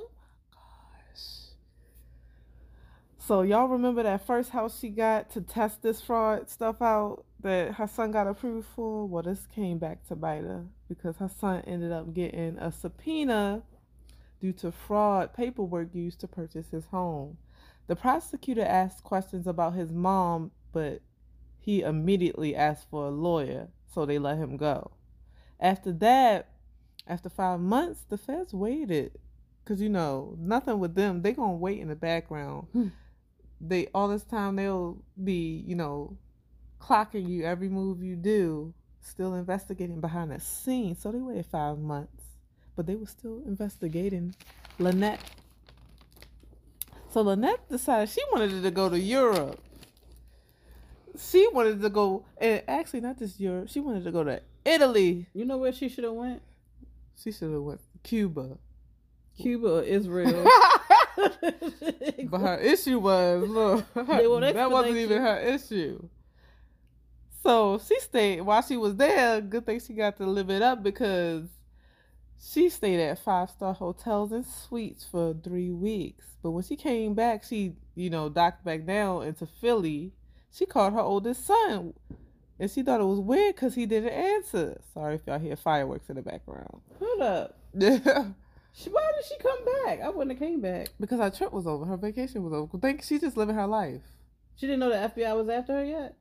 So 3.27 3.43
y'all 3.43 3.67
remember 3.67 4.03
that 4.05 4.27
first 4.27 4.51
house 4.51 4.79
she 4.79 4.89
got 4.89 5.31
to 5.31 5.41
test 5.41 5.83
this 5.83 6.01
fraud 6.01 6.49
stuff 6.49 6.81
out 6.81 7.25
that 7.41 7.75
her 7.75 7.89
son 7.89 8.13
got 8.13 8.27
approved 8.27 8.69
for? 8.75 9.07
Well, 9.07 9.23
this 9.23 9.47
came 9.53 9.79
back 9.79 10.07
to 10.09 10.17
bite 10.17 10.43
her 10.43 10.67
because 10.89 11.17
her 11.17 11.29
son 11.29 11.63
ended 11.67 11.91
up 11.91 12.15
getting 12.15 12.57
a 12.59 12.71
subpoena 12.71 13.63
due 14.41 14.53
to 14.53 14.71
fraud 14.71 15.35
paperwork 15.35 15.95
used 15.95 16.21
to 16.21 16.29
purchase 16.29 16.71
his 16.71 16.87
home. 16.87 17.39
The 17.89 17.97
prosecutor 17.97 18.65
asked 18.65 19.03
questions 19.03 19.47
about 19.47 19.75
his 19.75 19.91
mom, 19.91 20.53
but 20.73 21.01
he 21.59 21.83
immediately 21.83 22.55
asked 22.55 22.89
for 22.91 23.07
a 23.07 23.11
lawyer, 23.11 23.69
so 23.93 24.07
they 24.07 24.19
let 24.19 24.39
him 24.39 24.57
go. 24.57 24.93
After 25.59 25.93
that, 25.93 26.51
after 27.07 27.29
five 27.29 27.59
months, 27.61 28.05
the 28.09 28.19
feds 28.19 28.55
waited. 28.55 29.19
Cause 29.65 29.81
you 29.81 29.89
know, 29.89 30.37
nothing 30.39 30.79
with 30.79 30.95
them. 30.95 31.23
They 31.23 31.33
gonna 31.33 31.55
wait 31.55 31.81
in 31.81 31.89
the 31.89 31.97
background. 31.97 32.69
Hmm. 32.73 32.89
They 33.61 33.89
all 33.95 34.09
this 34.09 34.25
time 34.25 34.57
they'll 34.57 34.99
be, 35.23 35.65
you 35.67 35.75
know, 35.75 36.17
clocking 36.81 37.29
you 37.29 37.45
every 37.45 37.69
move 37.69 38.03
you 38.03 38.17
do, 38.17 38.75
still 39.01 39.35
investigating 39.35 40.01
behind 40.01 40.31
the 40.31 40.41
scenes. 40.41 41.01
So 41.01 41.11
they 41.11 41.19
waited 41.19 41.47
five 41.47 41.79
months. 41.79 42.23
But 42.75 42.87
they 42.87 42.95
were 42.95 43.07
still 43.07 43.43
investigating 43.47 44.35
Lanett. 44.79 45.19
So 47.11 47.25
Lanett 47.25 47.59
decided 47.71 48.11
she 48.11 48.21
wanted 48.31 48.63
to 48.63 48.71
go 48.71 48.91
to 48.91 48.99
Europe. 48.99 49.59
She 51.19 51.49
wanted 51.53 51.81
to 51.81 51.89
go 51.89 52.27
and 52.37 52.63
actually 52.69 53.01
not 53.01 53.19
just 53.19 53.41
Europe, 53.41 53.71
she 53.71 53.81
wanted 53.81 54.05
to 54.05 54.13
go 54.13 54.23
to 54.23 54.43
Italy. 54.67 55.27
You 55.33 55.47
know 55.47 55.57
where 55.57 55.73
she 55.73 55.89
should 55.89 56.05
have 56.05 56.13
went? 56.13 56.43
She 57.19 57.33
should 57.33 57.53
have 57.53 57.63
went 57.63 57.81
Cuba. 58.03 58.59
Cuba 59.39 59.79
or 59.79 59.83
Israel. 59.83 60.47
But 62.29 62.41
her 62.41 62.59
issue 62.59 62.99
was, 62.99 63.49
look, 63.49 63.85
won't 63.95 64.55
that 64.55 64.71
wasn't 64.71 64.97
even 64.97 65.23
her 65.23 65.39
issue. 65.39 66.09
So 67.43 67.79
she 67.79 68.01
stayed 68.01 68.41
while 68.41 68.63
she 68.63 68.77
was 68.77 68.97
there. 68.97 69.41
Good 69.41 69.67
thing 69.67 69.81
she 69.81 69.93
got 69.95 70.17
to 70.17 70.27
live 70.27 70.51
it 70.51 70.63
up 70.63 70.83
because 70.83 71.45
she 72.43 72.69
stayed 72.69 73.01
at 73.01 73.19
five 73.19 73.51
star 73.51 73.73
hotels 73.73 74.33
and 74.33 74.45
suites 74.45 75.07
for 75.09 75.35
three 75.45 75.71
weeks. 75.71 76.25
But 76.43 76.51
when 76.51 76.65
she 76.65 76.77
came 76.77 77.15
back, 77.15 77.45
she 77.45 77.75
you 77.95 78.11
know 78.11 78.29
docked 78.29 78.65
back 78.65 78.85
down 78.85 79.23
into 79.23 79.47
Philly. 79.47 80.13
She 80.53 80.67
called 80.67 80.95
her 80.95 81.01
oldest 81.01 81.47
son, 81.47 81.95
and 82.59 82.71
she 82.71 82.83
thought 82.83 83.01
it 83.01 83.05
was 83.05 83.21
weird 83.21 83.55
because 83.55 83.75
he 83.75 83.87
didn't 83.87 84.11
answer. 84.11 84.81
Sorry 84.93 85.15
if 85.15 85.27
y'all 85.27 85.39
hear 85.39 85.57
fireworks 85.57 86.09
in 86.09 86.17
the 86.17 86.23
background. 86.23 86.81
Hold 86.99 87.23
up. 87.23 87.59
She, 88.79 88.91
why 88.91 89.11
did 89.17 89.25
she 89.25 89.37
come 89.39 89.59
back? 89.87 90.01
I 90.03 90.11
wouldn't 90.11 90.39
have 90.39 90.49
came 90.49 90.61
back. 90.61 90.89
because 91.01 91.19
her 91.19 91.31
trip 91.31 91.51
was 91.53 91.67
over, 91.67 91.87
her 91.87 91.97
vacation 91.97 92.43
was 92.43 92.53
over. 92.53 92.77
Think 92.79 93.03
she's 93.03 93.23
just 93.23 93.37
living 93.37 93.55
her 93.55 93.67
life. 93.67 94.03
She 94.57 94.67
didn't 94.67 94.81
know 94.81 94.91
the 94.91 95.11
FBI 95.23 95.35
was 95.35 95.49
after 95.49 95.73
her 95.75 95.85
yet. 95.85 96.15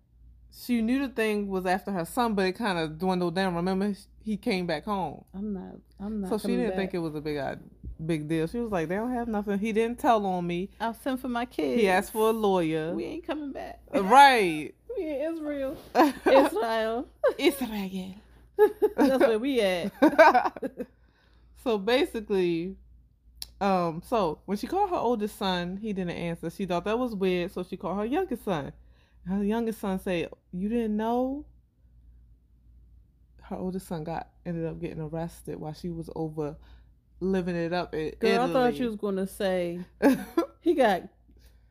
she 0.58 0.82
knew 0.82 0.99
the 1.06 1.14
thing 1.14 1.49
was 1.49 1.66
after 1.66 1.91
her 1.91 2.06
son, 2.06 2.34
but 2.34 2.45
it 2.45 2.53
kind 2.53 2.80
of 2.80 2.97
dwindled 2.97 3.36
down. 3.36 3.56
Remember, 3.56 3.93
he 4.24 4.38
came 4.38 4.66
back 4.66 4.86
home, 4.86 5.26
I'm 5.34 5.53
not. 5.53 5.76
I'm 5.99 6.22
not. 6.22 6.30
so 6.30 6.38
she 6.38 6.56
didn't 6.56 6.70
back. 6.70 6.78
think 6.78 6.93
it 6.93 6.99
was 6.99 7.14
a 7.16 7.22
big 7.22 7.38
uh, 7.38 7.56
big 8.06 8.28
deal. 8.30 8.47
She 8.47 8.60
was 8.60 8.72
like, 8.72 8.88
"They 8.89 8.95
don't 8.95 9.14
have 9.14 9.28
nothing." 9.28 9.60
He 9.60 9.74
didn't 9.74 9.99
tell 9.99 10.26
on 10.26 10.47
me. 10.47 10.70
I'll 10.80 10.93
send 10.93 11.20
for 11.20 11.30
my 11.30 11.45
kids. 11.45 11.82
He 11.82 11.88
asked 11.89 12.12
for 12.14 12.30
a 12.30 12.34
lawyer. 12.34 12.93
We 12.93 13.03
ain't 13.06 13.28
coming 13.28 13.51
back. 13.51 13.82
right. 13.93 14.74
we 14.97 15.03
in 15.08 15.34
Israel. 15.34 15.78
Israel. 16.26 17.08
Israel. 17.38 18.16
That's 18.97 19.20
where 19.20 19.39
we 19.39 19.60
at. 19.62 19.91
So 21.66 21.80
basically, 21.80 22.78
um, 23.59 24.03
so 24.05 24.39
when 24.45 24.57
she 24.57 24.68
called 24.68 24.91
her 24.91 24.95
oldest 24.95 25.38
son, 25.38 25.78
he 25.78 25.93
didn't 25.93 26.11
answer. 26.11 26.51
She 26.51 26.66
thought 26.66 26.86
that 26.86 26.99
was 26.99 27.16
weird, 27.16 27.51
so 27.51 27.63
she 27.63 27.76
called 27.76 27.97
her 27.97 28.05
youngest 28.05 28.45
son. 28.45 28.72
Her 29.28 29.43
youngest 29.43 29.80
son 29.80 29.99
said, 29.99 30.30
"You 30.53 30.70
didn't 30.70 30.95
know." 30.95 31.45
Her 33.41 33.55
oldest 33.55 33.88
son 33.88 34.03
got 34.03 34.30
ended 34.45 34.66
up 34.66 34.80
getting 34.80 35.01
arrested 35.01 35.59
while 35.59 35.74
she 35.74 35.89
was 35.89 36.07
over 36.16 36.55
living 37.20 37.55
it 37.55 37.74
up 37.74 37.95
in 37.95 38.11
Girl, 38.20 38.41
I 38.41 38.53
thought 38.53 38.76
she 38.76 38.86
was 38.86 38.95
gonna 38.95 39.26
say 39.26 39.80
he 40.61 40.76
got 40.76 41.03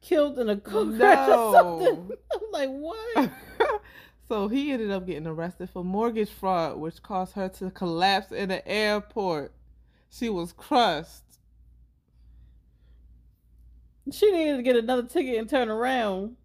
killed 0.00 0.38
in 0.40 0.48
a 0.48 0.56
car 0.56 0.86
crash 0.96 1.28
or 1.28 1.54
something. 1.54 2.10
I'm 2.32 2.40
like, 2.52 2.70
what? 2.70 3.30
so 4.28 4.48
he 4.48 4.72
ended 4.72 4.90
up 4.90 5.06
getting 5.06 5.28
arrested 5.28 5.70
for 5.70 5.84
mortgage 5.84 6.30
fraud, 6.30 6.78
which 6.78 7.00
caused 7.02 7.34
her 7.34 7.48
to 7.50 7.70
collapse 7.70 8.32
in 8.32 8.48
the 8.48 8.66
airport. 8.66 9.52
She 10.14 10.30
was 10.30 10.52
crushed. 10.52 11.22
She 14.12 14.30
needed 14.30 14.58
to 14.58 14.62
get 14.62 14.76
another 14.76 15.02
ticket 15.02 15.38
and 15.38 15.48
turn 15.48 15.68
around. 15.68 16.36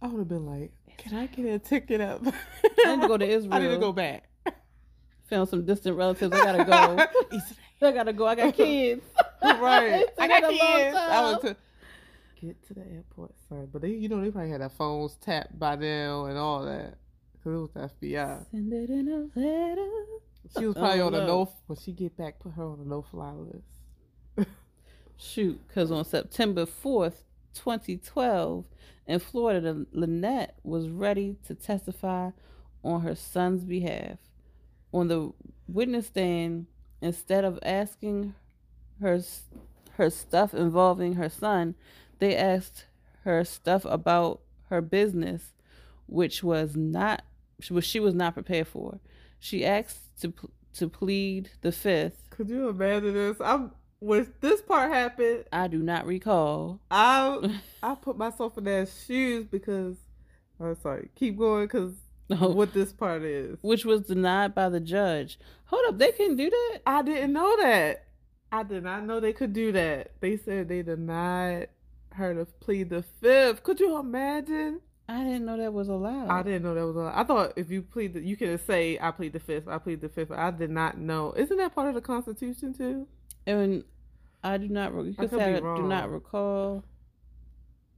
I 0.00 0.06
would 0.06 0.18
have 0.18 0.28
been 0.28 0.46
like, 0.46 0.72
"Can 0.96 1.16
I 1.16 1.26
get 1.26 1.46
a 1.46 1.58
ticket 1.58 2.00
up?" 2.00 2.22
I 2.84 2.94
need 2.94 3.02
to 3.02 3.08
go 3.08 3.16
to 3.16 3.26
Israel. 3.26 3.54
I 3.54 3.58
need 3.58 3.70
to 3.70 3.78
go 3.78 3.92
back. 3.92 4.28
Found 5.30 5.48
some 5.48 5.64
distant 5.64 5.96
relatives. 5.96 6.32
I 6.32 6.44
gotta 6.44 6.64
go. 6.64 7.38
I 7.88 7.92
gotta 7.92 8.12
go. 8.12 8.26
I 8.26 8.34
got 8.36 8.54
kids. 8.54 9.02
right. 9.42 10.04
I 10.18 10.28
got 10.28 10.50
kids. 10.50 10.96
I 10.96 11.24
went 11.24 11.40
to 11.42 11.56
get 12.40 12.66
to 12.68 12.74
the 12.74 12.82
airport. 12.82 13.32
Sorry, 13.48 13.66
but 13.66 13.82
they, 13.82 13.88
you 13.88 14.08
know, 14.08 14.20
they 14.20 14.30
probably 14.30 14.50
had 14.50 14.60
their 14.60 14.68
phones 14.68 15.16
tapped 15.16 15.58
by 15.58 15.74
now 15.74 16.26
and 16.26 16.38
all 16.38 16.64
that 16.66 16.98
because 17.32 17.52
it 17.52 17.56
was 17.56 17.70
the 17.72 18.06
FBI. 18.06 18.50
Send 18.50 18.72
it 18.72 18.90
in 18.90 19.08
a 19.08 19.40
letter. 19.40 20.23
She 20.56 20.66
was 20.66 20.74
probably 20.74 21.00
on 21.00 21.14
a 21.14 21.26
no. 21.26 21.50
When 21.66 21.78
she 21.78 21.92
get 21.92 22.16
back, 22.16 22.38
put 22.38 22.52
her 22.52 22.64
on 22.64 22.80
a 22.80 22.88
no 22.88 23.02
fly 23.02 23.32
list. 23.32 24.48
Shoot, 25.16 25.60
because 25.66 25.90
on 25.90 26.04
September 26.04 26.66
4th, 26.66 27.22
2012, 27.54 28.66
in 29.06 29.18
Florida, 29.18 29.86
Lanett 29.94 30.50
was 30.62 30.88
ready 30.88 31.36
to 31.46 31.54
testify 31.54 32.30
on 32.82 33.02
her 33.02 33.14
son's 33.14 33.64
behalf. 33.64 34.18
On 34.92 35.08
the 35.08 35.32
witness 35.66 36.06
stand, 36.06 36.66
instead 37.00 37.44
of 37.44 37.58
asking 37.62 38.34
her 39.00 39.20
her 39.92 40.10
stuff 40.10 40.54
involving 40.54 41.14
her 41.14 41.28
son, 41.28 41.74
they 42.18 42.36
asked 42.36 42.86
her 43.22 43.44
stuff 43.44 43.84
about 43.84 44.40
her 44.68 44.80
business, 44.80 45.52
which 46.06 46.42
was 46.42 46.76
not 46.76 47.22
which 47.68 47.84
she 47.84 48.00
was 48.00 48.14
not 48.14 48.34
prepared 48.34 48.66
for. 48.66 48.98
She 49.38 49.64
asked 49.64 50.03
to 50.20 50.32
to 50.74 50.88
plead 50.88 51.50
the 51.60 51.72
fifth. 51.72 52.30
Could 52.30 52.48
you 52.50 52.68
imagine 52.68 53.14
this? 53.14 53.36
I'm 53.40 53.70
when 54.00 54.32
this 54.40 54.60
part 54.62 54.92
happened. 54.92 55.44
I 55.52 55.68
do 55.68 55.78
not 55.82 56.06
recall. 56.06 56.80
I 56.90 57.60
I 57.82 57.94
put 57.94 58.16
myself 58.18 58.58
in 58.58 58.64
their 58.64 58.86
shoes 58.86 59.46
because. 59.46 59.96
I'm 60.60 60.76
sorry. 60.82 61.08
Keep 61.16 61.38
going 61.38 61.64
because 61.64 61.94
what 62.28 62.72
this 62.72 62.92
part 62.92 63.22
is. 63.22 63.58
which 63.60 63.84
was 63.84 64.02
denied 64.02 64.54
by 64.54 64.68
the 64.68 64.80
judge. 64.80 65.38
Hold 65.66 65.84
up, 65.88 65.98
they 65.98 66.12
can 66.12 66.36
do 66.36 66.48
that? 66.48 66.80
I 66.86 67.02
didn't 67.02 67.32
know 67.32 67.56
that. 67.60 68.04
I 68.52 68.62
did 68.62 68.84
not 68.84 69.04
know 69.04 69.18
they 69.20 69.32
could 69.32 69.52
do 69.52 69.72
that. 69.72 70.12
They 70.20 70.36
said 70.36 70.68
they 70.68 70.82
denied 70.82 71.68
her 72.12 72.34
to 72.34 72.44
plead 72.44 72.90
the 72.90 73.02
fifth. 73.02 73.62
Could 73.64 73.80
you 73.80 73.98
imagine? 73.98 74.80
I 75.08 75.22
didn't 75.22 75.44
know 75.44 75.56
that 75.58 75.72
was 75.72 75.88
allowed. 75.88 76.28
I 76.30 76.42
didn't 76.42 76.62
know 76.62 76.74
that 76.74 76.86
was. 76.86 76.96
allowed. 76.96 77.14
I 77.14 77.24
thought 77.24 77.52
if 77.56 77.70
you 77.70 77.82
plead, 77.82 78.14
the, 78.14 78.20
you 78.20 78.36
could 78.36 78.58
say 78.66 78.98
I 79.00 79.10
plead 79.10 79.32
the 79.32 79.40
fifth. 79.40 79.68
I 79.68 79.78
plead 79.78 80.00
the 80.00 80.08
fifth. 80.08 80.30
I 80.30 80.50
did 80.50 80.70
not 80.70 80.98
know. 80.98 81.34
Isn't 81.36 81.56
that 81.58 81.74
part 81.74 81.88
of 81.88 81.94
the 81.94 82.00
Constitution 82.00 82.72
too? 82.72 83.06
and 83.46 83.84
I 84.42 84.56
do 84.56 84.68
not. 84.68 84.94
Re- 84.94 85.04
you 85.04 85.14
I 85.18 85.22
could 85.22 85.30
could 85.30 85.38
say 85.38 85.54
I 85.56 85.60
do 85.60 85.82
not 85.82 86.10
recall. 86.10 86.84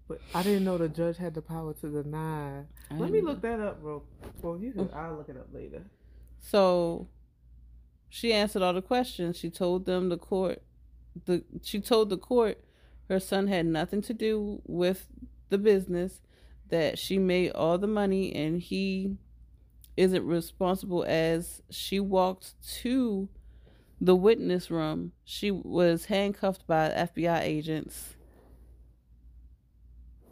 But 0.09 0.21
I 0.35 0.43
didn't 0.43 0.65
know 0.65 0.79
the 0.79 0.89
judge 0.89 1.17
had 1.17 1.35
the 1.35 1.43
power 1.43 1.75
to 1.75 1.89
deny. 1.89 2.63
I 2.91 2.95
Let 2.95 3.11
me 3.11 3.21
look 3.21 3.41
that 3.43 3.59
up, 3.61 3.83
bro. 3.83 4.03
Well, 4.43 4.59
you 4.59 4.73
can. 4.73 4.91
I'll 4.95 5.17
look 5.17 5.29
it 5.29 5.37
up 5.37 5.49
later. 5.53 5.83
So 6.39 7.09
she 8.09 8.33
answered 8.33 8.63
all 8.63 8.73
the 8.73 8.83
questions. 8.83 9.37
She 9.37 9.51
told 9.51 9.87
them 9.87 10.09
the 10.09 10.17
court 10.17 10.63
the 11.25 11.43
she 11.63 11.81
told 11.81 12.11
the 12.11 12.19
court 12.19 12.63
her 13.09 13.21
son 13.21 13.47
had 13.47 13.67
nothing 13.67 14.03
to 14.03 14.13
do 14.15 14.61
with 14.67 15.07
the 15.49 15.59
business, 15.59 16.21
that 16.69 16.99
she 16.99 17.19
made 17.19 17.53
all 17.53 17.79
the 17.79 17.87
money 17.87 18.35
and 18.35 18.61
he 18.61 19.17
isn't 19.97 20.27
responsible 20.27 21.05
as 21.09 21.63
she 21.71 21.99
walked 22.01 22.55
to 22.81 23.29
the 24.01 24.15
witness 24.15 24.71
room. 24.71 25.13
She 25.25 25.51
was 25.51 26.07
handcuffed 26.07 26.67
by 26.67 26.91
FBI 26.91 27.41
agents. 27.41 28.15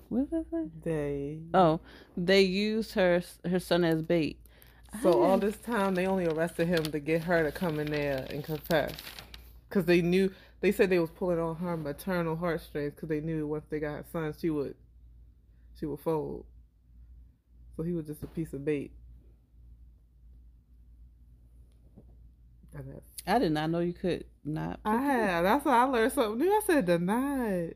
What 0.09 0.31
did 0.31 0.39
I 0.39 0.43
say? 0.51 0.69
They. 0.85 1.39
Oh, 1.55 1.81
they 2.17 2.43
used 2.43 2.93
her 2.93 3.23
her 3.45 3.59
son 3.59 3.85
as 3.85 4.03
bait. 4.03 4.39
So 5.03 5.25
I 5.25 5.29
all 5.29 5.39
this 5.39 5.57
time 5.57 5.95
they 5.95 6.07
only 6.07 6.27
arrested 6.27 6.69
him 6.69 6.85
to 6.85 7.01
get 7.01 7.25
her 7.25 7.43
to 7.43 7.51
come 7.51 7.81
in 7.81 7.91
there 7.91 8.27
and 8.31 8.45
confess, 8.45 8.93
because 9.69 9.87
they 9.87 10.03
knew 10.03 10.33
they 10.61 10.71
said 10.71 10.89
they 10.91 11.01
was 11.01 11.11
pulling 11.11 11.41
on 11.41 11.57
her 11.57 11.77
maternal 11.77 12.37
heartstrings 12.37 12.95
because 12.95 13.09
they 13.09 13.21
knew 13.21 13.47
once 13.47 13.65
they 13.71 13.81
got 13.81 13.95
her 13.95 14.05
son 14.13 14.35
she 14.39 14.51
would, 14.51 14.77
she 15.79 15.87
would 15.87 16.01
fold. 16.01 16.45
So 17.77 17.83
he 17.83 17.93
was 17.93 18.07
just 18.07 18.23
a 18.23 18.27
piece 18.29 18.53
of 18.53 18.65
bait. 18.65 18.93
I 23.27 23.39
did 23.39 23.53
not 23.53 23.71
know 23.71 23.79
you 23.81 23.93
could 23.93 24.25
not. 24.45 24.81
I 24.85 24.97
had 25.01 25.43
that's 25.45 25.65
why 25.65 25.79
I 25.79 25.85
learned 25.85 26.13
something 26.13 26.39
new. 26.39 26.51
I 26.51 26.61
said 26.67 26.87
denied. 26.87 27.75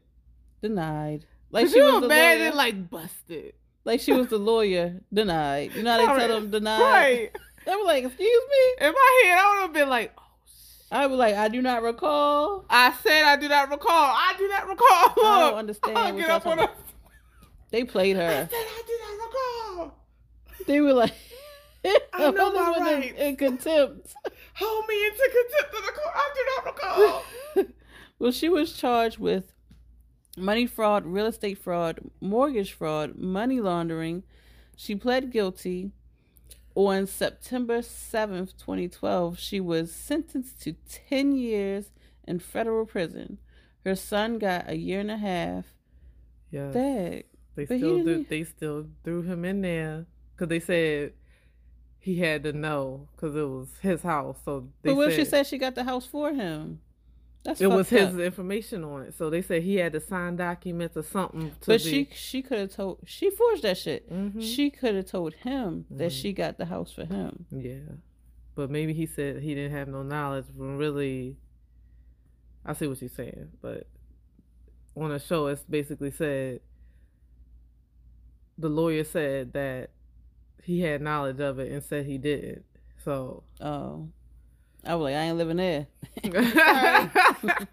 denied. 0.61 1.25
Like 1.51 1.69
she 1.69 1.77
you 1.79 1.85
was 1.85 2.01
the 2.01 2.07
imagine 2.07 2.45
lawyer. 2.47 2.55
like 2.55 2.91
busted? 2.91 3.53
Like 3.85 4.01
she 4.01 4.13
was 4.13 4.27
the 4.29 4.39
lawyer. 4.39 5.01
Denied. 5.13 5.73
You 5.75 5.83
know 5.85 5.93
how 5.93 5.99
they 5.99 6.07
Right. 6.07 6.19
tell 6.27 6.41
them 6.41 6.51
denied. 6.59 6.81
Right. 6.83 7.31
They 7.65 7.77
were 7.77 7.85
like, 7.85 8.05
"Excuse 8.05 8.43
me." 8.51 8.87
In 8.87 8.93
my 8.93 9.23
head, 9.25 9.39
I 9.39 9.55
would 9.55 9.63
have 9.63 9.73
been 9.73 9.89
like, 9.89 10.13
oh, 10.19 10.23
shit. 10.47 10.87
I 10.91 11.07
was 11.07 11.19
like, 11.19 11.35
"I 11.37 11.49
do 11.49 11.63
not 11.63 11.83
recall." 11.83 12.65
I 12.69 12.93
said 13.03 13.23
I 13.25 13.37
do 13.37 13.49
not 13.49 13.71
recall. 13.71 13.89
I 13.91 14.35
do 14.37 14.49
not 14.49 14.69
recall. 14.69 14.87
I 14.89 15.13
don't 15.17 15.45
Look, 15.51 15.55
understand 15.59 15.99
I'll 15.99 16.17
get 16.17 16.29
up 16.31 16.47
on 16.47 16.59
us. 16.59 16.71
They 17.71 17.85
played 17.85 18.17
I 18.17 18.21
her. 18.25 18.49
said 18.51 18.55
I 18.55 18.83
do 18.87 18.99
not 19.03 19.27
recall. 19.27 19.99
They 20.67 20.81
were 20.81 20.93
like, 20.95 21.13
I 21.85 21.99
know 22.31 22.51
this 22.51 22.61
my 22.61 22.71
was 22.71 22.79
in, 22.79 22.85
rights. 23.01 23.19
in 23.19 23.37
contempt. 23.37 24.15
Hold 24.55 24.87
me 24.89 25.07
into 25.07 25.31
contempt 25.31 25.75
of 25.75 25.85
the 25.87 25.93
court. 25.93 26.15
I 26.15 26.31
do 26.35 26.41
not 26.57 26.75
recall. 26.75 27.25
well, 28.19 28.33
she 28.33 28.49
was 28.49 28.73
charged 28.73 29.19
with 29.19 29.53
money 30.37 30.67
fraud, 30.67 31.07
real 31.07 31.27
estate 31.27 31.59
fraud, 31.59 32.01
mortgage 32.21 32.73
fraud, 32.73 33.17
money 33.17 33.61
laundering. 33.61 34.25
She 34.77 34.95
pled 34.97 35.31
guilty. 35.31 35.93
On 36.75 37.09
September 37.09 37.79
7th, 37.81 38.57
2012, 38.57 39.37
she 39.37 39.59
was 39.59 39.93
sentenced 39.93 40.63
to 40.63 40.75
10 41.09 41.33
years 41.33 41.91
in 42.25 42.39
federal 42.39 42.87
prison. 42.87 43.39
Her 43.85 43.97
son 43.97 44.39
got 44.39 44.71
a 44.71 44.77
year 44.77 45.01
and 45.01 45.11
a 45.11 45.17
half. 45.17 45.65
Yes. 46.53 46.73
Dag. 46.75 47.25
They 47.59 47.65
But 47.65 47.79
still 47.79 48.05
do, 48.05 48.25
they 48.29 48.45
still 48.45 48.87
threw 49.03 49.23
him 49.23 49.45
in 49.45 49.63
there 49.63 50.07
because 50.35 50.49
they 50.49 50.61
said 50.61 51.13
he 51.99 52.21
had 52.21 52.45
to 52.45 52.53
know 52.53 53.09
because 53.17 53.35
it 53.35 53.43
was 53.43 53.69
his 53.83 54.01
house. 54.03 54.37
So 54.45 54.69
they 54.83 54.91
But 54.91 54.97
what 54.97 55.09
if 55.09 55.17
she 55.17 55.25
said 55.25 55.45
she 55.45 55.59
got 55.59 55.75
the 55.75 55.83
house 55.83 56.07
for 56.07 56.33
him? 56.33 56.81
That's 57.43 57.61
it 57.61 57.67
was 57.67 57.89
his 57.89 58.15
up. 58.15 58.21
information 58.21 58.85
on 58.85 59.03
it. 59.03 59.15
So 59.19 59.29
they 59.29 59.43
said 59.43 59.63
he 59.63 59.75
had 59.77 59.93
to 59.95 60.01
sign 60.01 60.37
documents 60.37 60.97
or 60.97 61.03
something. 61.03 61.51
To 61.63 61.67
But 61.67 61.83
be, 61.83 61.91
she 61.91 62.09
she 62.13 62.43
could 62.43 62.59
have 62.59 62.71
told 62.73 63.01
she 63.07 63.29
forged 63.31 63.63
that 63.63 63.77
shit. 63.77 64.09
Mhm. 64.09 64.41
She 64.41 64.71
could 64.71 64.95
have 64.95 65.07
told 65.07 65.35
him 65.35 65.87
that 65.91 66.13
Mhm. 66.13 66.23
she 66.23 66.33
got 66.33 66.59
the 66.59 66.67
house 66.67 66.93
for 66.93 67.07
him. 67.07 67.47
Yeah. 67.51 67.81
But 68.55 68.71
maybe 68.71 68.93
he 68.93 69.07
said 69.07 69.43
he 69.43 69.55
didn't 69.57 69.73
have 69.73 69.89
no 69.89 70.05
knowledge 70.05 70.47
when 70.55 70.77
really 70.77 71.37
I 72.65 72.73
see 72.75 72.87
what 72.87 73.01
you're 73.01 73.09
saying, 73.09 73.49
but 73.61 73.89
on 74.97 75.11
the 75.11 75.19
show 75.19 75.47
it's 75.49 75.63
basically 75.65 76.11
said 76.13 76.61
the 78.59 78.69
lawyer 78.69 79.05
said 79.05 79.53
that 79.55 79.91
he 80.63 80.81
had 80.81 81.01
knowledge 81.01 81.41
of 81.41 81.59
it 81.59 81.73
and 81.73 81.83
said 81.83 82.05
he 82.07 82.19
didn't. 82.19 82.65
So 83.05 83.45
Oh, 83.61 84.09
I 84.85 84.95
was 84.95 85.05
like, 85.05 85.15
I 85.15 85.23
ain't 85.23 85.39
living 85.39 85.57
there. 85.57 85.87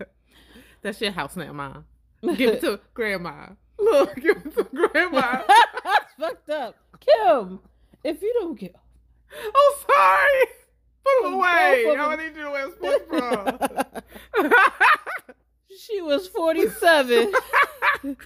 That's 0.82 1.02
your 1.02 1.12
house 1.12 1.36
now, 1.36 1.52
Mom. 1.54 1.86
Give 2.36 2.54
it 2.56 2.62
to 2.62 2.80
grandma. 2.94 3.48
Look, 3.78 4.16
give 4.16 4.38
it 4.38 4.56
to 4.56 4.64
grandma. 4.64 5.44
That's 5.84 6.14
fucked 6.18 6.50
up, 6.50 6.76
Kim. 7.00 7.60
If 8.04 8.22
you 8.22 8.34
don't 8.40 8.58
get, 8.58 8.74
I'm 9.32 9.80
sorry. 9.86 10.46
Put 11.04 11.24
Both 11.24 11.34
away. 11.34 11.96
I 11.98 12.16
need 12.16 12.36
you 12.38 12.44
to 12.44 12.52
wear 12.52 12.72
sports 12.72 13.06
bra. 13.10 13.52
she 15.78 16.02
was 16.02 16.28
forty-seven. 16.30 17.34
I 17.36 18.00
just 18.04 18.18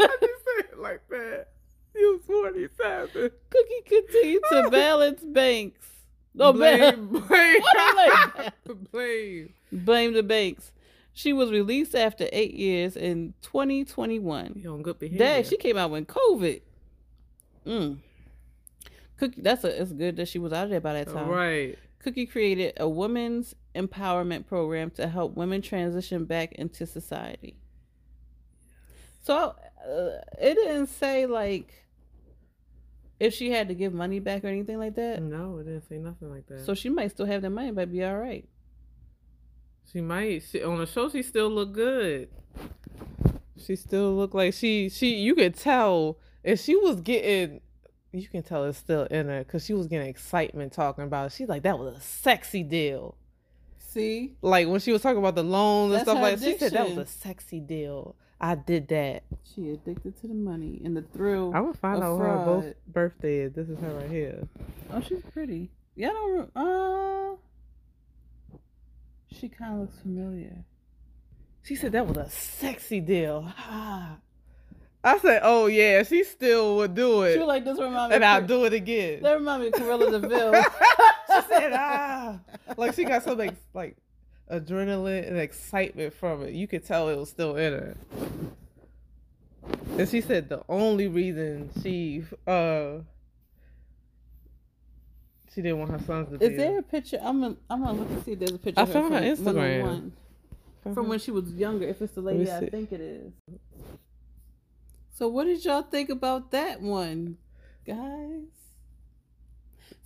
say 0.00 0.58
it 0.70 0.78
like 0.78 1.00
that. 1.08 1.48
Was 1.94 2.20
47. 2.26 3.08
Cookie 3.12 3.82
continued 3.86 4.42
to 4.50 4.68
balance 4.70 5.22
banks. 5.24 5.86
No, 6.34 6.52
blame, 6.52 7.08
blame, 7.08 7.22
blame, 7.94 8.52
blame. 8.92 9.54
blame 9.72 10.12
the 10.12 10.22
banks. 10.22 10.72
She 11.12 11.32
was 11.32 11.50
released 11.50 11.96
after 11.96 12.28
eight 12.32 12.54
years 12.54 12.96
in 12.96 13.34
2021. 13.42 14.54
He 14.60 14.68
on 14.68 14.82
good 14.82 15.00
behavior. 15.00 15.18
Dang, 15.18 15.44
she 15.44 15.56
came 15.56 15.76
out 15.76 15.90
when 15.90 16.06
COVID. 16.06 16.60
Mm. 17.66 17.98
Cookie, 19.16 19.42
that's 19.42 19.64
a, 19.64 19.82
it's 19.82 19.92
good 19.92 20.16
that 20.16 20.28
she 20.28 20.38
was 20.38 20.52
out 20.52 20.64
of 20.64 20.70
there 20.70 20.80
by 20.80 20.92
that 20.92 21.08
time. 21.08 21.28
right. 21.28 21.76
Cookie 21.98 22.26
created 22.26 22.74
a 22.76 22.88
women's 22.88 23.56
empowerment 23.74 24.46
program 24.46 24.90
to 24.92 25.08
help 25.08 25.36
women 25.36 25.60
transition 25.60 26.24
back 26.24 26.52
into 26.52 26.86
society. 26.86 27.56
So 29.24 29.56
uh, 29.86 30.20
it 30.40 30.54
didn't 30.54 30.88
say 30.88 31.26
like 31.26 31.72
if 33.20 33.34
she 33.34 33.50
had 33.50 33.68
to 33.68 33.74
give 33.74 33.92
money 33.92 34.20
back 34.20 34.44
or 34.44 34.48
anything 34.48 34.78
like 34.78 34.94
that. 34.94 35.22
No, 35.22 35.58
it 35.58 35.64
didn't 35.64 35.88
say 35.88 35.98
nothing 35.98 36.30
like 36.30 36.46
that. 36.46 36.64
So 36.64 36.74
she 36.74 36.88
might 36.88 37.10
still 37.10 37.26
have 37.26 37.42
that 37.42 37.50
money, 37.50 37.70
but 37.70 37.90
be 37.90 38.04
all 38.04 38.16
right. 38.16 38.48
She 39.92 40.00
might. 40.00 40.42
She, 40.42 40.62
on 40.62 40.78
the 40.78 40.86
show, 40.86 41.08
she 41.08 41.22
still 41.22 41.48
look 41.48 41.72
good. 41.72 42.28
She 43.56 43.74
still 43.74 44.14
look 44.14 44.34
like 44.34 44.54
she 44.54 44.88
she. 44.88 45.16
You 45.16 45.34
could 45.34 45.54
tell 45.54 46.18
if 46.44 46.60
she 46.60 46.76
was 46.76 47.00
getting. 47.00 47.60
You 48.12 48.26
can 48.28 48.42
tell 48.42 48.64
it's 48.64 48.78
still 48.78 49.04
in 49.04 49.26
her 49.26 49.40
because 49.40 49.64
she 49.64 49.74
was 49.74 49.86
getting 49.86 50.08
excitement 50.08 50.72
talking 50.72 51.04
about 51.04 51.26
it. 51.26 51.32
She's 51.32 51.48
like, 51.48 51.62
that 51.64 51.78
was 51.78 51.94
a 51.94 52.00
sexy 52.00 52.62
deal. 52.62 53.17
See, 53.88 54.34
Like 54.42 54.68
when 54.68 54.80
she 54.80 54.92
was 54.92 55.00
talking 55.00 55.18
about 55.18 55.34
the 55.34 55.42
loans 55.42 55.94
and 55.94 56.02
stuff 56.02 56.20
like 56.20 56.38
that, 56.38 56.44
she 56.44 56.58
said 56.58 56.72
that 56.72 56.88
was 56.90 56.98
a 56.98 57.06
sexy 57.06 57.58
deal. 57.58 58.14
I 58.40 58.54
did 58.54 58.88
that. 58.88 59.22
she 59.42 59.70
addicted 59.70 60.20
to 60.20 60.28
the 60.28 60.34
money 60.34 60.80
and 60.84 60.94
the 60.96 61.02
thrill. 61.02 61.52
I 61.54 61.60
would 61.60 61.76
find 61.78 62.02
out 62.02 62.18
her 62.18 62.44
both 62.44 62.74
birthday 62.86 63.38
is. 63.38 63.54
This 63.54 63.68
is 63.68 63.78
her 63.80 63.94
right 63.94 64.10
here. 64.10 64.46
Oh, 64.92 65.00
she's 65.00 65.22
pretty. 65.32 65.70
Yeah, 65.96 66.10
I 66.10 66.12
don't. 66.12 66.50
Uh, 66.54 67.36
she 69.32 69.48
kind 69.48 69.74
of 69.74 69.80
looks 69.80 69.98
familiar. 70.00 70.64
She 71.64 71.74
said 71.74 71.92
that 71.92 72.06
was 72.06 72.16
a 72.18 72.28
sexy 72.30 73.00
deal. 73.00 73.52
Ah. 73.58 74.16
I 75.04 75.16
said, 75.18 75.40
oh 75.44 75.66
yeah, 75.66 76.02
she 76.02 76.24
still 76.24 76.76
would 76.76 76.94
do 76.96 77.24
She 77.24 77.34
it, 77.34 77.38
was 77.38 77.46
like, 77.46 77.64
"This 77.64 77.78
remind 77.78 78.10
me." 78.10 78.16
and 78.16 78.24
I'll 78.24 78.44
do 78.44 78.64
it 78.64 78.72
again. 78.72 79.22
That 79.22 79.34
remind 79.38 79.62
me 79.62 79.68
of 79.68 79.74
Cruella 79.74 80.10
de 80.10 80.28
Vil. 80.28 80.52
said, 81.42 81.72
ah, 81.72 82.38
like 82.76 82.94
she 82.94 83.04
got 83.04 83.22
some 83.22 83.38
like, 83.38 83.54
like 83.74 83.96
adrenaline 84.50 85.26
and 85.28 85.38
excitement 85.38 86.14
from 86.14 86.42
it. 86.42 86.54
You 86.54 86.66
could 86.66 86.84
tell 86.84 87.08
it 87.08 87.16
was 87.16 87.30
still 87.30 87.56
in 87.56 87.72
her. 87.72 87.96
And 89.98 90.08
she 90.08 90.20
said 90.20 90.48
the 90.48 90.62
only 90.68 91.08
reason 91.08 91.70
she 91.82 92.24
uh 92.46 92.98
she 95.54 95.62
didn't 95.62 95.80
want 95.80 95.90
her 95.90 95.98
sons 95.98 96.30
to 96.30 96.38
be 96.38 96.46
Is 96.46 96.56
there 96.56 96.78
a 96.78 96.82
picture? 96.82 97.18
I'm 97.20 97.40
gonna, 97.40 97.56
I'm 97.68 97.82
gonna 97.82 97.98
look 97.98 98.08
and 98.10 98.24
see 98.24 98.32
if 98.32 98.38
there's 98.38 98.52
a 98.52 98.58
picture. 98.58 98.80
I 98.80 98.82
of 98.84 98.88
her 98.88 98.94
found 98.94 99.14
her 99.14 99.20
Instagram. 99.20 99.82
101, 99.82 100.12
from 100.94 101.08
when 101.08 101.18
she 101.18 101.30
was 101.30 101.52
younger. 101.52 101.86
If 101.86 102.00
it's 102.00 102.14
the 102.14 102.20
lady 102.20 102.50
I 102.50 102.68
think 102.68 102.92
it 102.92 103.00
is. 103.00 103.32
So 105.14 105.26
what 105.26 105.44
did 105.44 105.64
y'all 105.64 105.82
think 105.82 106.10
about 106.10 106.52
that 106.52 106.80
one, 106.80 107.38
guys? 107.84 108.44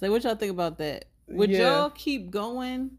So 0.00 0.10
what 0.10 0.24
y'all 0.24 0.36
think 0.36 0.52
about 0.52 0.78
that? 0.78 1.04
Would 1.28 1.56
Yeah. 1.56 1.58
y'all 1.58 1.90
keep 1.90 2.30
going, 2.30 2.98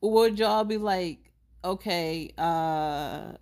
or 0.00 0.12
would 0.12 0.38
y'all 0.38 0.64
be 0.64 0.78
like, 0.78 1.32
okay, 1.64 2.32
uh, 2.38 3.32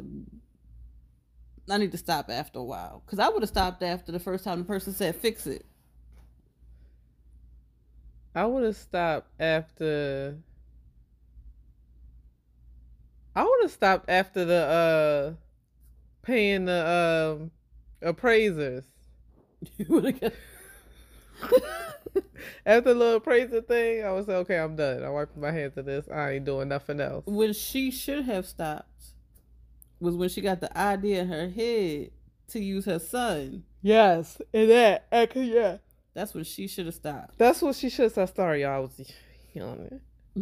I 1.70 1.78
need 1.78 1.92
to 1.92 1.98
stop 1.98 2.30
after 2.30 2.59
a 2.59 2.64
while? 2.64 3.03
Because 3.05 3.18
I 3.18 3.28
would 3.28 3.42
have 3.42 3.48
stopped 3.48 3.82
after 3.82 4.12
the 4.12 4.20
first 4.20 4.44
time 4.44 4.59
the 4.61 4.64
person 4.64 4.92
said 4.92 5.16
fix 5.16 5.46
it. 5.46 5.66
I 8.34 8.44
would 8.46 8.64
have 8.64 8.76
stopped 8.76 9.30
after. 9.40 10.38
I 13.36 13.44
would 13.44 13.62
have 13.62 13.70
stopped 13.72 14.09
after 14.09 14.44
the 14.44 14.55
uh 14.55 15.34
paying 16.22 16.66
the 16.66 17.40
um 17.40 17.50
appraisers. 18.03 18.84
You 19.78 19.86
would 19.90 20.18
have. 20.20 20.34
After 22.66 22.93
the 22.93 22.99
little 22.99 23.16
appraiser 23.16 23.61
thing, 23.61 24.05
I 24.05 24.12
was 24.12 24.28
like, 24.28 24.38
okay, 24.38 24.59
I'm 24.59 24.76
done. 24.76 25.03
I 25.03 25.11
wiped 25.11 25.36
my 25.36 25.51
hands 25.51 25.76
of 25.76 25.84
this. 25.84 26.09
I 26.09 26.32
ain't 26.32 26.45
doing 26.45 26.68
nothing 26.68 27.01
else. 27.01 27.24
when 27.26 27.53
she 27.53 27.90
should 27.90 28.24
have 28.24 28.47
stopped 28.47 28.88
was 30.01 30.16
when 30.16 30.28
she 30.28 30.40
got 30.40 30.61
the 30.61 30.76
idea 30.76 31.22
in 31.22 31.28
her 31.28 31.49
head 31.49 32.11
to 32.49 32.61
use 32.61 32.84
her 32.84 32.99
son. 32.99 33.64
Yes, 33.80 34.40
and 34.53 34.70
that, 34.70 35.07
eh, 35.12 35.22
okay, 35.22 35.45
yeah. 35.45 35.78
That's 36.14 36.34
when 36.34 36.45
she 36.45 36.66
should 36.66 36.86
have 36.86 36.95
stopped. 36.95 37.38
That's 37.38 37.62
what 37.62 37.74
she 37.74 37.88
should 37.88 38.05
have 38.05 38.12
said. 38.12 38.34
Sorry, 38.36 38.62
y'all. 38.62 38.70
I 38.70 38.78
was 38.80 39.12
young. 39.55 40.01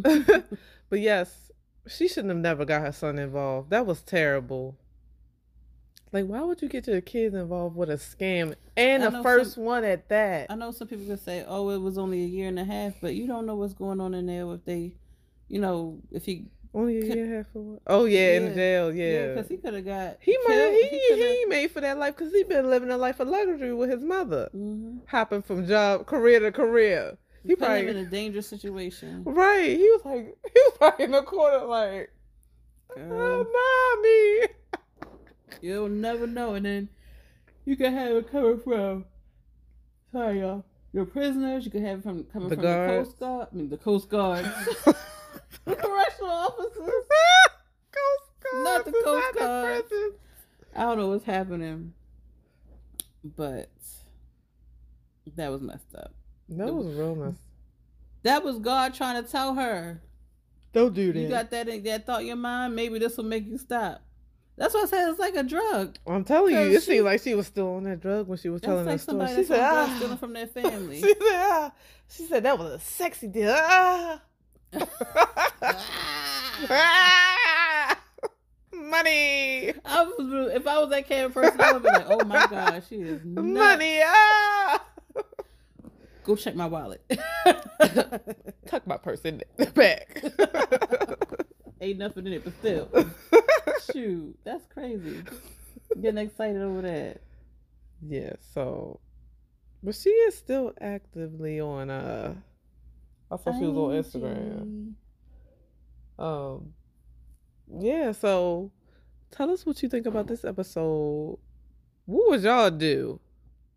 but 0.89 0.99
yes, 0.99 1.51
she 1.87 2.07
shouldn't 2.07 2.29
have 2.29 2.37
never 2.37 2.65
got 2.65 2.81
her 2.81 2.91
son 2.91 3.17
involved. 3.17 3.69
That 3.69 3.85
was 3.85 4.01
terrible. 4.01 4.77
Like, 6.13 6.25
why 6.25 6.41
would 6.41 6.61
you 6.61 6.67
get 6.67 6.87
your 6.87 6.99
kids 7.01 7.33
involved 7.35 7.75
with 7.77 7.89
a 7.89 7.93
scam 7.95 8.53
and 8.75 9.01
the 9.03 9.23
first 9.23 9.53
some- 9.55 9.63
one 9.63 9.83
at 9.85 10.09
that? 10.09 10.47
I 10.51 10.55
know 10.55 10.71
some 10.71 10.87
people 10.87 11.05
could 11.05 11.19
say, 11.23 11.45
"Oh, 11.47 11.69
it 11.69 11.77
was 11.77 11.97
only 11.97 12.23
a 12.23 12.27
year 12.27 12.47
and 12.49 12.59
a 12.59 12.65
half," 12.65 12.95
but 13.01 13.15
you 13.15 13.27
don't 13.27 13.45
know 13.45 13.55
what's 13.55 13.73
going 13.73 14.01
on 14.01 14.13
in 14.13 14.25
there. 14.25 14.51
If 14.53 14.65
they, 14.65 14.95
you 15.47 15.59
know, 15.59 15.99
if 16.11 16.25
he, 16.25 16.47
Only 16.73 16.99
a 16.99 17.01
Could- 17.01 17.15
year 17.15 17.25
and 17.25 17.33
a 17.33 17.37
half 17.37 17.47
for 17.51 17.59
what? 17.61 17.81
Oh 17.85 18.05
yeah, 18.05 18.37
in 18.37 18.43
Yeah. 18.47 18.53
jail. 18.53 18.93
yeah, 18.93 19.11
Yeah, 19.11 19.27
because 19.33 19.49
he 19.49 19.57
could 19.57 19.73
have 19.73 19.83
got 19.85 20.17
he 20.21 20.37
might. 20.47 20.71
He 20.71 20.87
he, 20.97 21.07
coulda- 21.09 21.49
made 21.49 21.71
for 21.71 21.81
that 21.81 21.97
life 21.97 22.15
because 22.15 22.31
he 22.33 22.43
been 22.43 22.69
living 22.69 22.89
a 22.91 22.97
life 22.97 23.19
of 23.19 23.27
luxury 23.27 23.73
with 23.73 23.89
his 23.89 24.03
mother, 24.05 24.49
Mhm. 24.55 24.99
hopping 25.07 25.41
from 25.41 25.65
job 25.67 26.05
career 26.05 26.39
to 26.39 26.49
career. 26.51 27.17
He 27.43 27.55
him 27.55 27.87
in 27.89 27.97
a 27.97 28.05
dangerous 28.05 28.47
situation. 28.47 29.23
right. 29.25 29.75
He 29.77 29.83
was 29.89 30.01
like 30.05 30.23
he 30.53 30.59
was 30.65 30.73
probably 30.77 31.05
in 31.05 31.11
the 31.11 31.23
corner 31.23 31.65
like, 31.65 32.09
Girl, 32.95 33.45
oh, 33.45 33.97
mommy. 33.97 34.53
You'll 35.61 35.89
never 35.89 36.27
know. 36.27 36.53
And 36.55 36.65
then 36.65 36.89
you 37.65 37.75
could 37.75 37.93
have 37.93 38.11
it 38.15 38.31
coming 38.31 38.59
from, 38.59 39.05
sorry 40.11 40.39
y'all, 40.41 40.65
your 40.93 41.05
prisoners. 41.05 41.65
You 41.65 41.71
could 41.71 41.81
have 41.83 41.99
it 41.99 42.03
from 42.03 42.23
coming 42.25 42.49
The 42.49 42.55
from 42.55 42.63
guards. 42.63 43.09
the 43.13 43.15
Coast 43.15 43.19
Guard. 43.19 43.47
I 43.51 43.55
mean, 43.55 43.69
the 43.69 43.77
Coast 43.77 44.09
Guard. 44.09 44.45
The 45.65 45.75
Correctional 45.75 46.31
officers. 46.31 46.77
Coast 47.91 48.31
Guard. 48.41 48.63
Not 48.63 48.85
the 48.85 48.91
Coast 49.03 49.35
Guard. 49.37 49.83
I 50.75 50.81
don't 50.83 50.97
know 50.97 51.09
what's 51.09 51.25
happening, 51.25 51.93
but 53.23 53.69
that 55.35 55.51
was 55.51 55.61
messed 55.61 55.93
up. 55.95 56.13
That 56.49 56.73
was 56.73 56.87
real 56.95 57.15
mess. 57.15 57.35
That 58.23 58.43
was 58.43 58.57
God 58.59 58.93
trying 58.95 59.23
to 59.23 59.29
tell 59.29 59.53
her, 59.55 60.01
Don't 60.73 60.93
do 60.95 61.13
that. 61.13 61.19
you 61.19 61.27
got 61.29 61.51
that 61.51 61.67
in, 61.67 61.83
that 61.83 62.05
thought 62.07 62.21
in 62.21 62.27
your 62.27 62.35
mind. 62.37 62.75
Maybe 62.75 62.97
this 62.97 63.17
will 63.17 63.23
make 63.25 63.45
you 63.47 63.57
stop. 63.57 64.01
That's 64.61 64.75
why 64.75 64.83
I 64.83 64.85
said 64.85 65.09
it's 65.09 65.17
like 65.19 65.35
a 65.35 65.41
drug. 65.41 65.97
I'm 66.05 66.23
telling 66.23 66.53
you, 66.53 66.59
it 66.59 66.73
she- 66.73 66.91
seemed 66.91 67.05
like 67.05 67.19
she 67.19 67.33
was 67.33 67.47
still 67.47 67.77
on 67.77 67.85
that 67.85 67.99
drug 67.99 68.27
when 68.27 68.37
she 68.37 68.47
was 68.49 68.61
telling 68.61 68.85
like 68.85 68.97
that 68.97 69.01
story. 69.01 69.27
She 69.35 69.43
said, 69.43 69.59
ah. 69.59 69.91
stealing 69.97 70.17
from 70.17 70.33
their 70.33 70.45
family. 70.45 70.97
she 71.01 71.07
said, 71.07 71.17
ah. 71.21 71.71
She 72.07 72.23
said 72.25 72.43
that 72.43 72.59
was 72.59 72.73
a 72.73 72.79
sexy 72.79 73.27
deal. 73.27 73.55
Ah. 73.57 74.21
Ah. 76.69 77.99
Money. 78.71 79.73
I 79.83 80.03
was, 80.03 80.53
if 80.53 80.67
I 80.67 80.77
was 80.77 80.91
that 80.91 81.09
kind 81.09 81.21
of 81.21 81.33
person, 81.33 81.59
I 81.59 81.71
would 81.73 81.81
be 81.81 81.89
like, 81.89 82.05
"Oh 82.07 82.23
my 82.23 82.45
god, 82.45 82.83
she 82.87 82.97
is 82.97 83.25
nuts. 83.25 83.47
Money. 83.47 84.01
Ah. 84.05 84.85
Go 86.23 86.35
check 86.35 86.53
my 86.53 86.67
wallet. 86.67 87.03
Tuck 88.67 88.85
my 88.85 88.97
purse 88.97 89.21
in 89.21 89.41
the 89.57 89.65
back. 89.71 90.23
Ain't 91.81 91.97
nothing 91.97 92.27
in 92.27 92.33
it, 92.33 92.43
but 92.43 92.53
still, 92.59 92.89
shoot, 93.91 94.37
that's 94.43 94.65
crazy. 94.67 95.23
Getting 96.01 96.19
excited 96.19 96.61
over 96.61 96.81
that. 96.83 97.21
yeah, 98.07 98.33
so 98.53 98.99
but 99.83 99.95
she 99.95 100.09
is 100.09 100.37
still 100.37 100.73
actively 100.79 101.59
on 101.59 101.89
uh 101.89 102.35
I 103.31 103.37
saw 103.37 103.57
she 103.57 103.65
was 103.65 103.77
on 103.77 104.21
Instagram. 104.21 104.93
Um 106.19 106.73
yeah, 107.79 108.11
so 108.11 108.71
tell 109.31 109.49
us 109.49 109.65
what 109.65 109.81
you 109.81 109.89
think 109.89 110.05
about 110.05 110.27
this 110.27 110.43
episode. 110.43 111.39
What 112.05 112.29
would 112.29 112.41
y'all 112.41 112.69
do? 112.69 113.19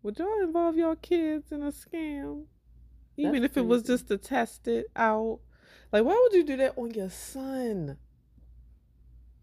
Would 0.03 0.19
y'all 0.19 0.43
involve 0.43 0.75
your 0.75 0.95
kids 0.95 1.51
in 1.51 1.63
a 1.63 1.71
scam? 1.71 2.43
Even 3.17 3.41
That's 3.41 3.53
if 3.53 3.57
it 3.57 3.65
was 3.65 3.83
just 3.83 4.07
to 4.09 4.17
test 4.17 4.67
it 4.67 4.87
out. 4.95 5.39
Like 5.91 6.03
why 6.03 6.19
would 6.21 6.33
you 6.33 6.43
do 6.43 6.57
that 6.57 6.77
on 6.77 6.91
your 6.91 7.09
son? 7.09 7.97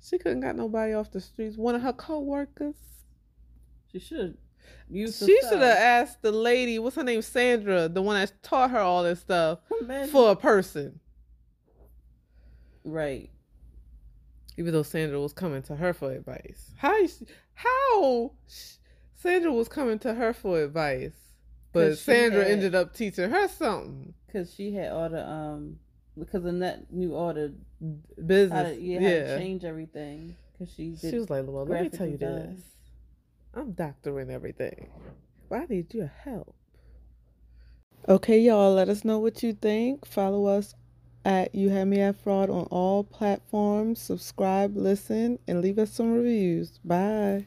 She 0.03 0.19
couldn't 0.19 0.41
got 0.41 0.57
nobody 0.57 0.93
off 0.95 1.11
the 1.13 1.21
streets. 1.21 1.57
One 1.57 1.75
of 1.75 1.83
her 1.83 1.93
co-workers. 1.93 2.75
She 3.93 3.99
should. 4.01 4.37
She 4.91 5.07
should 5.49 5.61
have 5.63 5.79
asked 5.79 6.23
the 6.23 6.33
lady, 6.33 6.79
what's 6.79 6.97
her 6.97 7.03
name, 7.03 7.23
Sandra, 7.23 7.89
the 7.89 8.03
one 8.03 8.17
that 8.17 8.33
taught 8.43 8.71
her 8.71 8.79
all 8.79 9.03
this 9.03 9.21
stuff, 9.21 9.61
for 10.11 10.31
a 10.33 10.37
person. 10.37 11.01
right. 12.85 13.31
Even 14.59 14.73
though 14.75 14.83
Sandra 14.83 15.19
was 15.21 15.33
coming 15.33 15.63
to 15.63 15.77
her 15.77 15.93
for 15.95 16.13
advice. 16.13 16.73
How? 16.77 16.95
is- 16.97 17.23
How? 17.55 18.33
Sandra 19.15 19.53
was 19.53 19.69
coming 19.69 19.99
to 20.01 20.15
her 20.15 20.33
for 20.35 20.63
advice, 20.63 21.15
but 21.73 21.97
Sandra 21.99 22.43
had- 22.43 22.51
ended 22.53 22.75
up 22.75 22.95
teaching 22.95 23.31
her 23.31 23.49
something. 23.49 24.15
Because 24.27 24.53
she 24.53 24.73
had 24.75 24.93
all 24.93 25.09
the 25.09 25.27
um 25.27 25.79
because 26.19 26.45
of 26.45 26.59
that 26.61 26.93
new 26.93 27.15
order 27.15 27.53
how 27.81 28.27
Business. 28.27 28.77
to 28.77 28.83
yeah, 28.83 29.01
how 29.01 29.09
to 29.09 29.39
change 29.39 29.65
everything. 29.65 30.37
Because 30.53 30.73
she 30.75 30.91
did 30.91 31.11
She 31.11 31.19
was 31.19 31.31
like, 31.31 31.45
well, 31.47 31.65
let 31.67 31.83
me 31.83 31.89
tell 31.89 32.07
you 32.07 32.17
design. 32.17 32.57
this. 32.57 32.65
I'm 33.55 33.73
doctoring 33.73 34.31
everything. 34.31 34.89
But 35.49 35.61
I 35.61 35.65
need 35.67 35.93
your 35.95 36.13
help. 36.25 36.55
Okay, 38.09 38.41
y'all, 38.41 38.75
let 38.75 38.89
us 38.89 39.05
know 39.05 39.19
what 39.19 39.43
you 39.43 39.53
think. 39.53 40.05
Follow 40.07 40.47
us 40.47 40.75
at 41.25 41.55
You 41.55 41.71
Had 41.71 41.89
Me 41.89 42.01
at 42.01 42.17
Fraud 42.17 42.51
on 42.51 42.65
all 42.65 43.05
platforms. 43.05 44.01
Subscribe, 44.01 44.77
listen, 44.77 45.39
and 45.47 45.61
leave 45.61 45.79
us 45.79 45.93
some 45.93 46.13
reviews. 46.13 46.79
Bye. 46.85 47.47